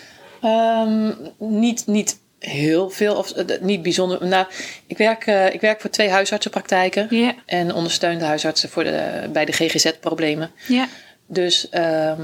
Ehm, 0.42 1.12
niet, 1.38 1.86
niet 1.86 2.18
heel 2.38 2.90
veel, 2.90 3.14
of 3.14 3.30
eh, 3.30 3.60
niet 3.60 3.82
bijzonder. 3.82 4.26
Nou, 4.26 4.46
ik 4.86 4.98
werk, 4.98 5.26
eh, 5.26 5.54
ik 5.54 5.60
werk 5.60 5.80
voor 5.80 5.90
twee 5.90 6.10
huisartsenpraktijken. 6.10 7.34
En 7.46 7.74
ondersteun 7.74 8.18
de 8.18 8.24
huisartsen 8.24 8.68
voor 8.68 8.84
de, 8.84 9.28
bij 9.32 9.44
de 9.44 9.52
GGZ-problemen. 9.52 10.50
Ja. 10.68 10.88
Dus 11.26 11.68
ehm, 11.68 12.22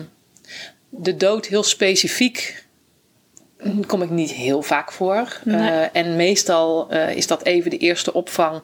de 0.88 1.16
dood 1.16 1.46
heel 1.46 1.62
specifiek 1.62 2.65
kom 3.86 4.02
ik 4.02 4.10
niet 4.10 4.30
heel 4.32 4.62
vaak 4.62 4.92
voor. 4.92 5.38
Nee. 5.44 5.70
Eh, 5.70 5.86
en 6.02 6.16
meestal 6.16 6.90
eh, 6.90 7.16
is 7.16 7.26
dat 7.26 7.44
even 7.44 7.70
de 7.70 7.78
eerste 7.78 8.12
opvang. 8.12 8.62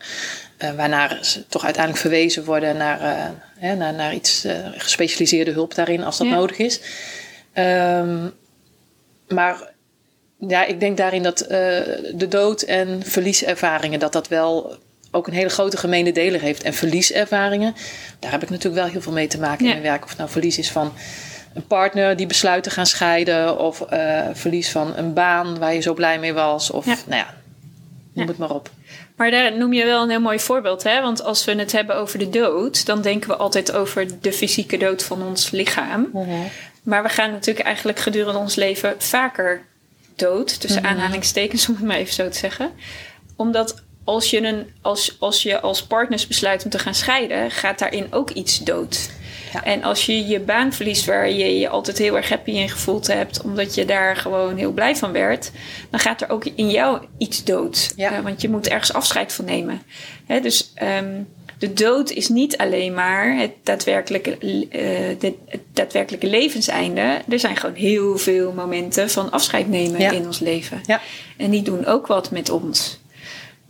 eh, 0.59 0.71
waarnaar 0.71 1.19
ze 1.25 1.47
toch 1.49 1.65
uiteindelijk 1.65 2.03
verwezen 2.03 2.45
worden 2.45 2.77
naar, 2.77 3.31
hè, 3.59 3.75
naar, 3.75 3.95
naar 3.95 4.15
iets 4.15 4.47
gespecialiseerde 4.77 5.51
hulp 5.51 5.75
daarin 5.75 6.05
als 6.05 6.19
dat 6.19 6.27
Ja. 6.27 6.35
nodig 6.35 6.59
is. 6.59 6.81
Ehm, 7.53 8.29
maar 9.29 9.71
ja, 10.39 10.65
ik 10.65 10.81
denk 10.81 10.97
daarin 10.97 11.23
dat 11.23 11.39
de 11.39 12.27
dood 12.29 12.63
en 12.63 13.03
verlieservaringen, 13.05 13.99
dat 13.99 14.13
dat 14.13 14.29
wel 14.29 14.77
ook 15.11 15.27
een 15.27 15.33
hele 15.33 15.49
grote 15.49 15.77
gemene 15.77 16.13
deler 16.13 16.41
heeft. 16.41 16.63
En 16.63 16.75
verlieservaringen, 16.75 17.75
daar 18.19 18.31
heb 18.31 18.43
ik 18.43 18.51
natuurlijk 18.51 18.83
wel 18.83 18.93
heel 18.93 19.01
veel 19.03 19.13
mee 19.13 19.27
te 19.27 19.39
maken 19.39 19.65
Ja. 19.67 19.73
in 19.75 19.81
mijn 19.81 19.91
werk. 19.93 20.03
Of 20.03 20.09
het 20.09 20.19
nou 20.19 20.31
verlies 20.31 20.59
is 20.59 20.71
van 20.71 20.93
een 21.55 21.67
partner 21.67 22.17
die 22.17 22.27
besluit 22.27 22.63
te 22.63 22.71
gaan 22.71 22.87
scheiden, 22.87 23.59
of 23.59 23.81
eh, 23.81 24.21
verlies 24.33 24.71
van 24.71 24.97
een 24.97 25.13
baan 25.13 25.59
waar 25.59 25.75
je 25.75 25.81
zo 25.81 25.95
blij 25.95 26.19
mee 26.19 26.33
was, 26.33 26.71
of 26.71 26.87
Ja. 26.87 26.95
nou 27.07 27.21
ja, 27.21 27.35
noem 28.13 28.25
Ja. 28.25 28.31
het 28.31 28.39
maar 28.39 28.51
op. 28.51 28.71
Maar 29.17 29.31
daar 29.31 29.57
noem 29.57 29.73
je 29.73 29.85
wel 29.85 30.03
een 30.03 30.11
heel 30.11 30.21
mooi 30.21 30.39
voorbeeld, 30.41 30.83
hè? 30.83 31.01
Want 31.01 31.23
als 31.25 31.45
we 31.45 31.53
het 31.55 31.73
hebben 31.73 31.97
over 31.97 32.19
de 32.19 32.31
dood, 32.31 32.87
dan 32.87 33.03
denken 33.03 33.29
we 33.29 33.37
altijd 33.37 33.73
over 33.73 34.21
de 34.21 34.33
fysieke 34.33 34.77
dood 34.77 35.03
van 35.03 35.23
ons 35.23 35.51
lichaam. 35.51 36.09
Maar 36.83 37.03
we 37.03 37.09
gaan 37.09 37.31
natuurlijk 37.31 37.67
eigenlijk 37.67 37.99
gedurende 37.99 38.39
ons 38.39 38.55
leven 38.55 38.95
vaker 38.99 39.63
dood, 40.17 40.61
tussen 40.61 40.85
aanhalingstekens 40.85 41.69
om 41.69 41.75
het 41.75 41.85
maar 41.85 41.97
even 41.97 42.15
zo 42.15 42.29
te 42.29 42.39
zeggen. 42.39 42.71
Omdat 43.37 43.83
als 44.05 44.31
je, 44.31 44.43
een, 44.43 44.67
als, 44.81 45.17
als 45.19 45.43
je 45.43 45.61
als 45.61 45.83
partners 45.83 46.27
besluit 46.27 46.65
om 46.65 46.71
te 46.71 46.79
gaan 46.79 46.95
scheiden, 46.95 47.51
gaat 47.51 47.79
daarin 47.79 48.07
ook 48.11 48.31
iets 48.31 48.59
dood. 48.59 49.11
Ja. 49.53 49.65
En 49.65 49.83
als 49.83 50.07
je 50.07 50.27
je 50.27 50.41
baan 50.41 50.73
verliest 50.73 51.05
waar 51.05 51.31
je 51.31 51.59
je 51.59 51.69
altijd 51.69 51.99
heel 51.99 52.17
erg 52.17 52.29
happy 52.29 52.51
in 52.51 52.69
gevoeld 52.69 53.07
hebt, 53.07 53.43
omdat 53.43 53.75
je 53.75 53.85
daar 53.85 54.17
gewoon 54.17 54.57
heel 54.57 54.73
blij 54.73 54.97
van 54.97 55.13
werd, 55.13 55.51
dan 55.91 56.01
gaat 56.01 56.21
er 56.21 56.31
ook 56.31 56.45
in 56.45 56.71
jou 56.71 57.01
iets 57.19 57.45
dood. 57.45 57.93
Ja. 57.97 58.13
Eh, 58.13 58.23
want 58.23 58.41
je 58.41 58.49
moet 58.49 58.69
ergens 58.69 58.93
afscheid 58.93 59.33
van 59.33 59.45
nemen. 59.45 59.83
Hè, 60.27 60.41
dus 60.41 60.73
ehm, 60.75 61.21
de 61.59 61.73
dood 61.73 62.11
is 62.11 62.29
niet 62.29 62.57
alleen 62.57 62.95
maar 62.95 63.37
het 63.37 63.53
daadwerkelijke, 63.63 64.31
eh, 64.39 65.19
de, 65.19 65.35
het 65.49 65.61
daadwerkelijke 65.73 66.27
levenseinde. 66.27 67.21
Er 67.29 67.39
zijn 67.39 67.57
gewoon 67.57 67.75
heel 67.77 68.19
veel 68.19 68.53
momenten 68.53 69.11
van 69.11 69.31
afscheid 69.31 69.69
nemen 69.69 70.01
Ja. 70.01 70.11
in 70.11 70.27
ons 70.27 70.39
leven. 70.39 70.81
Ja. 70.87 71.01
En 71.37 71.51
die 71.51 71.63
doen 71.63 71.87
ook 71.87 72.07
wat 72.07 72.31
met 72.31 72.51
ons. 72.51 73.01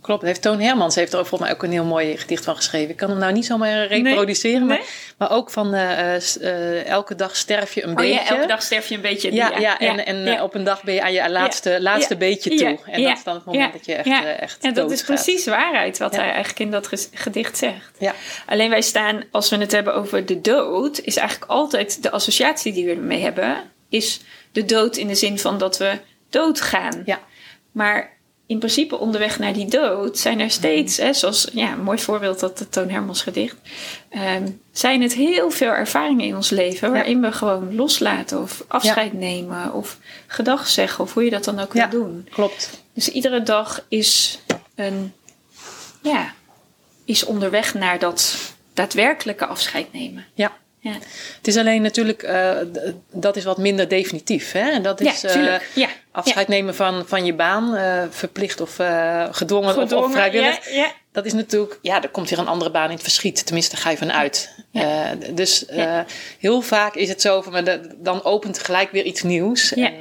Klopt, 0.03 0.23
heeft 0.23 0.41
Toon 0.41 0.59
Hermans 0.59 0.95
heeft 0.95 1.13
er 1.13 1.19
ook 1.19 1.25
volgens 1.25 1.49
mij 1.49 1.57
ook 1.57 1.63
een 1.63 1.71
heel 1.71 1.85
mooi 1.85 2.17
gedicht 2.17 2.43
van 2.43 2.55
geschreven. 2.55 2.89
Ik 2.89 2.97
kan 2.97 3.09
hem 3.09 3.19
nou 3.19 3.33
niet 3.33 3.45
zomaar 3.45 3.87
reproduceren, 3.87 4.67
Nee. 4.67 4.77
Maar, 4.77 4.87
maar 5.17 5.31
ook 5.31 5.51
van 5.51 5.73
eh, 5.73 6.15
eh, 6.15 6.21
eh, 6.41 6.85
elke 6.85 7.15
dag 7.15 7.35
sterf 7.35 7.73
je 7.73 7.83
een 7.83 7.89
Oh 7.89 7.95
beetje. 7.95 8.13
ja, 8.13 8.27
elke 8.27 8.47
dag 8.47 8.61
sterf 8.61 8.89
je 8.89 8.95
een 8.95 9.01
beetje. 9.01 9.33
Ja, 9.33 9.57
ja, 9.57 9.79
en, 9.79 10.05
en 10.05 10.23
ja. 10.23 10.43
op 10.43 10.55
een 10.55 10.63
dag 10.63 10.83
ben 10.83 10.93
je 10.93 11.01
aan 11.01 11.13
je 11.13 11.29
laatste, 11.29 11.81
laatste 11.81 12.17
beetje 12.17 12.49
toe. 12.55 12.79
En 12.85 13.03
dat 13.03 13.17
is 13.17 13.23
dan 13.23 13.35
het 13.35 13.45
moment 13.45 13.73
dat 13.73 13.85
je 13.85 13.93
echt, 13.93 14.07
Ja. 14.07 14.25
echt 14.25 14.63
En 14.63 14.73
dat 14.73 14.91
is 14.91 15.03
precies 15.03 15.45
waarheid 15.45 15.97
wat 15.97 16.15
hij 16.15 16.25
eigenlijk 16.25 16.59
in 16.59 16.71
dat 16.71 16.89
gedicht 17.13 17.57
zegt. 17.57 17.91
Ja. 17.99 18.13
Alleen 18.45 18.69
wij 18.69 18.81
staan, 18.81 19.23
als 19.31 19.49
we 19.49 19.57
het 19.57 19.71
hebben 19.71 19.95
over 19.95 20.25
de 20.25 20.41
dood, 20.41 20.99
is 20.99 21.15
eigenlijk 21.15 21.51
altijd 21.51 22.03
de 22.03 22.11
associatie 22.11 22.73
die 22.73 22.85
we 22.85 22.91
ermee 22.91 23.21
hebben, 23.21 23.57
is 23.89 24.21
de 24.51 24.65
dood 24.65 24.97
in 24.97 25.07
de 25.07 25.15
zin 25.15 25.39
van 25.39 25.57
dat 25.57 25.77
we 25.77 25.99
doodgaan. 26.29 27.01
Ja. 27.05 27.19
Maar 27.71 28.12
in 28.45 28.59
principe 28.59 28.97
onderweg 28.97 29.39
naar 29.39 29.53
die 29.53 29.65
dood 29.65 30.17
zijn 30.17 30.39
er 30.39 30.51
steeds, 30.51 30.97
hè, 30.97 31.13
zoals 31.13 31.47
ja, 31.53 31.71
een 31.71 31.83
mooi 31.83 31.97
voorbeeld 31.99 32.39
dat 32.39 32.59
het 32.59 32.71
Toon 32.71 32.89
Hermans 32.89 33.21
gedicht, 33.21 33.55
ehm, 34.09 34.47
zijn 34.71 35.01
het 35.01 35.13
heel 35.13 35.51
veel 35.51 35.71
ervaringen 35.71 36.25
in 36.25 36.35
ons 36.35 36.49
leven 36.49 36.91
waarin 36.91 37.21
we 37.21 37.31
gewoon 37.31 37.75
loslaten 37.75 38.41
of 38.41 38.63
afscheid 38.67 39.13
nemen 39.13 39.73
of 39.73 39.97
gedag 40.27 40.67
zeggen 40.67 41.03
of 41.03 41.13
hoe 41.13 41.23
je 41.23 41.29
dat 41.29 41.43
dan 41.43 41.59
ook 41.59 41.73
Ja. 41.73 41.89
wil 41.89 41.99
doen. 41.99 42.27
Klopt. 42.31 42.83
Dus 42.93 43.09
iedere 43.09 43.43
dag 43.43 43.85
is 43.87 44.39
een, 44.75 45.13
ja, 46.01 46.33
is 47.05 47.23
onderweg 47.25 47.73
naar 47.73 47.99
dat 47.99 48.35
daadwerkelijke 48.73 49.45
afscheid 49.45 49.93
nemen. 49.93 50.25
Ja. 50.33 50.51
Ja, 50.83 50.91
Het 51.37 51.47
is 51.47 51.57
alleen 51.57 51.81
natuurlijk, 51.81 52.23
eh, 52.23 52.51
dat 53.11 53.35
is 53.35 53.43
wat 53.43 53.57
minder 53.57 53.87
definitief. 53.87 54.51
Hè? 54.51 54.81
Dat 54.81 55.01
is 55.01 55.21
ja 55.21 55.27
eh, 55.27 55.33
tuurlijk. 55.35 55.69
Ja. 55.75 55.87
afscheid 56.11 56.47
nemen 56.47 56.75
van, 56.75 57.03
van 57.07 57.25
je 57.25 57.33
baan, 57.33 57.75
eh, 57.75 58.03
verplicht 58.09 58.61
of 58.61 58.79
eh, 58.79 59.25
gedwongen, 59.31 59.69
of- 59.69 59.75
Of, 59.75 59.81
Gedwongen, 59.81 60.11
vrijwillig. 60.11 60.69
Ja, 60.69 60.75
ja. 60.75 60.91
Dat 61.11 61.25
is 61.25 61.33
natuurlijk, 61.33 61.79
ja, 61.81 62.01
er 62.01 62.09
komt 62.09 62.29
weer 62.29 62.39
een 62.39 62.47
andere 62.47 62.71
baan 62.71 62.85
in 62.87 62.93
het 62.93 63.01
verschiet. 63.03 63.45
Tenminste, 63.45 63.71
daar 63.75 63.83
ga 63.83 63.89
je 63.89 63.97
van 63.97 64.11
uit. 64.11 64.55
Ja. 64.71 65.15
Dus 65.33 65.65
Ja. 65.71 66.05
heel 66.39 66.61
vaak 66.61 66.95
is 66.95 67.09
het 67.09 67.21
zo 67.21 67.41
van, 67.41 67.67
dan 67.97 68.23
opent 68.23 68.59
gelijk 68.59 68.91
weer 68.91 69.03
iets 69.03 69.21
nieuws. 69.23 69.69
Ja. 69.75 69.85
En, 69.87 69.93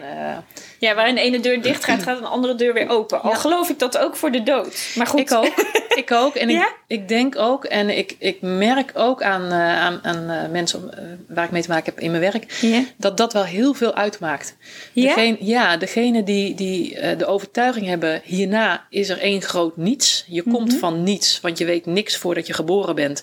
ja, 0.79 0.95
waar 0.95 1.09
een 1.09 1.17
ene 1.19 1.41
deur 1.41 1.63
dicht 1.69 1.85
gaat, 1.85 2.03
gaat 2.03 2.19
een 2.19 2.25
andere 2.25 2.55
deur 2.55 2.73
weer 2.75 2.89
open. 2.89 3.23
Al 3.23 3.31
Ja. 3.31 3.37
geloof 3.37 3.69
ik 3.69 3.79
dat 3.79 3.99
ook 3.99 4.17
voor 4.17 4.31
de 4.31 4.43
dood. 4.43 4.93
Maar 4.95 5.07
goed. 5.07 5.21
Ik 5.21 5.33
ook. 5.33 5.55
ik 5.97 6.11
ook. 6.13 6.35
En 6.35 6.49
Ja? 6.49 6.67
ik, 6.67 6.75
ik 6.87 7.09
denk 7.09 7.37
ook, 7.39 7.65
en 7.65 7.97
ik, 7.97 8.17
ik 8.19 8.37
merk 8.41 8.91
ook 8.95 9.23
aan, 9.23 9.43
eh, 9.53 9.77
aan, 9.81 10.01
aan 10.03 10.31
eh, 10.31 10.51
mensen 10.51 10.99
eh, 10.99 11.05
waar 11.29 11.45
ik 11.45 11.51
mee 11.51 11.63
te 11.63 11.69
maken 11.69 11.85
heb 11.95 12.01
in 12.03 12.11
mijn 12.11 12.23
werk, 12.33 12.53
Ja. 12.61 12.85
dat 12.97 13.17
dat 13.17 13.33
wel 13.33 13.45
heel 13.45 13.75
veel 13.75 13.95
uitmaakt. 13.95 14.57
Ja? 14.93 15.15
Degene, 15.15 15.37
ja, 15.41 15.77
degene 15.77 16.23
die, 16.23 16.55
die 16.55 16.99
de 17.17 17.27
overtuiging 17.27 17.87
hebben, 17.87 18.21
hierna 18.25 18.87
is 18.91 19.09
er 19.09 19.19
één 19.19 19.43
groot 19.43 19.77
niets. 19.77 20.25
Je 20.29 20.43
Mhm. 20.45 20.55
komt 20.55 20.75
van 20.75 21.03
niets, 21.03 21.41
want 21.41 21.59
je 21.59 21.65
weet 21.65 21.87
niks 21.87 22.17
voordat 22.17 22.47
je 22.47 22.53
geboren 22.53 22.95
bent. 22.95 23.23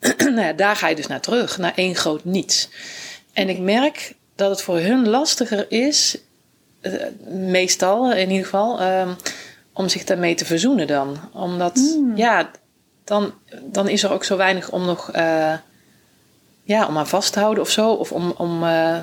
nou 0.18 0.40
ja, 0.40 0.52
daar 0.52 0.76
ga 0.76 0.88
je 0.88 0.94
dus 0.96 1.06
naar 1.06 1.20
terug, 1.20 1.58
naar 1.58 1.72
één 1.76 1.94
groot 1.94 2.24
niets. 2.24 2.68
En 3.32 3.48
ik 3.48 3.58
merk 3.58 4.14
dat 4.36 4.50
het 4.50 4.62
voor 4.62 4.78
hun 4.78 5.08
lastiger 5.08 5.66
is, 5.68 6.16
meestal 7.28 8.12
in 8.12 8.28
ieder 8.30 8.44
geval, 8.44 8.80
ehm, 8.80 9.08
om 9.78 9.88
zich 9.88 10.04
daarmee 10.04 10.34
te 10.34 10.44
verzoenen 10.44 10.86
dan. 10.86 11.18
Omdat, 11.32 11.76
Hmm. 11.76 12.16
ja, 12.16 12.50
dan, 13.04 13.32
dan 13.62 13.88
is 13.88 14.02
er 14.02 14.12
ook 14.12 14.24
zo 14.24 14.36
weinig 14.36 14.70
om 14.70 14.84
nog, 14.84 15.10
eh, 15.10 15.54
ja, 16.62 16.86
om 16.86 16.98
aan 16.98 17.08
vast 17.08 17.32
te 17.32 17.40
houden 17.40 17.62
of 17.62 17.70
zo. 17.70 17.92
Of 17.92 18.12
om, 18.12 18.34
om 18.36 18.64
eh, 18.64 18.98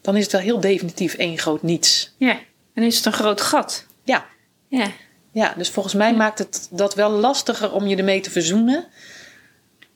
dan 0.00 0.16
is 0.16 0.22
het 0.22 0.32
wel 0.32 0.40
heel 0.40 0.60
definitief 0.60 1.14
één 1.14 1.38
groot 1.38 1.62
niets. 1.62 2.14
Ja. 2.16 2.38
En 2.74 2.82
is 2.82 2.96
het 2.96 3.06
een 3.06 3.12
groot 3.12 3.40
gat. 3.40 3.84
Ja, 4.02 4.24
Ja. 4.68 4.86
ja 5.32 5.54
dus 5.56 5.70
volgens 5.70 5.94
mij 5.94 6.14
maakt 6.14 6.38
het 6.38 6.68
dat 6.70 6.94
wel 6.94 7.10
lastiger 7.10 7.72
om 7.72 7.86
je 7.86 7.96
ermee 7.96 8.20
te 8.20 8.30
verzoenen. 8.30 8.86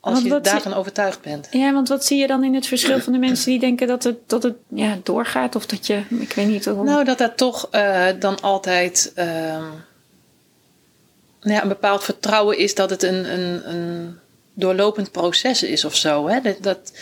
Als 0.01 0.23
Want 0.23 0.27
je 0.27 0.41
daarvan 0.41 0.75
overtuigd 0.75 1.21
bent. 1.21 1.49
ja, 1.51 1.73
want 1.73 1.89
wat 1.89 2.05
zie 2.05 2.19
je 2.19 2.27
dan 2.27 2.45
in 2.45 2.55
het 2.55 2.67
verschil 2.67 3.01
van 3.01 3.13
de 3.13 3.19
mensen 3.29 3.51
die 3.51 3.59
denken 3.61 3.87
dat 3.87 4.03
het, 4.03 4.17
dat 4.27 4.43
het 4.43 4.57
ja, 4.69 4.99
doorgaat? 5.03 5.57
Of 5.57 5.67
dat 5.67 5.87
je, 5.87 6.03
ik 6.21 6.33
weet 6.33 6.47
niet 6.47 6.65
hoe... 6.65 6.85
Nou, 6.85 7.05
dat 7.05 7.19
dat 7.19 7.37
toch 7.37 7.69
eh, 7.71 8.07
dan 8.19 8.41
altijd 8.41 9.13
ehm, 9.15 9.65
ja, 11.43 11.63
een 11.63 11.69
bepaald 11.69 12.05
vertrouwen 12.05 12.59
is 12.59 12.75
dat 12.75 12.91
het 12.91 13.03
een, 13.03 13.33
een, 13.39 13.71
een 13.75 14.19
doorlopend 14.55 15.11
proces 15.13 15.63
is 15.63 15.85
of 15.85 15.95
zo. 15.97 16.29
Hè? 16.29 16.41
Dat, 16.41 16.57
dat, 16.61 16.93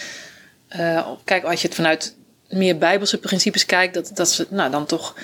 eh, 0.69 1.09
kijk, 1.25 1.45
als 1.45 1.61
je 1.61 1.67
het 1.67 1.77
vanuit 1.77 2.15
meer 2.49 2.79
bijbelse 2.79 3.19
principes 3.19 3.67
kijkt, 3.67 3.95
dat, 3.95 4.11
dat 4.15 4.31
ze 4.31 4.47
nou, 4.51 4.71
dan 4.71 4.87
toch 4.87 5.15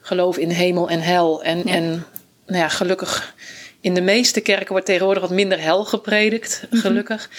geloven 0.00 0.42
in 0.42 0.50
hemel 0.50 0.88
en 0.88 1.00
hel. 1.00 1.42
En, 1.42 1.58
Ja. 1.64 1.74
en 1.74 2.04
nou 2.46 2.58
ja, 2.62 2.68
gelukkig. 2.68 3.34
In 3.80 3.94
de 3.94 4.00
meeste 4.00 4.40
kerken 4.40 4.68
wordt 4.72 4.86
tegenwoordig 4.86 5.22
wat 5.22 5.32
minder 5.32 5.60
hel 5.60 5.84
gepredikt, 5.84 6.62
gelukkig. 6.70 7.30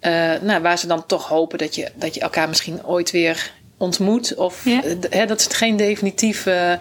Eh, 0.00 0.32
nou, 0.40 0.62
waar 0.62 0.78
ze 0.78 0.86
dan 0.86 1.06
toch 1.06 1.28
hopen 1.28 1.58
dat 1.58 1.74
je, 1.74 1.88
dat 1.94 2.14
je 2.14 2.20
elkaar 2.20 2.48
misschien 2.48 2.84
ooit 2.86 3.10
weer 3.10 3.52
ontmoet. 3.76 4.34
Of 4.34 4.64
Ja. 4.64 4.82
eh, 4.84 4.94
hè, 5.10 5.26
dat 5.26 5.40
is 5.40 5.46
geen 5.46 5.76
definitief. 5.76 6.46
eh, 6.46 6.72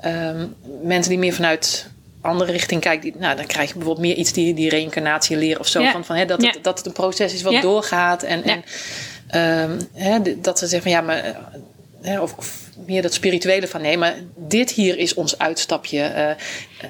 ehm, 0.00 0.46
mensen 0.82 1.10
die 1.10 1.18
meer 1.18 1.32
vanuit 1.32 1.86
andere 2.26 2.52
richting 2.52 2.80
kijkt, 2.80 3.02
die, 3.02 3.14
nou, 3.18 3.36
dan 3.36 3.46
krijg 3.46 3.68
je 3.68 3.74
bijvoorbeeld 3.74 4.06
meer 4.06 4.16
iets 4.16 4.32
die, 4.32 4.54
die 4.54 4.68
reïncarnatie 4.68 5.36
leren 5.36 5.60
of 5.60 5.66
zo. 5.68 5.80
Ja. 5.80 5.90
Van, 5.92 6.04
van, 6.04 6.16
hè, 6.16 6.24
dat, 6.24 6.42
Ja. 6.42 6.50
het, 6.50 6.64
dat 6.64 6.78
het 6.78 6.86
een 6.86 6.92
proces 6.92 7.34
is 7.34 7.42
wat 7.42 7.52
Ja. 7.52 7.60
doorgaat. 7.60 8.22
En, 8.22 8.42
Ja. 8.44 8.52
en 8.52 8.64
ehm, 9.28 9.80
hè, 9.92 10.40
dat 10.40 10.58
ze 10.58 10.66
zeggen 10.66 10.90
van 10.90 11.00
ja, 11.00 11.06
maar. 11.06 11.18
eh, 11.24 11.34
Hè, 12.02 12.20
of, 12.20 12.34
of 12.36 12.60
meer 12.86 13.02
dat 13.02 13.14
spirituele 13.14 13.66
van 13.68 13.80
nee, 13.82 13.96
maar 13.98 14.14
dit 14.36 14.70
hier 14.70 14.98
is 14.98 15.14
ons 15.14 15.38
uitstapje. 15.38 16.00
eh, 16.02 16.28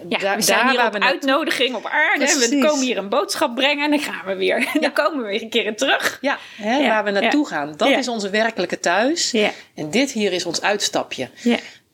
Ja, 0.08 0.18
daar- 0.18 0.36
we 0.36 0.42
zijn 0.42 0.58
daar 0.58 0.68
hier 0.68 0.76
waar 0.78 0.86
op 0.86 0.92
we 0.92 1.00
uitnodiging 1.00 1.74
op 1.74 1.84
aarde. 1.86 2.46
We 2.50 2.58
komen 2.66 2.84
hier 2.84 2.96
een 2.98 3.08
boodschap 3.08 3.54
brengen 3.54 3.84
en 3.84 3.90
dan 3.90 3.98
gaan 4.00 4.26
we 4.26 4.34
weer. 4.34 4.68
En 4.74 4.80
dan 4.80 4.92
komen 4.92 5.22
we 5.24 5.28
weer 5.30 5.42
een 5.42 5.48
keer 5.48 5.76
terug. 5.76 6.18
Ja, 6.20 6.38
hè, 6.56 6.76
Ja, 6.76 6.88
waar 6.88 7.04
we 7.04 7.10
naartoe 7.10 7.48
ja. 7.50 7.56
gaan. 7.56 7.74
Dat 7.76 7.88
Ja. 7.88 7.96
is 7.98 8.08
onze 8.08 8.30
werkelijke 8.30 8.80
thuis. 8.80 9.30
Ja. 9.30 9.50
En 9.74 9.90
dit 9.90 10.10
hier 10.12 10.32
is 10.32 10.44
ons 10.46 10.62
uitstapje. 10.62 11.28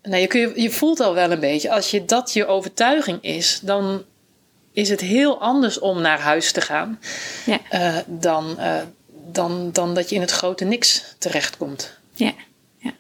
Nou, 0.03 0.21
je, 0.21 0.27
kun 0.27 0.41
je, 0.41 0.53
je 0.63 0.71
voelt 0.71 1.01
al 1.01 1.15
wel 1.15 1.31
een 1.31 1.41
beetje, 1.41 1.71
als 1.71 1.91
je 1.91 2.05
dat 2.05 2.33
je 2.33 2.47
overtuiging 2.47 3.19
is, 3.23 3.61
dan 3.63 4.03
is 4.73 4.89
het 4.89 5.01
heel 5.01 5.41
anders 5.41 5.79
om 5.79 6.01
naar 6.01 6.21
huis 6.21 6.53
te 6.53 6.61
gaan 6.61 7.01
Ja. 7.47 7.59
eh, 7.71 7.97
dan, 8.07 8.59
eh, 8.59 8.75
dan, 9.33 9.71
dan 9.73 9.95
dat 9.95 10.09
je 10.09 10.15
in 10.15 10.21
het 10.21 10.31
grote 10.31 10.65
niks 10.65 11.03
terechtkomt. 11.19 11.99
Ja. 12.15 12.33
Ja. 12.79 12.93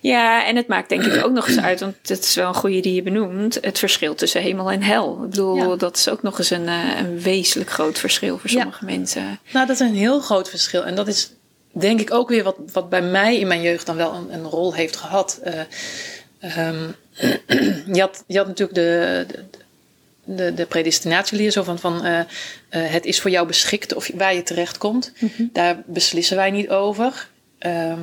ja, 0.00 0.46
en 0.46 0.56
het 0.56 0.66
maakt 0.66 0.88
denk 0.88 1.02
ik 1.04 1.24
ook 1.24 1.32
nog 1.32 1.48
eens 1.48 1.60
uit, 1.60 1.80
want 1.80 1.94
het 2.02 2.24
is 2.24 2.34
wel 2.34 2.48
een 2.48 2.54
goede 2.54 2.80
die 2.80 2.94
je 2.94 3.02
benoemt, 3.02 3.58
het 3.60 3.78
verschil 3.78 4.14
tussen 4.14 4.40
hemel 4.42 4.70
en 4.70 4.82
hel. 4.82 5.22
Ik 5.24 5.30
bedoel, 5.30 5.56
Ja. 5.56 5.76
dat 5.76 5.96
is 5.96 6.08
ook 6.08 6.22
nog 6.22 6.38
eens 6.38 6.50
een, 6.50 6.68
eh, 6.68 6.98
een 6.98 7.20
wezenlijk 7.20 7.70
groot 7.70 7.98
verschil 7.98 8.38
voor 8.38 8.50
sommige 8.50 8.84
mensen. 8.84 9.40
Nou, 9.52 9.66
dat 9.66 9.80
is 9.80 9.86
een 9.88 9.94
heel 9.94 10.20
groot 10.20 10.48
verschil. 10.50 10.84
En 10.84 10.94
dat 10.94 11.08
is 11.08 11.30
denk 11.72 12.00
ik 12.00 12.12
ook 12.14 12.28
weer 12.28 12.42
wat, 12.44 12.56
wat 12.72 12.88
bij 12.88 13.02
mij 13.02 13.38
in 13.38 13.46
mijn 13.46 13.62
jeugd 13.62 13.86
dan 13.86 13.96
wel 13.96 14.14
een, 14.14 14.32
een 14.32 14.44
rol 14.44 14.74
heeft 14.74 14.96
gehad. 14.96 15.38
Eh, 15.42 15.60
ehm, 16.54 16.88
je, 17.96 18.00
had, 18.00 18.24
je 18.26 18.36
had 18.36 18.46
natuurlijk 18.46 18.74
de, 18.74 19.24
de, 19.28 19.44
de, 20.24 20.54
de 20.54 20.66
predestinatieleer, 20.66 21.50
zo 21.50 21.62
van, 21.62 21.78
van 21.78 22.04
eh, 22.04 22.18
eh, 22.18 22.26
het 22.68 23.04
is 23.04 23.20
voor 23.20 23.30
jou 23.30 23.46
beschikt 23.46 23.94
of 23.94 24.10
waar 24.14 24.34
je 24.34 24.42
terecht 24.42 24.78
komt. 24.78 25.12
Daar 25.52 25.82
beslissen 25.86 26.36
wij 26.36 26.50
niet 26.50 26.68
over. 26.68 27.28
Ehm, 27.58 28.00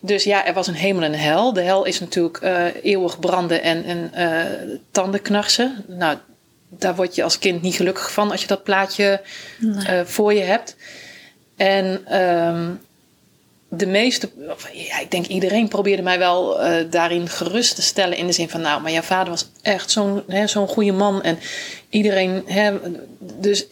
dus 0.00 0.24
ja, 0.24 0.46
er 0.46 0.54
was 0.54 0.66
een 0.66 0.74
hemel 0.74 1.02
en 1.02 1.12
een 1.12 1.18
hel. 1.18 1.52
De 1.52 1.60
hel 1.60 1.84
is 1.84 2.00
natuurlijk 2.00 2.38
eh, 2.38 2.64
eeuwig 2.82 3.18
branden 3.18 3.62
en, 3.62 3.84
en 3.84 4.80
tandenknarsen. 4.90 5.84
Nou, 5.86 6.18
daar 6.68 6.94
word 6.94 7.14
je 7.14 7.22
als 7.22 7.38
kind 7.38 7.62
niet 7.62 7.74
gelukkig 7.74 8.12
van 8.12 8.30
als 8.30 8.40
je 8.40 8.46
dat 8.46 8.62
plaatje 8.62 9.20
voor 10.04 10.34
je 10.34 10.42
hebt. 10.42 10.76
En 11.56 12.00
ehm, 12.06 12.70
de 13.72 13.86
meeste, 13.86 14.30
of, 14.48 14.68
ja, 14.72 15.00
ik 15.00 15.10
denk 15.10 15.26
iedereen 15.26 15.68
probeerde 15.68 16.02
mij 16.02 16.18
wel 16.18 16.60
eh, 16.60 16.90
daarin 16.90 17.28
gerust 17.28 17.74
te 17.74 17.82
stellen. 17.82 18.18
In 18.18 18.26
de 18.26 18.32
zin 18.32 18.48
van, 18.48 18.60
nou, 18.60 18.82
maar 18.82 18.92
jouw 18.92 19.02
vader 19.02 19.30
was 19.30 19.50
echt 19.62 19.90
zo'n 19.90 20.22
zo'n 20.44 20.68
goede 20.68 20.92
man. 20.92 21.22
En 21.22 21.38
iedereen, 21.88 22.42
hè, 22.46 22.72
dus 23.18 23.66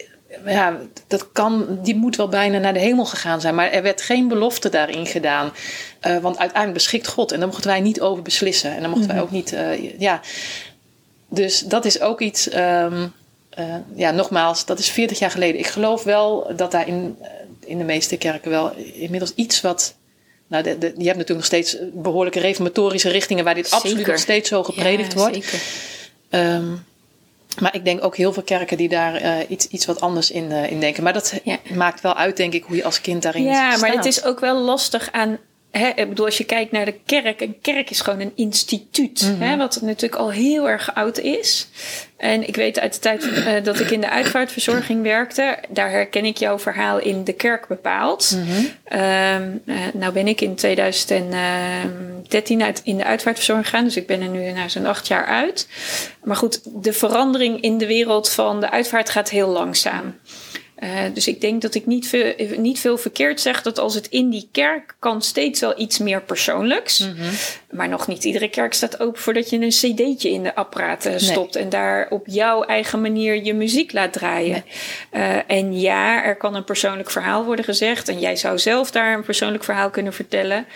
ja, 0.47 0.77
dat 1.07 1.33
kan, 1.33 1.79
die 1.83 1.97
moet 1.97 2.17
wel 2.17 2.29
bijna 2.29 2.59
naar 2.59 2.73
de 2.73 2.79
hemel 2.79 3.05
gegaan 3.05 3.41
zijn. 3.41 3.55
Maar 3.55 3.71
er 3.71 3.83
werd 3.83 4.03
geen 4.03 4.29
belofte 4.29 4.69
daarin 4.69 5.07
gedaan. 5.07 5.53
Eh, 6.01 6.19
want 6.19 6.39
uiteindelijk 6.39 6.79
beschikt 6.79 7.07
God. 7.07 7.33
En 7.33 7.39
daar 7.39 7.49
mochten 7.49 7.71
wij 7.71 7.81
niet 7.81 8.01
over 8.01 8.23
beslissen. 8.23 8.75
En 8.75 8.81
dan 8.81 8.91
mochten 8.91 9.09
wij 9.09 9.21
ook 9.21 9.31
niet, 9.31 9.53
eh, 9.53 10.01
ja. 10.01 10.21
Dus 11.29 11.61
dat 11.61 11.85
is 11.85 12.01
ook 12.01 12.21
iets, 12.21 12.49
ehm, 12.49 13.07
eh, 13.51 13.65
ja, 13.95 14.11
nogmaals, 14.11 14.65
dat 14.65 14.79
is 14.79 14.91
40 14.91 15.19
jaar 15.19 15.31
geleden. 15.31 15.61
Ik 15.61 15.67
geloof 15.67 16.03
wel 16.03 16.53
dat 16.57 16.71
daar 16.71 16.87
in, 17.69 17.79
de 17.79 17.85
meeste 17.85 18.16
kerken 18.16 18.51
wel 18.51 18.73
inmiddels 18.77 19.33
iets 19.35 19.61
wat. 19.61 19.95
Nou, 20.47 20.62
de, 20.62 20.79
de, 20.79 20.87
je 20.87 20.93
hebt 21.07 21.19
natuurlijk 21.19 21.29
nog 21.29 21.45
steeds 21.45 21.77
behoorlijke 21.93 22.41
reformatorische 22.41 23.09
richtingen 23.09 23.45
waar 23.45 23.55
dit 23.55 23.71
absoluut 23.71 24.07
nog 24.07 24.19
steeds 24.19 24.49
zo 24.49 24.62
gepredikt 24.64 25.12
Ja, 25.12 25.19
wordt. 25.19 25.35
Zeker. 25.35 25.61
Ehm, 26.29 26.66
maar 27.61 27.75
ik 27.75 27.85
denk 27.85 28.05
ook 28.05 28.16
heel 28.16 28.33
veel 28.33 28.43
kerken 28.43 28.77
die 28.77 28.89
daar 28.89 29.14
eh, 29.14 29.33
iets, 29.49 29.66
iets 29.69 29.87
wat 29.87 30.01
anders 30.01 30.31
in, 30.31 30.53
eh, 30.53 30.71
in 30.71 30.81
denken. 30.81 31.03
Maar 31.03 31.12
dat 31.12 31.41
Ja. 31.45 31.59
maakt 31.75 32.01
wel 32.01 32.14
uit, 32.14 32.37
denk 32.37 32.53
ik, 32.53 32.64
hoe 32.64 32.77
je 32.77 32.85
als 32.85 33.01
kind 33.01 33.23
daarin 33.23 33.43
Ja, 33.45 33.69
staat. 33.71 33.81
maar 33.81 33.97
het 33.97 34.05
is 34.05 34.25
ook 34.25 34.41
wel 34.41 34.57
lastig 34.59 35.12
aan. 35.12 35.39
Hè, 35.71 35.89
ik 35.89 36.09
bedoel, 36.09 36.25
als 36.27 36.39
je 36.39 36.45
kijkt 36.45 36.73
naar 36.73 36.85
de 36.85 36.95
kerk, 37.07 37.41
een 37.41 37.57
kerk 37.62 37.91
is 37.91 38.01
gewoon 38.01 38.21
een 38.21 38.33
instituut, 38.35 39.33
Mhm. 39.35 39.43
hè, 39.49 39.57
wat 39.57 39.81
natuurlijk 39.83 40.21
al 40.21 40.31
heel 40.31 40.69
erg 40.69 40.95
oud 40.95 41.19
is. 41.19 41.69
En 42.16 42.49
ik 42.49 42.57
weet 42.57 42.79
uit 42.79 42.95
de 42.95 43.01
tijd 43.01 43.29
eh, 43.33 43.64
dat 43.64 43.81
ik 43.81 43.91
in 43.91 44.01
de 44.01 44.11
uitvaartverzorging 44.11 45.03
werkte, 45.03 45.59
daar 45.69 45.91
herken 45.91 46.25
ik 46.25 46.37
jouw 46.37 46.59
verhaal 46.59 46.99
in 46.99 47.25
de 47.25 47.33
kerk 47.33 47.66
bepaald. 47.69 48.37
Mhm. 48.37 48.64
Eh, 48.85 49.37
nou 49.93 50.12
ben 50.12 50.29
ik 50.29 50.41
in 50.41 50.55
2013 50.55 52.62
uit, 52.62 52.81
in 52.85 52.97
de 52.97 53.05
uitvaartverzorging 53.05 53.69
gegaan, 53.69 53.85
dus 53.85 53.97
ik 53.97 54.07
ben 54.07 54.23
er 54.23 54.29
nu 54.29 54.51
nou, 54.53 54.69
zo'n 54.71 54.87
acht 54.87 55.07
jaar 55.07 55.27
uit. 55.27 55.69
Maar 56.25 56.37
goed, 56.37 56.61
de 56.83 56.93
verandering 56.93 57.61
in 57.61 57.79
de 57.79 57.87
wereld 57.87 58.31
van 58.31 58.61
de 58.61 58.71
uitvaart 58.71 59.11
gaat 59.11 59.31
heel 59.31 59.49
langzaam. 59.49 60.14
Eh, 60.79 60.91
dus 61.14 61.29
ik 61.29 61.41
denk 61.41 61.62
dat 61.62 61.74
ik 61.74 61.87
niet 61.87 62.09
veel, 62.09 62.35
niet 62.57 62.81
veel 62.81 62.99
verkeerd 62.99 63.41
zeg 63.41 63.62
dat 63.62 63.79
als 63.79 63.95
het 63.95 64.07
in 64.07 64.31
die 64.31 64.49
kerk 64.53 64.95
kan 64.99 65.22
steeds 65.22 65.61
wel 65.61 65.81
iets 65.81 65.99
meer 65.99 66.22
persoonlijks. 66.22 67.09
Maar 67.70 67.89
nog 67.89 68.07
niet 68.07 68.24
iedere 68.24 68.49
kerk 68.49 68.72
staat 68.72 69.01
open 69.01 69.20
voordat 69.20 69.51
je 69.51 69.57
een 69.61 69.68
cd'tje 69.68 70.31
in 70.31 70.43
de 70.43 70.55
apparaat 70.55 71.07
eh, 71.07 71.16
stopt 71.16 71.57
en 71.57 71.68
daar 71.68 72.07
op 72.11 72.26
jouw 72.26 72.62
eigen 72.62 73.01
manier 73.01 73.45
je 73.45 73.55
muziek 73.55 73.93
laat 73.93 74.12
draaien. 74.12 74.64
Eh, 75.11 75.51
en 75.51 75.81
ja, 75.81 76.24
er 76.24 76.37
kan 76.37 76.55
een 76.55 76.64
persoonlijk 76.64 77.11
verhaal 77.11 77.45
worden 77.45 77.64
gezegd 77.64 78.09
en 78.09 78.18
jij 78.18 78.37
zou 78.37 78.59
zelf 78.59 78.91
daar 78.91 79.14
een 79.14 79.24
persoonlijk 79.24 79.64
verhaal 79.64 79.91
kunnen 79.91 80.12
vertellen. 80.12 80.66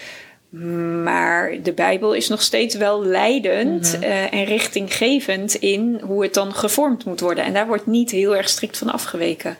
Maar 1.02 1.62
de 1.62 1.72
Bijbel 1.72 2.12
is 2.12 2.28
nog 2.28 2.42
steeds 2.42 2.74
wel 2.74 3.04
leidend 3.04 3.98
eh, 4.00 4.32
en 4.32 4.44
richtinggevend 4.44 5.54
in 5.54 6.00
hoe 6.04 6.22
het 6.22 6.34
dan 6.34 6.54
gevormd 6.54 7.04
moet 7.04 7.20
worden. 7.20 7.44
En 7.44 7.52
daar 7.52 7.66
wordt 7.66 7.86
niet 7.86 8.10
heel 8.10 8.36
erg 8.36 8.48
strikt 8.48 8.78
van 8.78 8.92
afgeweken. 8.92 9.56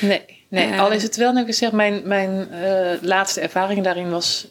Nee, 0.00 0.44
nee. 0.48 0.70
Eh. 0.70 0.80
al 0.80 0.92
is 0.92 1.02
het 1.02 1.16
wel, 1.16 1.32
nou, 1.32 1.46
ik 1.46 1.54
zeg, 1.54 1.72
mijn, 1.72 2.02
mijn 2.04 2.48
eh, 2.50 3.02
laatste 3.02 3.40
ervaring 3.40 3.84
daarin 3.84 4.10
was 4.10 4.48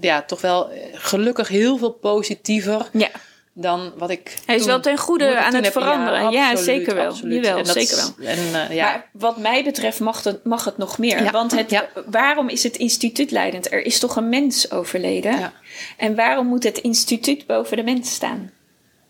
ja, 0.00 0.22
toch 0.22 0.40
wel 0.40 0.70
gelukkig 0.92 1.48
heel 1.48 1.78
veel 1.78 1.92
positiever 1.92 2.88
Ja, 2.92 3.10
dan 3.58 3.92
wat 3.96 4.10
ik. 4.10 4.34
hij 4.46 4.54
is 4.54 4.60
toen- 4.60 4.70
wel 4.70 4.80
ten 4.80 4.98
goede 4.98 5.38
aan 5.38 5.54
het 5.54 5.66
veranderen. 5.72 6.30
Ja, 6.30 6.50
absoluut, 6.50 6.64
zeker 6.64 6.94
wel. 6.94 7.06
absoluut. 7.08 7.44
Jawel, 7.44 7.58
En 7.58 7.64
dat 7.64 7.72
zeker 7.74 7.96
wel. 7.96 8.26
En, 8.28 8.68
eh, 8.68 8.76
ja, 8.76 8.84
Maar 8.84 9.08
wat 9.12 9.36
mij 9.36 9.64
betreft 9.64 10.00
mag 10.00 10.24
het, 10.24 10.44
mag 10.44 10.64
het 10.64 10.78
nog 10.78 10.98
meer. 10.98 11.22
Ja, 11.22 11.30
Want 11.30 11.52
het, 11.56 11.70
ja. 11.70 11.88
waarom 12.06 12.48
is 12.48 12.62
het 12.62 12.76
instituut 12.76 13.30
leidend? 13.30 13.72
Er 13.72 13.84
is 13.86 13.98
toch 13.98 14.16
een 14.16 14.28
mens 14.28 14.70
overleden? 14.70 15.38
Ja. 15.38 15.52
En 15.96 16.14
waarom 16.14 16.46
moet 16.46 16.64
het 16.64 16.78
instituut 16.78 17.46
boven 17.46 17.76
de 17.76 17.82
mens 17.82 18.14
staan? 18.14 18.50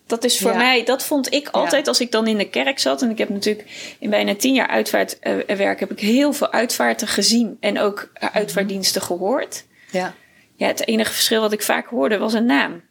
Dat 0.05 0.23
is 0.23 0.39
voor 0.39 0.51
Ja. 0.51 0.57
mij, 0.57 0.83
dat 0.83 1.03
vond 1.03 1.33
ik 1.33 1.49
altijd 1.49 1.87
als 1.87 1.99
ik 1.99 2.11
dan 2.11 2.27
in 2.27 2.37
de 2.37 2.49
kerk 2.49 2.79
zat. 2.79 3.01
En 3.01 3.09
ik 3.09 3.17
heb 3.17 3.29
natuurlijk 3.29 3.95
in 3.99 4.09
bijna 4.09 4.35
tien 4.35 4.53
jaar 4.53 4.67
uitvaartwerk 4.67 5.79
heb 5.79 5.91
ik 5.91 5.99
heel 5.99 6.33
veel 6.33 6.51
uitvaarten 6.51 7.07
gezien 7.07 7.57
en 7.59 7.79
ook 7.79 8.09
Mhm. 8.13 8.25
eh, 8.25 8.35
uitvaartdiensten 8.35 9.01
gehoord. 9.01 9.65
ja. 9.91 10.13
Ja, 10.55 10.67
het 10.67 10.87
enige 10.87 11.11
verschil 11.11 11.41
wat 11.41 11.51
ik 11.51 11.61
vaak 11.61 11.87
hoorde 11.87 12.17
was 12.17 12.33
een 12.33 12.45
naam. 12.45 12.81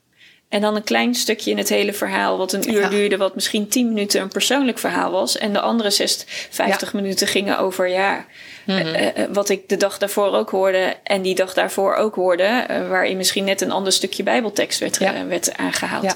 En 0.48 0.60
dan 0.60 0.76
een 0.76 0.84
klein 0.84 1.14
stukje 1.14 1.50
in 1.50 1.58
het 1.58 1.68
hele 1.68 1.92
verhaal, 1.92 2.38
wat 2.38 2.52
een 2.52 2.70
uur 2.72 2.80
Ja. 2.80 2.88
duurde, 2.88 3.16
wat 3.16 3.34
misschien 3.34 3.68
10 3.68 3.88
minuten 3.88 4.20
een 4.20 4.28
persoonlijk 4.28 4.78
verhaal 4.78 5.10
was. 5.10 5.38
En 5.38 5.52
de 5.52 5.60
andere 5.60 5.90
60, 5.90 6.26
50 6.50 6.92
minuten 6.92 7.26
gingen 7.26 7.58
over, 7.58 7.88
ja, 7.88 8.24
Mhm. 8.66 8.78
eh, 8.78 9.06
eh, 9.22 9.28
wat 9.32 9.48
ik 9.48 9.68
de 9.68 9.76
dag 9.76 9.98
daarvoor 9.98 10.32
ook 10.32 10.50
hoorde 10.50 10.96
en 11.02 11.22
die 11.22 11.34
dag 11.34 11.54
daarvoor 11.54 11.94
ook 11.94 12.14
hoorde, 12.14 12.42
eh, 12.42 12.88
waarin 12.88 13.16
misschien 13.16 13.44
net 13.44 13.60
een 13.60 13.70
ander 13.70 13.92
stukje 13.92 14.22
Bijbeltekst 14.22 14.78
werd, 14.80 14.98
Ja. 14.98 15.14
eh, 15.14 15.22
werd 15.26 15.56
aangehaald. 15.56 16.04
Ja. 16.04 16.14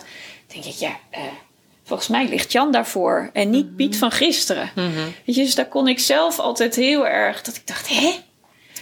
denk 0.53 0.65
ik, 0.65 0.73
ja, 0.75 0.97
eh, 1.11 1.21
volgens 1.85 2.09
mij 2.09 2.29
ligt 2.29 2.53
Jan 2.53 2.73
daarvoor 2.73 3.31
en 3.33 3.51
niet 3.51 3.67
Mhm. 3.67 3.75
Piet 3.75 3.97
van 3.99 4.11
gisteren. 4.11 4.71
Weet 5.25 5.35
je, 5.37 5.43
dus 5.45 5.55
daar 5.55 5.69
kon 5.69 5.89
ik 5.89 5.99
zelf 5.99 6.39
altijd 6.39 6.75
heel 6.77 7.07
erg, 7.07 7.43
dat 7.43 7.57
ik 7.57 7.67
dacht, 7.67 7.89
hè? 7.89 8.11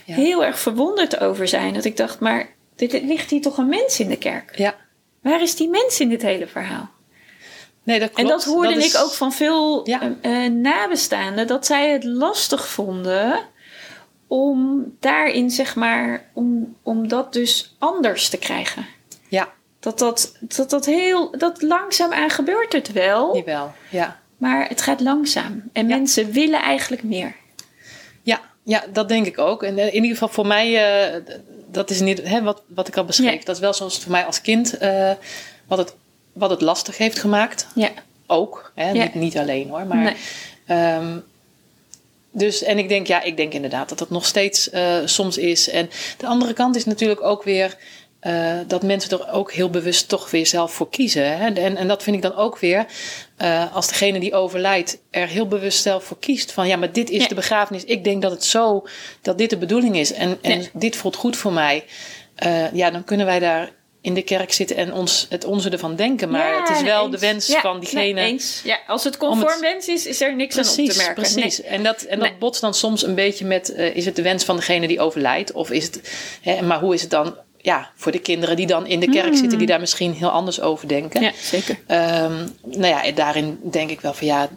Ja. 0.04 0.14
Heel 0.14 0.44
erg 0.44 0.58
verwonderd 0.58 1.20
over 1.20 1.48
zijn. 1.48 1.74
Dat 1.74 1.84
ik 1.84 1.96
dacht, 1.96 2.20
maar 2.20 2.48
dit, 2.76 2.90
dit 2.90 3.02
ligt 3.02 3.30
hier 3.30 3.40
toch 3.40 3.58
een 3.58 3.68
mens 3.68 4.00
in 4.00 4.08
de 4.08 4.16
kerk? 4.18 4.52
ja. 4.58 4.74
Waar 5.22 5.42
is 5.42 5.56
die 5.56 5.68
mens 5.68 6.00
in 6.00 6.08
dit 6.08 6.22
hele 6.22 6.46
verhaal? 6.46 6.90
Nee, 7.82 7.98
dat 8.00 8.08
En 8.08 8.14
klopt. 8.14 8.30
dat 8.30 8.44
hoorde 8.54 8.74
is- 8.74 8.94
ik 8.94 9.00
ook 9.00 9.12
van 9.12 9.32
veel 9.32 9.88
Ja. 9.88 10.00
eh, 10.20 10.44
eh, 10.44 10.52
nabestaanden, 10.52 11.46
dat 11.46 11.66
zij 11.66 11.90
het 11.90 12.04
lastig 12.04 12.68
vonden 12.68 13.38
om 14.26 14.84
daarin, 15.00 15.50
zeg 15.50 15.74
maar, 15.76 16.24
om, 16.32 16.76
om 16.82 17.08
dat 17.08 17.32
dus 17.32 17.76
anders 17.78 18.28
te 18.28 18.36
krijgen. 18.38 18.86
Ja, 19.28 19.48
Dat 19.80 19.98
dat, 19.98 20.36
dat, 20.40 20.70
dat 20.70 20.84
heel, 20.86 21.30
dat 21.38 21.62
langzaam 21.62 22.12
aan 22.12 22.30
gebeurt 22.30 22.72
het 22.72 22.92
wel, 22.92 23.36
jawel. 23.36 23.72
Ja. 23.90 24.20
maar 24.36 24.68
het 24.68 24.82
gaat 24.82 25.00
langzaam. 25.00 25.62
En 25.72 25.88
Ja. 25.88 25.96
mensen 25.96 26.30
willen 26.32 26.60
eigenlijk 26.62 27.02
meer. 27.02 27.34
Ja, 28.22 28.40
ja, 28.68 28.84
dat 28.92 29.08
denk 29.08 29.26
ik 29.26 29.38
ook. 29.38 29.62
En 29.62 29.78
eh, 29.78 29.86
in 29.86 29.94
ieder 29.94 30.10
geval 30.10 30.28
voor 30.28 30.46
mij, 30.46 30.76
eh, 31.12 31.20
dat 31.70 31.90
is 31.90 32.00
niet 32.00 32.22
hè, 32.22 32.42
wat, 32.42 32.62
wat 32.66 32.88
ik 32.88 32.96
al 32.96 33.04
beschreef. 33.04 33.32
Ja. 33.38 33.44
Dat 33.44 33.54
is 33.54 33.60
wel 33.60 33.74
zoals 33.74 33.94
het 33.94 34.02
voor 34.02 34.12
mij 34.12 34.24
als 34.24 34.40
kind, 34.40 34.76
eh, 34.78 35.10
wat, 35.66 35.78
het, 35.78 35.94
wat 36.32 36.50
het 36.50 36.60
lastig 36.60 36.98
heeft 36.98 37.18
gemaakt. 37.18 37.66
Ja, 37.74 37.90
Ook, 38.26 38.72
hè, 38.74 38.90
Ja. 38.90 39.02
niet, 39.02 39.14
niet 39.14 39.38
alleen 39.38 39.68
hoor. 39.68 39.86
Maar, 39.86 39.96
Nee. 39.96 40.14
ehm, 40.66 41.18
dus, 42.30 42.62
en 42.62 42.78
ik 42.78 42.88
denk, 42.88 43.06
ja, 43.06 43.22
ik 43.22 43.36
denk 43.36 43.52
inderdaad 43.52 43.88
dat 43.88 43.98
dat 43.98 44.10
nog 44.10 44.26
steeds 44.26 44.70
soms 45.04 45.38
is. 45.38 45.68
En 45.70 45.90
de 46.18 46.26
andere 46.26 46.52
kant 46.52 46.76
is 46.76 46.84
natuurlijk 46.84 47.22
ook 47.22 47.42
weer, 47.42 47.76
eh, 48.20 48.52
dat 48.66 48.82
mensen 48.82 49.10
er 49.10 49.32
ook 49.32 49.52
heel 49.52 49.70
bewust 49.70 50.08
toch 50.08 50.30
weer 50.30 50.46
zelf 50.46 50.72
voor 50.72 50.90
kiezen. 50.90 51.38
Hè? 51.38 51.50
En, 51.52 51.76
en 51.76 51.88
dat 51.88 52.02
vind 52.02 52.16
ik 52.16 52.22
dan 52.22 52.34
ook 52.36 52.58
weer, 52.58 52.86
uh, 53.42 53.74
als 53.74 53.88
degene 53.88 54.20
die 54.20 54.34
overlijdt 54.34 54.98
er 55.10 55.26
heel 55.28 55.48
bewust 55.48 55.82
zelf 55.82 56.04
voor 56.04 56.18
kiest. 56.18 56.52
Van 56.52 56.66
ja, 56.68 56.76
maar 56.76 56.92
dit 56.92 57.10
is 57.10 57.22
Ja. 57.22 57.28
de 57.28 57.34
begrafenis. 57.34 57.84
Ik 57.84 58.04
denk 58.04 58.22
dat 58.22 58.30
het 58.30 58.44
zo, 58.44 58.86
dat 59.22 59.38
dit 59.38 59.50
de 59.50 59.56
bedoeling 59.58 59.96
is. 59.96 60.12
En, 60.12 60.38
en 60.42 60.60
Ja. 60.60 60.66
dit 60.72 60.96
voelt 60.96 61.16
goed 61.16 61.36
voor 61.36 61.52
mij. 61.52 61.84
Uh, 62.46 62.72
ja, 62.72 62.90
dan 62.90 63.04
kunnen 63.04 63.26
wij 63.26 63.38
daar 63.38 63.70
in 64.00 64.14
de 64.14 64.22
kerk 64.22 64.52
zitten 64.52 64.76
en 64.76 64.92
ons, 64.92 65.26
het 65.28 65.44
onze 65.44 65.70
ervan 65.70 65.96
denken. 65.96 66.30
Maar 66.30 66.52
Ja, 66.52 66.60
het 66.60 66.76
is 66.76 66.82
wel 66.82 67.02
eens. 67.02 67.10
de 67.10 67.18
wens 67.18 67.46
Ja, 67.46 67.60
van 67.60 67.80
diegene. 67.80 68.12
nee, 68.12 68.26
eens. 68.30 68.60
Ja, 68.64 68.78
als 68.86 69.04
het 69.04 69.16
conform 69.16 69.50
het- 69.50 69.60
wens 69.60 69.88
is, 69.88 70.06
is 70.06 70.20
er 70.20 70.36
niks 70.36 70.56
aan 70.58 70.68
op 70.68 70.74
te 70.90 70.96
merken. 70.96 71.14
precies. 71.14 71.58
Nee. 71.60 71.68
En 71.68 71.82
dat, 71.82 72.02
en 72.02 72.18
dat 72.18 72.38
botst 72.38 72.60
dan 72.60 72.74
soms 72.74 73.02
een 73.06 73.14
beetje 73.14 73.44
met, 73.44 73.72
eh, 73.74 73.96
is 73.96 74.04
het 74.04 74.16
de 74.16 74.22
wens 74.22 74.44
van 74.44 74.56
degene 74.56 74.86
die 74.86 75.00
overlijdt? 75.00 75.52
Of 75.52 75.70
is 75.70 75.84
het, 75.84 76.00
hè, 76.42 76.62
maar 76.62 76.80
hoe 76.80 76.94
is 76.94 77.00
het 77.00 77.10
dan 77.10 77.36
ja, 77.68 77.90
voor 77.94 78.12
de 78.12 78.18
kinderen 78.18 78.56
die 78.56 78.66
dan 78.66 78.86
in 78.86 79.00
de 79.00 79.10
kerk 79.10 79.36
zitten, 79.36 79.58
die 79.58 79.66
daar 79.66 79.80
misschien 79.80 80.12
heel 80.12 80.30
anders 80.30 80.60
over 80.60 80.88
denken? 80.88 81.20
Hmm. 81.20 81.28
Ja, 81.28 81.34
zeker. 81.40 81.78
Ehm, 81.86 82.46
nou 82.62 82.86
ja, 82.86 83.04
en 83.04 83.14
daarin 83.14 83.58
denk 83.70 83.90
ik 83.90 84.00
wel 84.00 84.14
van 84.14 84.26
ja, 84.26 84.48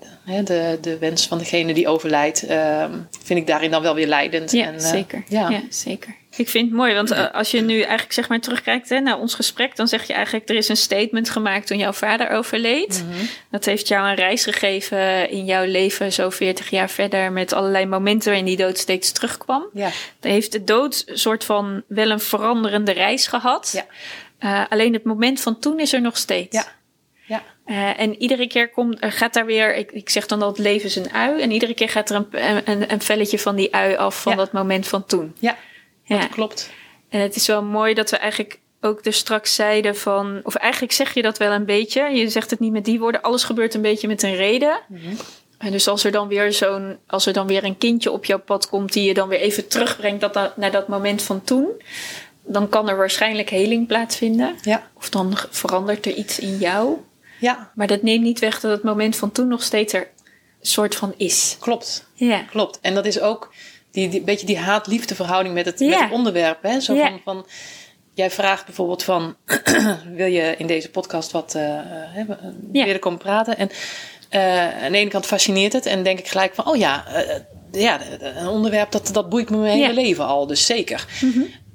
de, 0.44 0.78
de 0.82 0.98
wens 0.98 1.28
van 1.28 1.38
degene 1.38 1.74
die 1.74 1.88
overlijdt, 1.88 2.46
ehm, 2.46 2.92
vind 3.24 3.40
ik 3.40 3.48
daarin 3.48 3.72
dan 3.72 3.82
wel 3.82 3.96
weer 3.96 4.08
leidend. 4.08 4.52
Ja, 4.52 4.66
en, 4.66 4.74
eh, 4.74 4.80
zeker. 4.80 5.24
Ja. 5.28 5.50
Ja. 5.50 5.62
zeker. 5.70 6.16
Ik 6.38 6.50
vind 6.50 6.68
het 6.68 6.78
mooi, 6.78 6.94
want 6.94 7.12
eh, 7.12 7.32
als 7.32 7.52
je 7.52 7.62
nu 7.62 7.80
eigenlijk 7.80 8.12
zeg 8.12 8.30
maar 8.30 8.40
terugkijkt 8.40 8.90
hè, 8.90 9.00
naar 9.00 9.20
ons 9.20 9.34
gesprek, 9.34 9.76
dan 9.76 9.88
zeg 9.88 10.08
je 10.08 10.14
eigenlijk 10.14 10.50
er 10.50 10.56
is 10.56 10.68
een 10.70 10.78
statement 10.78 11.30
gemaakt 11.30 11.68
toen 11.68 11.78
jouw 11.78 11.92
vader 11.94 12.30
overleed. 12.30 13.04
Mhm. 13.08 13.26
Dat 13.52 13.66
heeft 13.66 13.88
jou 13.88 14.08
een 14.08 14.16
reis 14.16 14.44
gegeven 14.44 15.30
in 15.30 15.46
jouw 15.46 15.66
leven, 15.66 16.14
zo 16.14 16.30
40 16.30 16.70
jaar 16.70 16.90
verder, 16.90 17.32
met 17.32 17.54
allerlei 17.54 17.86
momenten 17.86 18.28
waarin 18.28 18.46
die 18.46 18.58
dood 18.58 18.78
steeds 18.78 19.12
terugkwam. 19.12 19.66
Ja. 19.74 19.90
Dan 20.20 20.32
heeft 20.32 20.52
de 20.52 20.64
dood 20.64 21.04
een 21.06 21.18
soort 21.18 21.44
van 21.44 21.84
wel 21.88 22.10
een 22.10 22.20
veranderende 22.20 22.92
reis 22.92 23.28
gehad. 23.28 23.72
Ja. 23.74 23.86
Eh, 24.38 24.66
alleen 24.70 24.94
het 24.94 25.04
moment 25.04 25.42
van 25.42 25.60
toen 25.60 25.80
is 25.80 25.94
er 25.94 26.02
nog 26.02 26.18
steeds. 26.18 26.56
Ja. 26.56 26.66
Ja. 27.26 27.44
Eh, 27.66 28.00
en 28.00 28.22
iedere 28.22 28.48
keer 28.48 28.70
komt, 28.70 28.98
gaat 29.00 29.34
daar 29.34 29.46
weer, 29.46 29.76
ik, 29.76 29.92
ik 29.92 30.10
zeg 30.10 30.26
dan 30.26 30.40
dat 30.40 30.50
het 30.50 30.66
leven 30.66 30.86
is 30.86 30.96
een 30.96 31.12
ui. 31.14 31.42
En 31.42 31.52
iedere 31.52 31.74
keer 31.74 31.90
gaat 31.90 32.10
er 32.10 32.16
een, 32.16 32.62
een, 32.66 32.92
een 32.92 33.02
velletje 33.02 33.40
van 33.40 33.56
die 33.56 33.74
ui 33.76 33.96
af 33.96 34.22
van 34.22 34.32
Ja. 34.32 34.38
dat 34.38 34.52
moment 34.52 34.88
van 34.88 35.06
toen. 35.06 35.36
Ja, 35.40 35.58
Ja. 36.16 36.22
dat 36.22 36.30
klopt. 36.30 36.70
En 37.10 37.20
het 37.20 37.36
is 37.36 37.48
wel 37.48 37.64
mooi 37.64 37.94
dat 37.94 38.10
we 38.10 38.18
eigenlijk 38.18 38.60
ook 38.82 39.06
er 39.06 39.14
straks 39.14 39.56
zeiden 39.56 39.96
van, 39.96 40.40
of 40.44 40.56
eigenlijk 40.56 40.94
zeg 40.94 41.14
je 41.14 41.22
dat 41.22 41.38
wel 41.38 41.52
een 41.52 41.66
beetje. 41.66 42.04
Je 42.04 42.30
zegt 42.30 42.50
het 42.50 42.60
niet 42.60 42.72
met 42.72 42.86
die 42.86 43.00
woorden, 43.00 43.22
alles 43.22 43.44
gebeurt 43.44 43.74
een 43.74 43.82
beetje 43.82 44.08
met 44.08 44.24
een 44.24 44.36
reden. 44.36 44.80
En 45.58 45.72
dus 45.72 45.88
als 45.88 46.04
er 46.04 46.12
dan 46.12 46.28
weer 46.28 46.54
zo'n, 46.54 46.98
als 47.08 47.26
er 47.26 47.34
dan 47.34 47.48
weer 47.48 47.64
een 47.64 47.78
kindje 47.78 48.12
op 48.12 48.26
jouw 48.26 48.40
pad 48.40 48.70
komt 48.70 48.94
die 48.94 49.04
je 49.04 49.14
dan 49.14 49.28
weer 49.28 49.40
even 49.40 49.68
terugbrengt 49.68 50.22
dat, 50.22 50.34
dat, 50.34 50.58
naar 50.58 50.72
dat 50.72 50.88
moment 50.88 51.22
van 51.22 51.44
toen, 51.44 51.68
dan 52.44 52.70
kan 52.70 52.90
er 52.90 52.98
waarschijnlijk 52.98 53.50
heling 53.50 53.88
plaatsvinden. 53.88 54.56
Ja. 54.62 54.90
Of 54.94 55.10
dan 55.10 55.38
verandert 55.50 56.06
er 56.06 56.14
iets 56.14 56.40
in 56.40 56.58
jou. 56.58 56.98
Ja, 57.40 57.72
Maar 57.76 57.88
dat 57.88 58.02
neemt 58.02 58.24
niet 58.24 58.40
weg 58.40 58.60
dat 58.60 58.72
het 58.72 58.84
moment 58.84 59.16
van 59.16 59.32
toen 59.32 59.48
nog 59.48 59.64
steeds 59.64 59.94
er 59.94 60.02
een 60.62 60.68
soort 60.68 60.96
van 60.96 61.14
is. 61.18 61.58
klopt. 61.60 62.06
Ja. 62.14 62.38
Klopt. 62.50 62.80
En 62.82 62.94
dat 62.94 63.06
is 63.06 63.20
ook 63.20 63.54
die, 63.92 64.10
die 64.10 64.22
beetje 64.22 64.46
die 64.46 64.58
haat-liefde 64.58 65.16
verhouding 65.16 65.54
met 65.56 65.66
het, 65.66 65.80
met 65.80 66.00
het 66.00 66.12
onderwerp. 66.12 66.64
Hè? 66.64 66.80
Zo 66.80 66.96
van, 66.96 67.20
van, 67.24 67.46
jij 68.14 68.32
vraagt 68.32 68.66
bijvoorbeeld 68.66 69.04
van, 69.04 69.36
wil 70.16 70.26
je 70.28 70.56
in 70.58 70.68
deze 70.68 70.90
podcast 70.90 71.32
wat 71.32 71.56
eh 71.56 71.78
eh, 71.78 72.26
Ja. 72.72 72.86
willen 72.86 73.00
komen 73.00 73.20
praten? 73.20 73.58
En 73.58 73.70
eh, 74.30 74.84
aan 74.84 74.92
de 74.92 74.98
ene 74.98 75.10
kant 75.10 75.26
fascineert 75.26 75.74
het 75.74 75.86
en 75.86 76.04
denk 76.04 76.20
ik 76.20 76.28
gelijk 76.28 76.56
van, 76.56 76.68
oh 76.68 76.76
ja, 76.76 77.06
eh, 77.08 77.36
ja 77.72 78.00
een 78.20 78.48
onderwerp 78.48 78.92
dat, 78.92 79.10
dat 79.14 79.30
boeit 79.30 79.50
me 79.50 79.58
mijn 79.58 79.78
hele. 79.78 79.88
Mhm. 79.88 79.96
leven 79.96 80.26
al, 80.26 80.48
dus 80.48 80.66
zeker. 80.66 81.06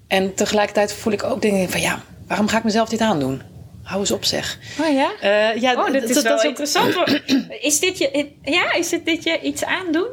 En 0.08 0.34
tegelijkertijd 0.34 0.92
voel 0.92 1.12
ik 1.12 1.22
ook 1.24 1.42
denk 1.42 1.56
ik 1.62 1.70
van, 1.70 1.80
ja, 1.80 2.02
waarom 2.26 2.48
ga 2.48 2.56
ik 2.58 2.64
mezelf 2.64 2.88
dit 2.88 3.00
aandoen? 3.00 3.42
Hou 3.82 4.00
eens 4.00 4.10
op 4.10 4.24
zeg. 4.24 4.58
Oh 4.80 4.92
ja? 4.94 5.10
Eh, 5.20 5.60
ja, 5.60 5.72
Oh, 5.72 5.94
is 5.94 6.22
wel 6.22 6.32
ook- 6.36 6.42
interessant. 6.42 6.94
Is 7.60 7.80
dit 7.80 7.98
je, 7.98 8.32
ja, 8.42 8.72
is 8.74 8.90
het 8.90 9.04
dit 9.04 9.24
je 9.24 9.40
iets 9.40 9.64
aandoen? 9.64 10.06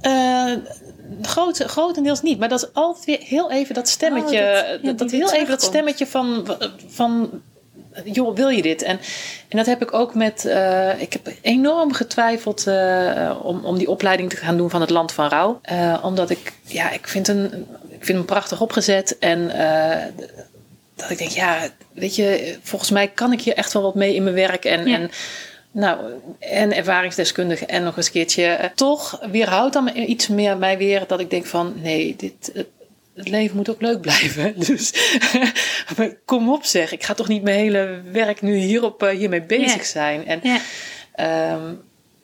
Eh, 0.00 0.52
groot, 1.22 1.58
grotendeels 1.58 2.22
niet, 2.22 2.38
maar 2.38 2.48
dat 2.48 2.62
is 2.62 2.68
altijd 2.72 3.04
weer 3.04 3.18
heel 3.20 3.50
even 3.50 3.74
dat 3.74 3.88
stemmetje. 3.88 4.38
Oh, 4.82 4.96
dat- 4.96 5.10
ja, 5.10 5.16
heel 5.16 5.32
even 5.32 5.48
dat 5.48 5.62
stemmetje 5.62 6.06
van, 6.06 6.56
van 6.88 7.30
joh, 8.04 8.36
wil 8.36 8.48
je 8.48 8.62
dit? 8.62 8.82
En, 8.82 8.98
en 9.48 9.56
dat 9.56 9.66
heb 9.66 9.82
ik 9.82 9.92
ook 9.94 10.14
met. 10.14 10.44
eh, 10.44 11.00
ik 11.00 11.12
heb 11.12 11.28
enorm 11.40 11.92
getwijfeld 11.92 12.66
eh, 12.66 13.36
om, 13.42 13.64
om 13.64 13.78
die 13.78 13.90
opleiding 13.90 14.30
te 14.30 14.36
gaan 14.36 14.56
doen 14.56 14.70
van 14.70 14.80
het 14.80 14.90
Land 14.90 15.12
van 15.12 15.28
Rouw. 15.28 15.58
Eh, 15.62 15.98
omdat 16.02 16.30
ik, 16.30 16.52
ja, 16.64 16.90
ik 16.90 17.08
vind, 17.08 17.28
een, 17.28 17.66
ik 17.88 18.04
vind 18.04 18.18
hem 18.18 18.24
prachtig 18.26 18.60
opgezet. 18.60 19.18
En 19.18 19.46
dat 20.96 21.10
ik 21.10 21.18
denk, 21.18 21.30
ja, 21.30 21.58
weet 21.92 22.16
je, 22.16 22.56
volgens 22.62 22.90
mij 22.90 23.08
kan 23.08 23.32
ik 23.32 23.40
hier 23.40 23.54
echt 23.56 23.72
wel 23.72 23.82
wat 23.82 23.94
mee 23.94 24.14
in 24.14 24.22
mijn 24.22 24.34
werk. 24.34 24.64
En, 24.64 24.86
Ja. 24.86 24.94
en 24.98 25.10
nou, 25.72 25.98
en 26.38 26.72
ervaringsdeskundige 26.76 27.66
en 27.66 27.82
nog 27.82 27.96
eens 27.96 28.06
een 28.06 28.12
keertje. 28.12 28.44
eh, 28.44 28.70
toch 28.74 29.20
weerhoudt 29.30 29.72
dan 29.72 29.90
iets 29.96 30.28
meer 30.28 30.56
mij 30.56 30.78
weer 30.78 31.04
dat 31.06 31.20
ik 31.20 31.30
denk 31.30 31.46
van, 31.46 31.74
nee, 31.82 32.14
dit, 32.16 32.50
het, 32.54 32.66
het 33.14 33.28
leven 33.28 33.56
moet 33.56 33.70
ook 33.70 33.80
leuk 33.80 34.00
blijven. 34.00 34.54
Dus 34.66 34.92
kom 36.24 36.50
op 36.52 36.64
zeg, 36.64 36.92
ik 36.92 37.02
ga 37.02 37.14
toch 37.14 37.28
niet 37.28 37.42
mijn 37.42 37.58
hele 37.58 38.00
werk 38.12 38.42
nu 38.42 38.56
hierop, 38.56 39.02
eh, 39.02 39.16
hiermee 39.16 39.42
bezig 39.42 39.84
zijn. 39.86 40.26
En, 40.26 40.40
Ja. 40.42 40.58
ehm, 41.14 41.74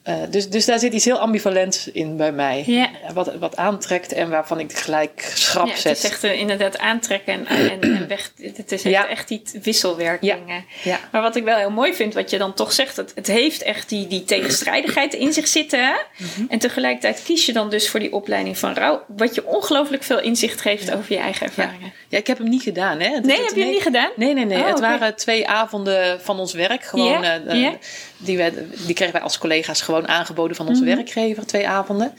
eh, 0.09 0.15
dus, 0.31 0.49
dus 0.49 0.65
daar 0.65 0.79
zit 0.79 0.93
iets 0.93 1.05
heel 1.05 1.19
ambivalents 1.19 1.89
in 1.93 2.17
bij 2.17 2.33
mij. 2.33 2.63
Ja. 2.67 2.89
Wat, 3.15 3.35
wat 3.39 3.57
aantrekt 3.57 4.13
en 4.13 4.31
waarvan 4.31 4.61
ik 4.61 4.73
gelijk 4.79 5.33
schrap 5.35 5.67
Ja, 5.67 5.73
het 5.73 5.81
zet. 5.81 5.97
is 5.97 6.05
echt 6.05 6.25
eh, 6.25 6.39
inderdaad 6.41 6.79
aantrekken 6.79 7.33
en, 7.33 7.47
en, 7.71 7.81
en 7.81 8.09
weg. 8.09 8.33
Het 8.43 8.73
is 8.73 8.83
echt, 8.83 8.95
Ja. 8.95 9.09
echt 9.09 9.29
die 9.29 9.43
wisselwerkingen. 9.63 10.65
Ja. 10.83 10.99
Maar 11.13 11.23
wat 11.23 11.37
ik 11.37 11.45
wel 11.45 11.57
heel 11.57 11.71
mooi 11.71 11.95
vind, 11.95 12.15
wat 12.15 12.31
je 12.31 12.39
dan 12.39 12.55
toch 12.55 12.73
zegt, 12.73 12.97
het, 12.97 13.13
het 13.15 13.27
heeft 13.27 13.63
echt 13.63 13.89
die, 13.89 14.07
die 14.07 14.25
tegenstrijdigheid 14.25 15.15
in 15.15 15.33
zich 15.33 15.49
zitten. 15.49 15.85
hè? 15.85 15.93
Mhm. 16.17 16.47
En 16.49 16.59
tegelijkertijd 16.59 17.23
kies 17.25 17.47
je 17.47 17.53
dan 17.53 17.71
dus 17.71 17.89
voor 17.89 18.01
die 18.01 18.13
opleiding 18.13 18.59
van 18.59 18.73
rouw, 18.75 19.03
wat 19.17 19.35
je 19.35 19.47
ongelooflijk 19.47 20.03
veel 20.03 20.21
inzicht 20.21 20.61
geeft 20.61 20.93
over 20.95 21.13
je 21.13 21.19
eigen 21.19 21.47
ervaringen. 21.47 21.93
Ja, 22.09 22.19
ik 22.19 22.27
heb 22.27 22.39
hem 22.39 22.49
niet 22.49 22.63
gedaan. 22.63 23.01
Hè? 23.01 23.09
Het- 23.15 23.25
Nee, 23.25 23.37
het- 23.37 23.47
heb 23.47 23.55
je 23.57 23.63
hem 23.63 23.71
niet 23.73 23.83
gedaan? 23.83 24.11
Nee, 24.17 24.35
nee, 24.35 24.45
nee. 24.45 24.59
Oh, 24.59 24.67
het 24.69 24.81
waren 24.81 25.17
twee 25.17 25.49
avonden 25.49 26.21
van 26.21 26.39
ons 26.39 26.53
werk. 26.53 26.85
Gewoon, 26.85 27.25
eh, 27.25 27.67
eh. 27.67 27.73
Die, 28.19 28.37
we, 28.37 28.67
die 28.87 28.95
kregen 28.95 29.13
wij 29.15 29.23
als 29.23 29.39
collega's 29.39 29.81
gewoon 29.83 30.09
aangeboden 30.09 30.57
van 30.57 30.67
Mhm. 30.67 30.75
onze 30.75 30.95
werkgever. 30.95 31.47
Twee 31.47 31.69
avonden. 31.69 32.13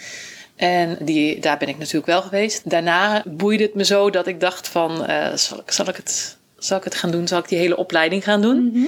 En 0.56 0.98
die, 1.02 1.40
daar 1.40 1.58
ben 1.58 1.68
ik 1.68 1.78
natuurlijk 1.78 2.06
wel 2.06 2.22
geweest. 2.22 2.70
Daarna 2.70 3.24
boeide 3.26 3.64
het 3.64 3.74
me 3.76 3.86
zo 3.86 4.10
dat 4.10 4.28
ik 4.28 4.40
dacht 4.40 4.68
van... 4.68 5.06
eh, 5.06 5.34
zal, 5.36 5.60
ik, 5.60 5.72
zal, 5.72 5.88
ik 5.88 5.96
het, 5.96 6.38
zal 6.58 6.78
ik 6.78 6.84
het 6.84 6.96
gaan 6.96 7.12
doen? 7.12 7.28
Zal 7.28 7.40
ik 7.40 7.48
die 7.48 7.58
hele 7.58 7.78
opleiding 7.78 8.24
gaan 8.24 8.42
doen? 8.42 8.72
Mhm. 8.74 8.86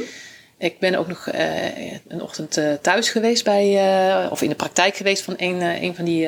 Ik 0.57 0.79
ben 0.79 0.95
ook 0.95 1.07
nog 1.07 1.27
eh, 1.27 1.91
een 2.07 2.21
ochtend 2.21 2.57
eh, 2.57 2.73
thuis 2.81 3.09
geweest 3.09 3.43
bij... 3.43 3.77
of 4.29 4.41
in 4.41 4.49
de 4.49 4.55
praktijk 4.55 4.95
geweest 4.95 5.23
van 5.23 5.33
een, 5.37 5.61
een 5.61 5.95
van 5.95 6.05
die... 6.05 6.27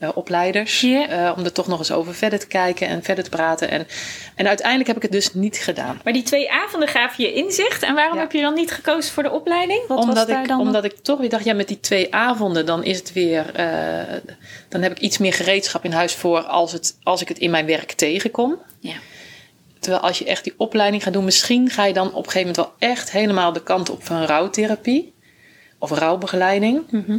eh, 0.00 0.08
opleiders. 0.14 0.82
Eh, 0.82 1.32
om 1.36 1.44
er 1.44 1.52
toch 1.52 1.66
nog 1.66 1.78
eens 1.78 1.92
over 1.92 2.14
verder 2.14 2.38
te 2.38 2.46
kijken 2.46 2.88
en 2.88 3.02
verder 3.02 3.24
te 3.24 3.30
praten. 3.30 3.70
En, 3.70 3.86
en 4.34 4.46
uiteindelijk 4.48 4.86
heb 4.86 4.96
ik 4.96 5.02
het 5.02 5.12
dus 5.12 5.34
niet 5.34 5.56
gedaan. 5.56 6.00
Maar 6.04 6.12
die 6.12 6.22
twee 6.22 6.50
avonden 6.52 6.88
gaven 6.88 7.24
je 7.24 7.32
inzicht. 7.32 7.82
En 7.82 7.94
waarom 7.94 8.14
Ja. 8.14 8.20
heb 8.20 8.32
je 8.32 8.40
dan 8.40 8.54
niet 8.54 8.70
gekozen 8.70 9.12
voor 9.12 9.22
de 9.22 9.30
opleiding? 9.30 9.80
Wat 9.86 9.96
was 9.98 10.06
omdat 10.06 10.28
daar 10.28 10.42
ik, 10.42 10.48
dan 10.48 10.60
omdat 10.60 10.84
ik 10.84 10.96
toch 11.02 11.18
weer 11.18 11.28
dacht, 11.28 11.44
ja, 11.44 11.54
met 11.54 11.68
die 11.68 11.80
twee 11.80 12.14
avonden, 12.14 12.66
dan 12.66 12.84
is 12.84 12.98
het 12.98 13.12
weer. 13.12 13.54
eh, 13.54 13.66
dan 14.68 14.82
heb 14.82 14.92
ik 14.92 14.98
iets 14.98 15.18
meer 15.18 15.32
gereedschap 15.32 15.84
in 15.84 15.92
huis 15.92 16.14
voor 16.14 16.40
als, 16.42 16.72
het, 16.72 16.96
als 17.02 17.20
ik 17.20 17.28
het 17.28 17.38
in 17.38 17.50
mijn 17.50 17.66
werk 17.66 17.92
tegenkom. 17.92 18.58
Ja. 18.80 18.94
Terwijl 19.78 20.02
als 20.02 20.18
je 20.18 20.24
echt 20.24 20.44
die 20.44 20.54
opleiding 20.56 21.02
gaat 21.02 21.12
doen, 21.12 21.24
misschien 21.24 21.70
ga 21.70 21.84
je 21.84 21.92
dan 21.92 22.06
op 22.06 22.26
een 22.26 22.30
gegeven 22.30 22.40
moment 22.54 22.56
wel 22.56 22.90
echt 22.90 23.10
helemaal 23.10 23.52
de 23.52 23.62
kant 23.62 23.90
op 23.90 24.04
van 24.04 24.22
rouwtherapie 24.22 25.12
of 25.78 25.90
rouwbegeleiding. 25.90 26.82
Mhm. 26.90 27.18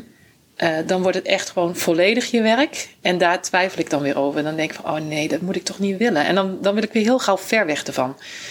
Eh, 0.61 0.77
dan 0.85 1.01
wordt 1.01 1.17
het 1.17 1.25
echt 1.25 1.49
gewoon 1.49 1.75
volledig 1.75 2.31
je 2.31 2.41
werk. 2.41 2.87
En 3.01 3.17
daar 3.17 3.41
twijfel 3.41 3.79
ik 3.79 3.89
dan 3.89 4.01
weer 4.01 4.17
over. 4.17 4.39
En 4.39 4.45
dan 4.45 4.55
denk 4.55 4.71
ik 4.71 4.79
van, 4.83 4.91
oh 4.95 4.99
nee, 5.07 5.27
dat 5.27 5.41
moet 5.41 5.55
ik 5.55 5.63
toch 5.63 5.79
niet 5.79 5.97
willen. 5.97 6.25
En 6.25 6.35
dan, 6.35 6.57
dan 6.61 6.73
wil 6.73 6.83
ik 6.83 6.91
weer 6.93 7.03
heel 7.03 7.19
gauw 7.19 7.37
ver 7.37 7.65
weg 7.65 7.83
ervan. 7.83 8.09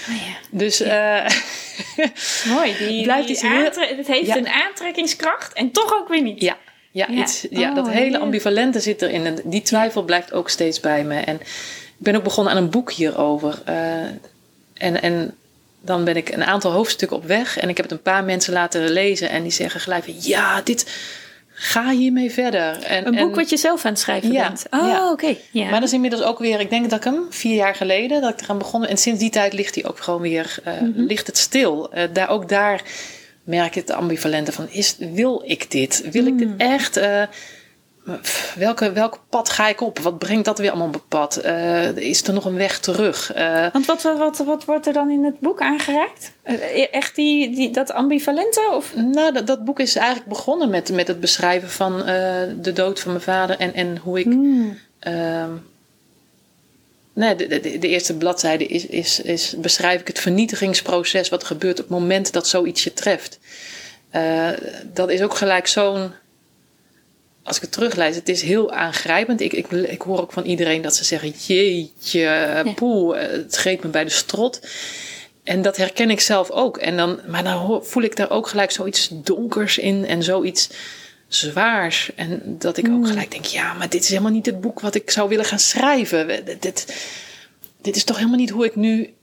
Oh 0.09 0.17
ja. 0.17 0.33
Dus 0.51 0.81
eh, 0.81 1.27
Mooi. 2.55 2.75
Die, 2.79 3.03
Blijft 3.03 3.27
die 3.27 3.37
iets 3.37 3.43
heel- 3.45 3.65
aantre- 3.65 3.95
het 3.97 4.07
heeft 4.07 4.27
Ja. 4.27 4.37
een 4.37 4.49
aantrekkingskracht 4.49 5.53
en 5.53 5.71
toch 5.71 5.95
ook 5.95 6.09
weer 6.09 6.23
niet. 6.23 6.41
Ja, 6.41 6.57
ja, 6.91 7.07
Ja. 7.11 7.23
Iets, 7.23 7.47
ja 7.51 7.69
Oh, 7.69 7.75
dat 7.75 7.89
hele 7.91 8.11
ja. 8.11 8.19
ambivalente 8.19 8.81
zit 8.81 9.03
erin. 9.03 9.27
En 9.27 9.39
die 9.45 9.63
twijfel 9.63 10.03
blijft 10.03 10.33
ook 10.33 10.49
steeds 10.51 10.81
bij 10.81 11.05
me. 11.05 11.21
En 11.21 11.35
ik 11.41 11.47
ben 11.99 12.17
ook 12.17 12.23
begonnen 12.25 12.53
aan 12.53 12.63
een 12.63 12.71
boek 12.71 12.93
hierover. 12.93 13.63
Eh, 13.65 13.75
en, 14.75 15.03
en 15.03 15.35
dan 15.81 16.05
ben 16.05 16.17
ik 16.17 16.29
een 16.29 16.45
aantal 16.45 16.73
hoofdstukken 16.73 17.17
op 17.17 17.25
weg. 17.25 17.59
En 17.59 17.69
ik 17.69 17.77
heb 17.77 17.87
het 17.89 17.95
een 17.95 18.03
paar 18.03 18.25
mensen 18.25 18.53
laten 18.53 18.91
lezen. 18.91 19.29
En 19.31 19.43
die 19.43 19.53
zeggen 19.53 19.81
gelijk 19.81 20.05
van, 20.05 20.15
ja, 20.21 20.61
dit, 20.63 20.87
ga 21.63 21.91
hiermee 21.91 22.31
verder. 22.31 22.83
En, 22.83 23.07
Een 23.07 23.15
boek 23.15 23.31
en- 23.31 23.35
wat 23.37 23.51
je 23.51 23.57
zelf 23.57 23.85
aan 23.85 23.91
het 23.91 24.01
schrijven 24.01 24.33
Ja, 24.33 24.47
bent. 24.49 24.65
Oh, 24.71 24.89
ja. 24.89 25.11
oké. 25.11 25.37
Ja. 25.51 25.65
Maar 25.65 25.81
dat 25.81 25.89
is 25.89 25.93
inmiddels 25.95 26.23
ook 26.23 26.39
weer, 26.39 26.61
ik 26.61 26.71
denk 26.71 26.91
dat 26.91 26.99
ik 26.99 27.05
hem 27.05 27.27
vier 27.31 27.55
jaar 27.55 27.75
geleden, 27.75 28.21
dat 28.21 28.33
ik 28.33 28.41
eraan 28.41 28.59
begonnen. 28.59 28.89
En 28.89 28.97
sinds 28.97 29.21
die 29.21 29.31
tijd 29.31 29.53
ligt 29.53 29.75
hij 29.75 29.85
ook 29.87 29.99
gewoon 30.01 30.21
weer, 30.21 30.57
eh, 30.65 30.73
Mhm. 30.81 30.91
ligt 31.01 31.27
het 31.27 31.39
stil. 31.39 31.93
Eh, 31.93 32.05
daar, 32.13 32.29
ook 32.29 32.49
daar 32.49 32.83
merk 33.45 33.67
ik 33.67 33.75
het 33.75 33.91
ambivalente 33.91 34.53
van, 34.53 34.69
is, 34.71 34.97
wil 34.99 35.43
ik 35.47 35.71
dit? 35.71 36.03
Wil 36.11 36.27
ik 36.27 36.33
Mm. 36.33 36.39
dit 36.39 36.49
echt? 36.57 36.97
Eh, 36.97 37.23
welke, 38.55 38.93
welk 38.93 39.21
pad 39.29 39.51
ga 39.51 39.69
ik 39.69 39.81
op? 39.81 39.99
Wat 39.99 40.19
brengt 40.19 40.45
dat 40.45 40.59
weer 40.59 40.71
allemaal 40.71 40.87
op 40.87 40.95
het 40.95 41.09
pad? 41.09 41.37
Eh, 41.37 41.97
is 41.97 42.23
er 42.23 42.33
nog 42.33 42.45
een 42.45 42.57
weg 42.57 42.79
terug? 42.79 43.37
Uh, 43.37 43.67
Want 43.73 43.87
wat, 43.87 44.03
wat, 44.03 44.39
wat, 44.39 44.65
wordt 44.65 44.87
er 44.87 44.93
dan 44.93 45.11
in 45.11 45.25
het 45.25 45.41
boek 45.41 45.61
aangeraakt? 45.61 46.33
Uh, 46.45 46.95
echt 46.95 47.15
die, 47.15 47.55
die, 47.55 47.71
dat 47.71 47.93
ambivalente? 47.93 48.71
Of? 48.73 48.95
Nou, 48.95 49.33
dat, 49.33 49.47
dat 49.47 49.65
boek 49.65 49.81
is 49.81 49.97
eigenlijk 49.97 50.29
begonnen 50.29 50.71
met, 50.71 50.93
met 50.93 51.09
het 51.09 51.21
beschrijven 51.21 51.71
van 51.71 51.97
de 52.61 52.73
dood 52.75 53.01
van 53.01 53.13
mijn 53.13 53.25
vader 53.25 53.59
en, 53.59 53.75
en 53.75 53.97
hoe 53.97 54.19
ik. 54.19 54.25
Hmm. 54.25 54.79
Ehm, 54.99 55.51
nee, 57.13 57.35
de, 57.35 57.47
de, 57.47 57.79
de, 57.79 57.89
eerste 57.89 58.17
bladzijde 58.17 58.67
is, 58.67 58.87
is, 58.87 59.21
is 59.21 59.55
beschrijf 59.59 60.01
ik 60.01 60.07
het 60.07 60.19
vernietigingsproces 60.19 61.29
wat 61.29 61.45
gebeurt 61.45 61.81
op 61.81 61.89
het 61.89 61.99
moment 61.99 62.33
dat 62.33 62.49
zoiets 62.49 62.85
je 62.85 62.93
treft. 62.93 63.39
dat 64.93 65.11
is 65.11 65.23
ook 65.23 65.35
gelijk 65.35 65.67
zo'n 65.67 66.13
als 67.43 67.57
ik 67.57 67.63
het 67.63 67.73
teruglees, 67.73 68.15
het 68.15 68.29
is 68.29 68.43
heel 68.43 68.73
aangrijpend. 68.73 69.41
Ik, 69.41 69.53
ik, 69.53 69.71
ik 69.71 70.03
hoor 70.03 70.21
ook 70.21 70.33
van 70.33 70.45
iedereen 70.45 70.83
dat 70.83 70.97
ze 70.97 71.05
zeggen: 71.05 71.31
Jeetje, 71.47 72.21
ja. 72.21 72.73
poeh, 72.75 73.19
het 73.19 73.57
greep 73.57 73.83
me 73.83 73.89
bij 73.89 74.05
de 74.05 74.11
strot. 74.11 74.61
En 75.45 75.63
dat 75.63 75.77
herken 75.77 76.11
ik 76.11 76.21
zelf 76.21 76.51
ook. 76.51 76.77
En 76.77 76.97
dan, 76.97 77.21
maar 77.27 77.45
dan 77.45 77.85
voel 77.85 78.03
ik 78.03 78.17
daar 78.17 78.31
ook 78.31 78.49
gelijk 78.49 78.71
zoiets 78.71 79.09
donkers 79.13 79.79
in 79.79 80.07
en 80.07 80.23
zoiets 80.23 80.71
zwaars. 81.29 82.11
En 82.15 82.43
dat 82.45 82.77
ik 82.77 82.87
ook 82.87 82.93
mm. 82.93 83.07
gelijk 83.07 83.31
denk: 83.31 83.45
ja, 83.45 83.75
maar 83.75 83.89
dit 83.89 84.03
is 84.03 84.09
helemaal 84.09 84.33
niet 84.33 84.47
het 84.47 84.61
boek 84.61 84.81
wat 84.81 84.95
ik 84.95 85.11
zou 85.11 85.29
willen 85.29 85.45
gaan 85.45 85.59
schrijven. 85.59 86.45
Dit, 86.61 86.95
dit 87.83 87.97
is 87.97 88.05
toch 88.05 88.17
helemaal 88.17 88.39
niet 88.39 88.51
hoe 88.51 88.65
ik 88.65 88.77
nu 88.77 89.15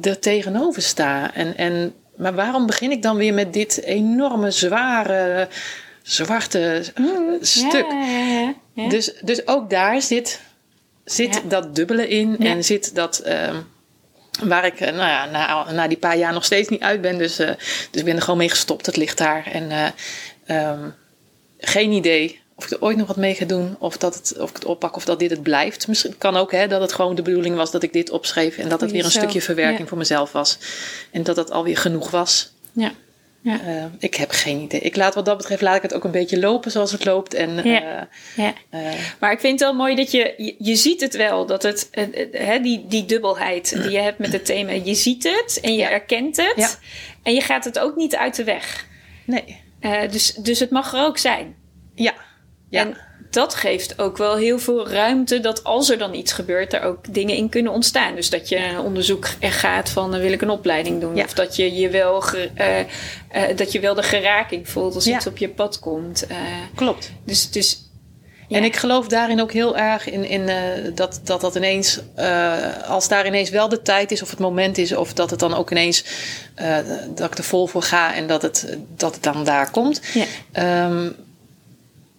er 0.00 0.18
tegenover 0.18 0.82
sta. 0.82 1.34
En, 1.34 1.56
en, 1.56 1.94
maar 2.16 2.34
waarom 2.34 2.66
begin 2.66 2.90
ik 2.90 3.02
dan 3.02 3.16
weer 3.16 3.34
met 3.34 3.52
dit 3.52 3.82
enorme, 3.82 4.50
zware 4.50 5.48
zwarte 6.08 6.84
mm, 6.94 7.36
stuk. 7.40 7.86
Ja, 8.72 8.88
dus, 8.88 9.12
dus 9.22 9.46
ook 9.46 9.70
daar 9.70 10.02
zit, 10.02 10.40
zit 11.04 11.42
dat 11.48 11.74
dubbele 11.74 12.08
in 12.08 12.38
en 12.38 12.64
zit 12.64 12.94
dat. 12.94 13.22
Um, 13.26 13.66
waar 14.42 14.66
ik 14.66 14.80
uh, 14.80 14.88
nou 14.88 15.08
ja, 15.08 15.24
na, 15.26 15.72
na 15.72 15.88
die 15.88 15.96
paar 15.96 16.16
jaar 16.16 16.32
nog 16.32 16.44
steeds 16.44 16.68
niet 16.68 16.80
uit 16.80 17.00
ben. 17.00 17.18
Dus, 17.18 17.40
uh, 17.40 17.46
dus 17.90 18.00
ik 18.00 18.04
ben 18.04 18.16
er 18.16 18.22
gewoon 18.22 18.38
mee 18.38 18.48
gestopt. 18.48 18.86
Het 18.86 18.96
ligt 18.96 19.18
daar. 19.18 19.46
En 19.52 19.70
uh, 19.70 20.70
um, 20.70 20.94
geen 21.58 21.92
idee 21.92 22.40
of 22.54 22.64
ik 22.64 22.70
er 22.70 22.82
ooit 22.82 22.96
nog 22.96 23.06
wat 23.06 23.16
mee 23.16 23.34
ga 23.34 23.44
doen. 23.44 23.76
Of, 23.78 23.96
dat 23.96 24.14
het, 24.14 24.38
of 24.38 24.50
ik 24.50 24.56
het 24.56 24.64
oppak 24.64 24.96
of 24.96 25.04
dat 25.04 25.18
dit 25.18 25.30
het 25.30 25.42
blijft. 25.42 25.88
Misschien 25.88 26.18
kan 26.18 26.36
ook 26.36 26.52
hè, 26.52 26.68
dat 26.68 26.80
het 26.80 26.92
gewoon 26.92 27.14
de 27.14 27.22
bedoeling 27.22 27.56
was 27.56 27.70
dat 27.70 27.82
ik 27.82 27.92
dit 27.92 28.10
opschreef. 28.10 28.58
En 28.58 28.68
dat 28.68 28.80
het 28.80 28.90
weer 28.90 29.04
een 29.04 29.10
stukje 29.10 29.42
verwerking 29.42 29.88
voor 29.88 29.98
mezelf 29.98 30.32
was. 30.32 30.58
En 31.10 31.22
dat 31.22 31.36
het 31.36 31.50
alweer 31.50 31.78
genoeg 31.78 32.10
was. 32.10 32.52
Ja. 32.72 32.92
Ja. 33.48 33.60
Uh, 33.66 33.84
ik 33.98 34.14
heb 34.14 34.30
geen 34.30 34.60
idee. 34.60 34.80
Ik 34.80 34.96
laat 34.96 35.14
wat 35.14 35.24
dat 35.24 35.36
betreft, 35.36 35.62
laat 35.62 35.76
ik 35.76 35.82
het 35.82 35.94
ook 35.94 36.04
een 36.04 36.10
beetje 36.10 36.38
lopen 36.38 36.70
zoals 36.70 36.92
het 36.92 37.04
loopt. 37.04 37.34
En, 37.34 37.68
ja. 37.68 37.82
Uh, 37.82 38.44
ja. 38.44 38.52
Uh, 38.70 38.80
maar 39.20 39.32
ik 39.32 39.40
vind 39.40 39.60
het 39.60 39.68
wel 39.68 39.78
mooi 39.78 39.94
dat 39.94 40.10
je, 40.10 40.34
je, 40.36 40.54
je 40.58 40.76
ziet 40.76 41.00
het 41.00 41.16
wel, 41.16 41.46
dat 41.46 41.62
het, 41.62 41.90
hè, 42.32 42.60
die, 42.60 42.84
die 42.86 43.04
dubbelheid 43.04 43.82
die 43.82 43.90
je 43.90 43.98
hebt 43.98 44.18
met 44.18 44.32
het 44.32 44.44
thema. 44.44 44.72
Je 44.72 44.94
ziet 44.94 45.24
het 45.24 45.60
en 45.60 45.74
je 45.74 45.84
erkent 45.84 46.36
het. 46.36 46.78
En 47.22 47.34
je 47.34 47.40
gaat 47.40 47.64
het 47.64 47.78
ook 47.78 47.96
niet 47.96 48.16
uit 48.16 48.36
de 48.36 48.44
weg. 48.44 48.86
Nee. 49.24 49.62
dus, 50.10 50.34
dus 50.34 50.58
het 50.60 50.70
mag 50.70 50.92
er 50.92 51.04
ook 51.04 51.18
zijn. 51.18 51.56
Ja. 51.94 52.14
ja. 52.68 52.80
En 52.80 52.96
dat 53.30 53.54
geeft 53.54 53.98
ook 53.98 54.16
wel 54.16 54.36
heel 54.36 54.58
veel 54.58 54.88
ruimte 54.88 55.40
dat 55.40 55.64
als 55.64 55.90
er 55.90 55.98
dan 55.98 56.14
iets 56.14 56.32
gebeurt, 56.32 56.72
er 56.72 56.82
ook 56.82 57.14
dingen 57.14 57.36
in 57.36 57.48
kunnen 57.48 57.72
ontstaan. 57.72 58.14
Dus 58.14 58.30
dat 58.30 58.48
je 58.48 58.80
onderzoek 58.84 59.28
er 59.38 59.52
gaat 59.52 59.90
van 59.90 60.18
wil 60.18 60.32
ik 60.32 60.42
een 60.42 60.50
opleiding 60.50 61.00
doen. 61.00 61.22
Of 61.22 61.32
dat 61.32 61.56
je, 61.56 61.74
je 61.74 61.88
wel 61.88 62.24
uh, 62.34 62.78
uh, 62.78 63.56
dat 63.56 63.72
je 63.72 63.80
wel 63.80 63.94
de 63.94 64.02
geraking 64.02 64.68
voelt 64.68 64.94
als 64.94 65.04
ja. 65.04 65.16
iets 65.16 65.26
op 65.26 65.38
je 65.38 65.48
pad 65.48 65.78
komt. 65.78 66.26
Klopt. 66.74 67.12
Dus, 67.24 67.50
dus 67.50 67.88
ja. 68.48 68.56
En 68.56 68.64
ik 68.64 68.76
geloof 68.76 69.08
daarin 69.08 69.40
ook 69.40 69.52
heel 69.52 69.76
erg 69.76 70.10
in, 70.10 70.24
in 70.24 70.40
uh, 70.40 70.56
dat, 70.94 71.20
dat 71.24 71.40
dat 71.40 71.54
ineens, 71.54 72.00
uh, 72.18 72.88
als 72.88 73.08
daar 73.08 73.26
ineens 73.26 73.50
wel 73.50 73.68
de 73.68 73.82
tijd 73.82 74.10
is 74.10 74.22
of 74.22 74.30
het 74.30 74.38
moment 74.38 74.78
is, 74.78 74.94
of 74.94 75.12
dat 75.12 75.30
het 75.30 75.40
dan 75.40 75.54
ook 75.54 75.70
ineens, 75.70 76.04
uh, 76.56 76.76
dat 77.14 77.32
ik 77.32 77.38
er 77.38 77.44
vol 77.44 77.66
voor 77.66 77.82
ga 77.82 78.14
en 78.14 78.26
dat 78.26 78.42
het, 78.42 78.76
dat 78.96 79.14
het 79.14 79.22
dan 79.22 79.44
daar 79.44 79.70
komt. 79.70 80.00
Ja. 80.52 80.84
Um, 80.86 81.16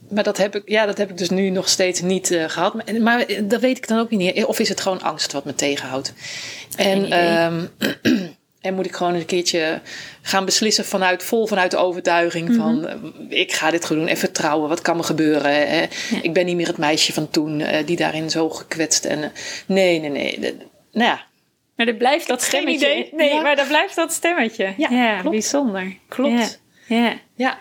maar 0.09 0.23
dat 0.23 0.37
heb, 0.37 0.55
ik, 0.55 0.61
ja, 0.65 0.85
dat 0.85 0.97
heb 0.97 1.09
ik 1.09 1.17
dus 1.17 1.29
nu 1.29 1.49
nog 1.49 1.69
steeds 1.69 2.01
niet 2.01 2.31
uh, 2.31 2.49
gehad. 2.49 2.73
Maar, 2.73 3.01
maar, 3.01 3.25
dat 3.43 3.61
weet 3.61 3.77
ik 3.77 3.87
dan 3.87 3.99
ook 3.99 4.09
niet. 4.09 4.45
Of 4.45 4.59
is 4.59 4.69
het 4.69 4.81
gewoon 4.81 5.01
angst 5.01 5.31
wat 5.31 5.45
me 5.45 5.55
tegenhoudt? 5.55 6.13
En, 6.75 7.25
um, 7.43 7.69
en 8.61 8.73
moet 8.73 8.85
ik 8.85 8.95
gewoon 8.95 9.13
een 9.13 9.25
keertje 9.25 9.81
gaan 10.21 10.45
beslissen 10.45 10.85
vanuit, 10.85 11.23
vol 11.23 11.47
vanuit 11.47 11.71
de 11.71 11.77
overtuiging 11.77 12.49
mm 12.49 12.59
-hmm. 12.59 12.81
van... 12.81 13.01
Uh, 13.29 13.39
ik 13.39 13.53
ga 13.53 13.71
dit 13.71 13.85
gewoon 13.85 14.01
doen 14.01 14.11
en 14.11 14.17
vertrouwen. 14.17 14.69
Wat 14.69 14.81
kan 14.81 14.97
me 14.97 15.03
gebeuren? 15.03 15.51
Hè? 15.51 15.79
Ja. 15.81 15.87
Ik 16.21 16.33
ben 16.33 16.45
niet 16.45 16.55
meer 16.55 16.67
het 16.67 16.77
meisje 16.77 17.13
van 17.13 17.29
toen 17.29 17.59
uh, 17.59 17.67
die 17.85 17.95
daarin 17.95 18.29
zo 18.29 18.49
gekwetst. 18.49 19.05
En, 19.05 19.31
nee, 19.65 19.99
nee, 19.99 20.09
nee. 20.09 20.39
De, 20.39 20.55
nou 20.91 21.09
ja. 21.09 21.27
Maar 21.75 21.87
er 21.87 21.95
blijft 21.95 22.27
dat 22.27 22.41
stemmetje. 22.41 22.89
Idee. 22.89 23.09
Nee, 23.11 23.33
ja. 23.33 23.41
maar 23.41 23.57
er 23.57 23.67
blijft 23.67 23.95
dat 23.95 24.13
stemmetje. 24.13 24.73
Ja, 24.77 24.89
ja 24.89 25.13
klopt. 25.19 25.29
bijzonder. 25.29 25.97
Klopt. 26.07 26.61
Ja. 26.87 27.13
ja. 27.35 27.59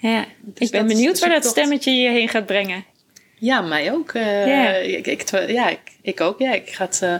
Ja, 0.00 0.26
dus 0.40 0.66
ik 0.66 0.70
ben 0.70 0.86
benieuwd 0.86 1.18
waar 1.18 1.30
dat 1.30 1.44
stemmetje 1.44 1.90
je 1.90 2.08
heen 2.08 2.28
gaat 2.28 2.46
brengen. 2.46 2.84
Ja, 3.38 3.60
mij 3.60 3.92
ook. 3.92 4.12
Uh, 4.12 4.46
ja. 4.46 4.68
Ik, 4.74 5.06
ik, 5.06 5.30
ja, 5.48 5.68
ik, 5.68 5.78
ik, 6.02 6.20
ook. 6.20 6.38
Ja, 6.38 6.52
ik 6.52 6.70
ga 6.70 6.84
het, 6.84 7.00
uh, 7.04 7.14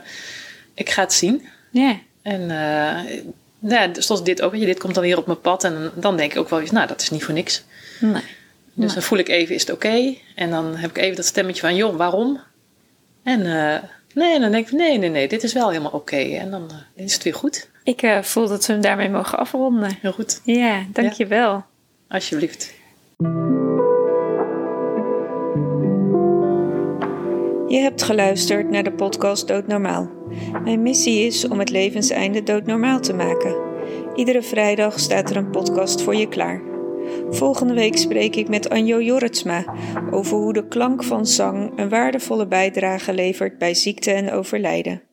ik 0.74 0.90
ga 0.90 1.02
het 1.02 1.12
zien. 1.12 1.46
Ja. 1.70 1.98
En 2.22 2.40
uh, 2.40 3.70
ja, 3.70 3.90
zoals 3.92 4.24
dit 4.24 4.42
ook. 4.42 4.52
Dit 4.52 4.78
komt 4.78 4.94
dan 4.94 5.02
weer 5.02 5.18
op 5.18 5.26
mijn 5.26 5.40
pad. 5.40 5.64
En 5.64 5.90
dan 5.94 6.16
denk 6.16 6.32
ik 6.32 6.38
ook 6.38 6.48
wel 6.48 6.60
eens, 6.60 6.70
nou, 6.70 6.86
dat 6.86 7.00
is 7.00 7.10
niet 7.10 7.24
voor 7.24 7.34
niks. 7.34 7.64
Nee. 8.00 8.12
Dus 8.12 8.22
nee. 8.74 8.88
dan 8.88 9.02
voel 9.02 9.18
ik 9.18 9.28
even, 9.28 9.54
is 9.54 9.60
het 9.60 9.70
oké? 9.70 9.86
Okay? 9.86 10.20
En 10.34 10.50
dan 10.50 10.76
heb 10.76 10.90
ik 10.90 10.98
even 10.98 11.16
dat 11.16 11.26
stemmetje 11.26 11.60
van, 11.60 11.76
joh, 11.76 11.96
waarom? 11.96 12.40
En 13.22 13.42
nee, 14.14 14.34
en 14.34 14.40
dan 14.40 14.50
denk 14.50 14.66
ik, 14.66 14.72
nee, 14.72 14.98
nee, 14.98 15.10
nee, 15.10 15.28
dit 15.28 15.42
is 15.42 15.52
wel 15.52 15.68
helemaal 15.68 15.92
oké. 15.92 16.14
Okay. 16.14 16.38
En 16.38 16.50
dan 16.50 16.70
is 16.94 17.14
het 17.14 17.22
weer 17.22 17.34
goed. 17.34 17.68
Ik 17.84 18.18
voel 18.22 18.48
dat 18.48 18.66
we 18.66 18.72
hem 18.72 18.82
daarmee 18.82 19.08
mogen 19.08 19.38
afronden. 19.38 19.98
Heel 20.00 20.12
goed. 20.12 20.40
Ja, 20.44 20.84
dankjewel. 20.92 21.52
Ja. 21.52 21.66
Alsjeblieft. 22.10 22.74
Je 27.68 27.78
hebt 27.82 28.02
geluisterd 28.02 28.70
naar 28.70 28.82
de 28.82 28.92
podcast 28.92 29.48
Doodnormaal. 29.48 30.10
Mijn 30.64 30.82
missie 30.82 31.26
is 31.26 31.48
om 31.48 31.58
het 31.58 31.70
levenseinde 31.70 32.42
doodnormaal 32.42 33.00
te 33.00 33.12
maken. 33.12 33.56
Iedere 34.14 34.42
vrijdag 34.42 35.00
staat 35.00 35.30
er 35.30 35.36
een 35.36 35.50
podcast 35.50 36.02
voor 36.02 36.14
je 36.14 36.28
klaar. 36.28 36.62
Volgende 37.30 37.74
week 37.74 37.96
spreek 37.96 38.36
ik 38.36 38.48
met 38.48 38.68
Anjo 38.68 39.00
Jorritsma 39.00 39.74
over 40.10 40.36
hoe 40.36 40.52
de 40.52 40.68
klank 40.68 41.04
van 41.04 41.26
zang 41.26 41.72
een 41.78 41.88
waardevolle 41.88 42.46
bijdrage 42.46 43.12
levert 43.12 43.58
bij 43.58 43.74
ziekte 43.74 44.10
en 44.10 44.32
overlijden. 44.32 45.09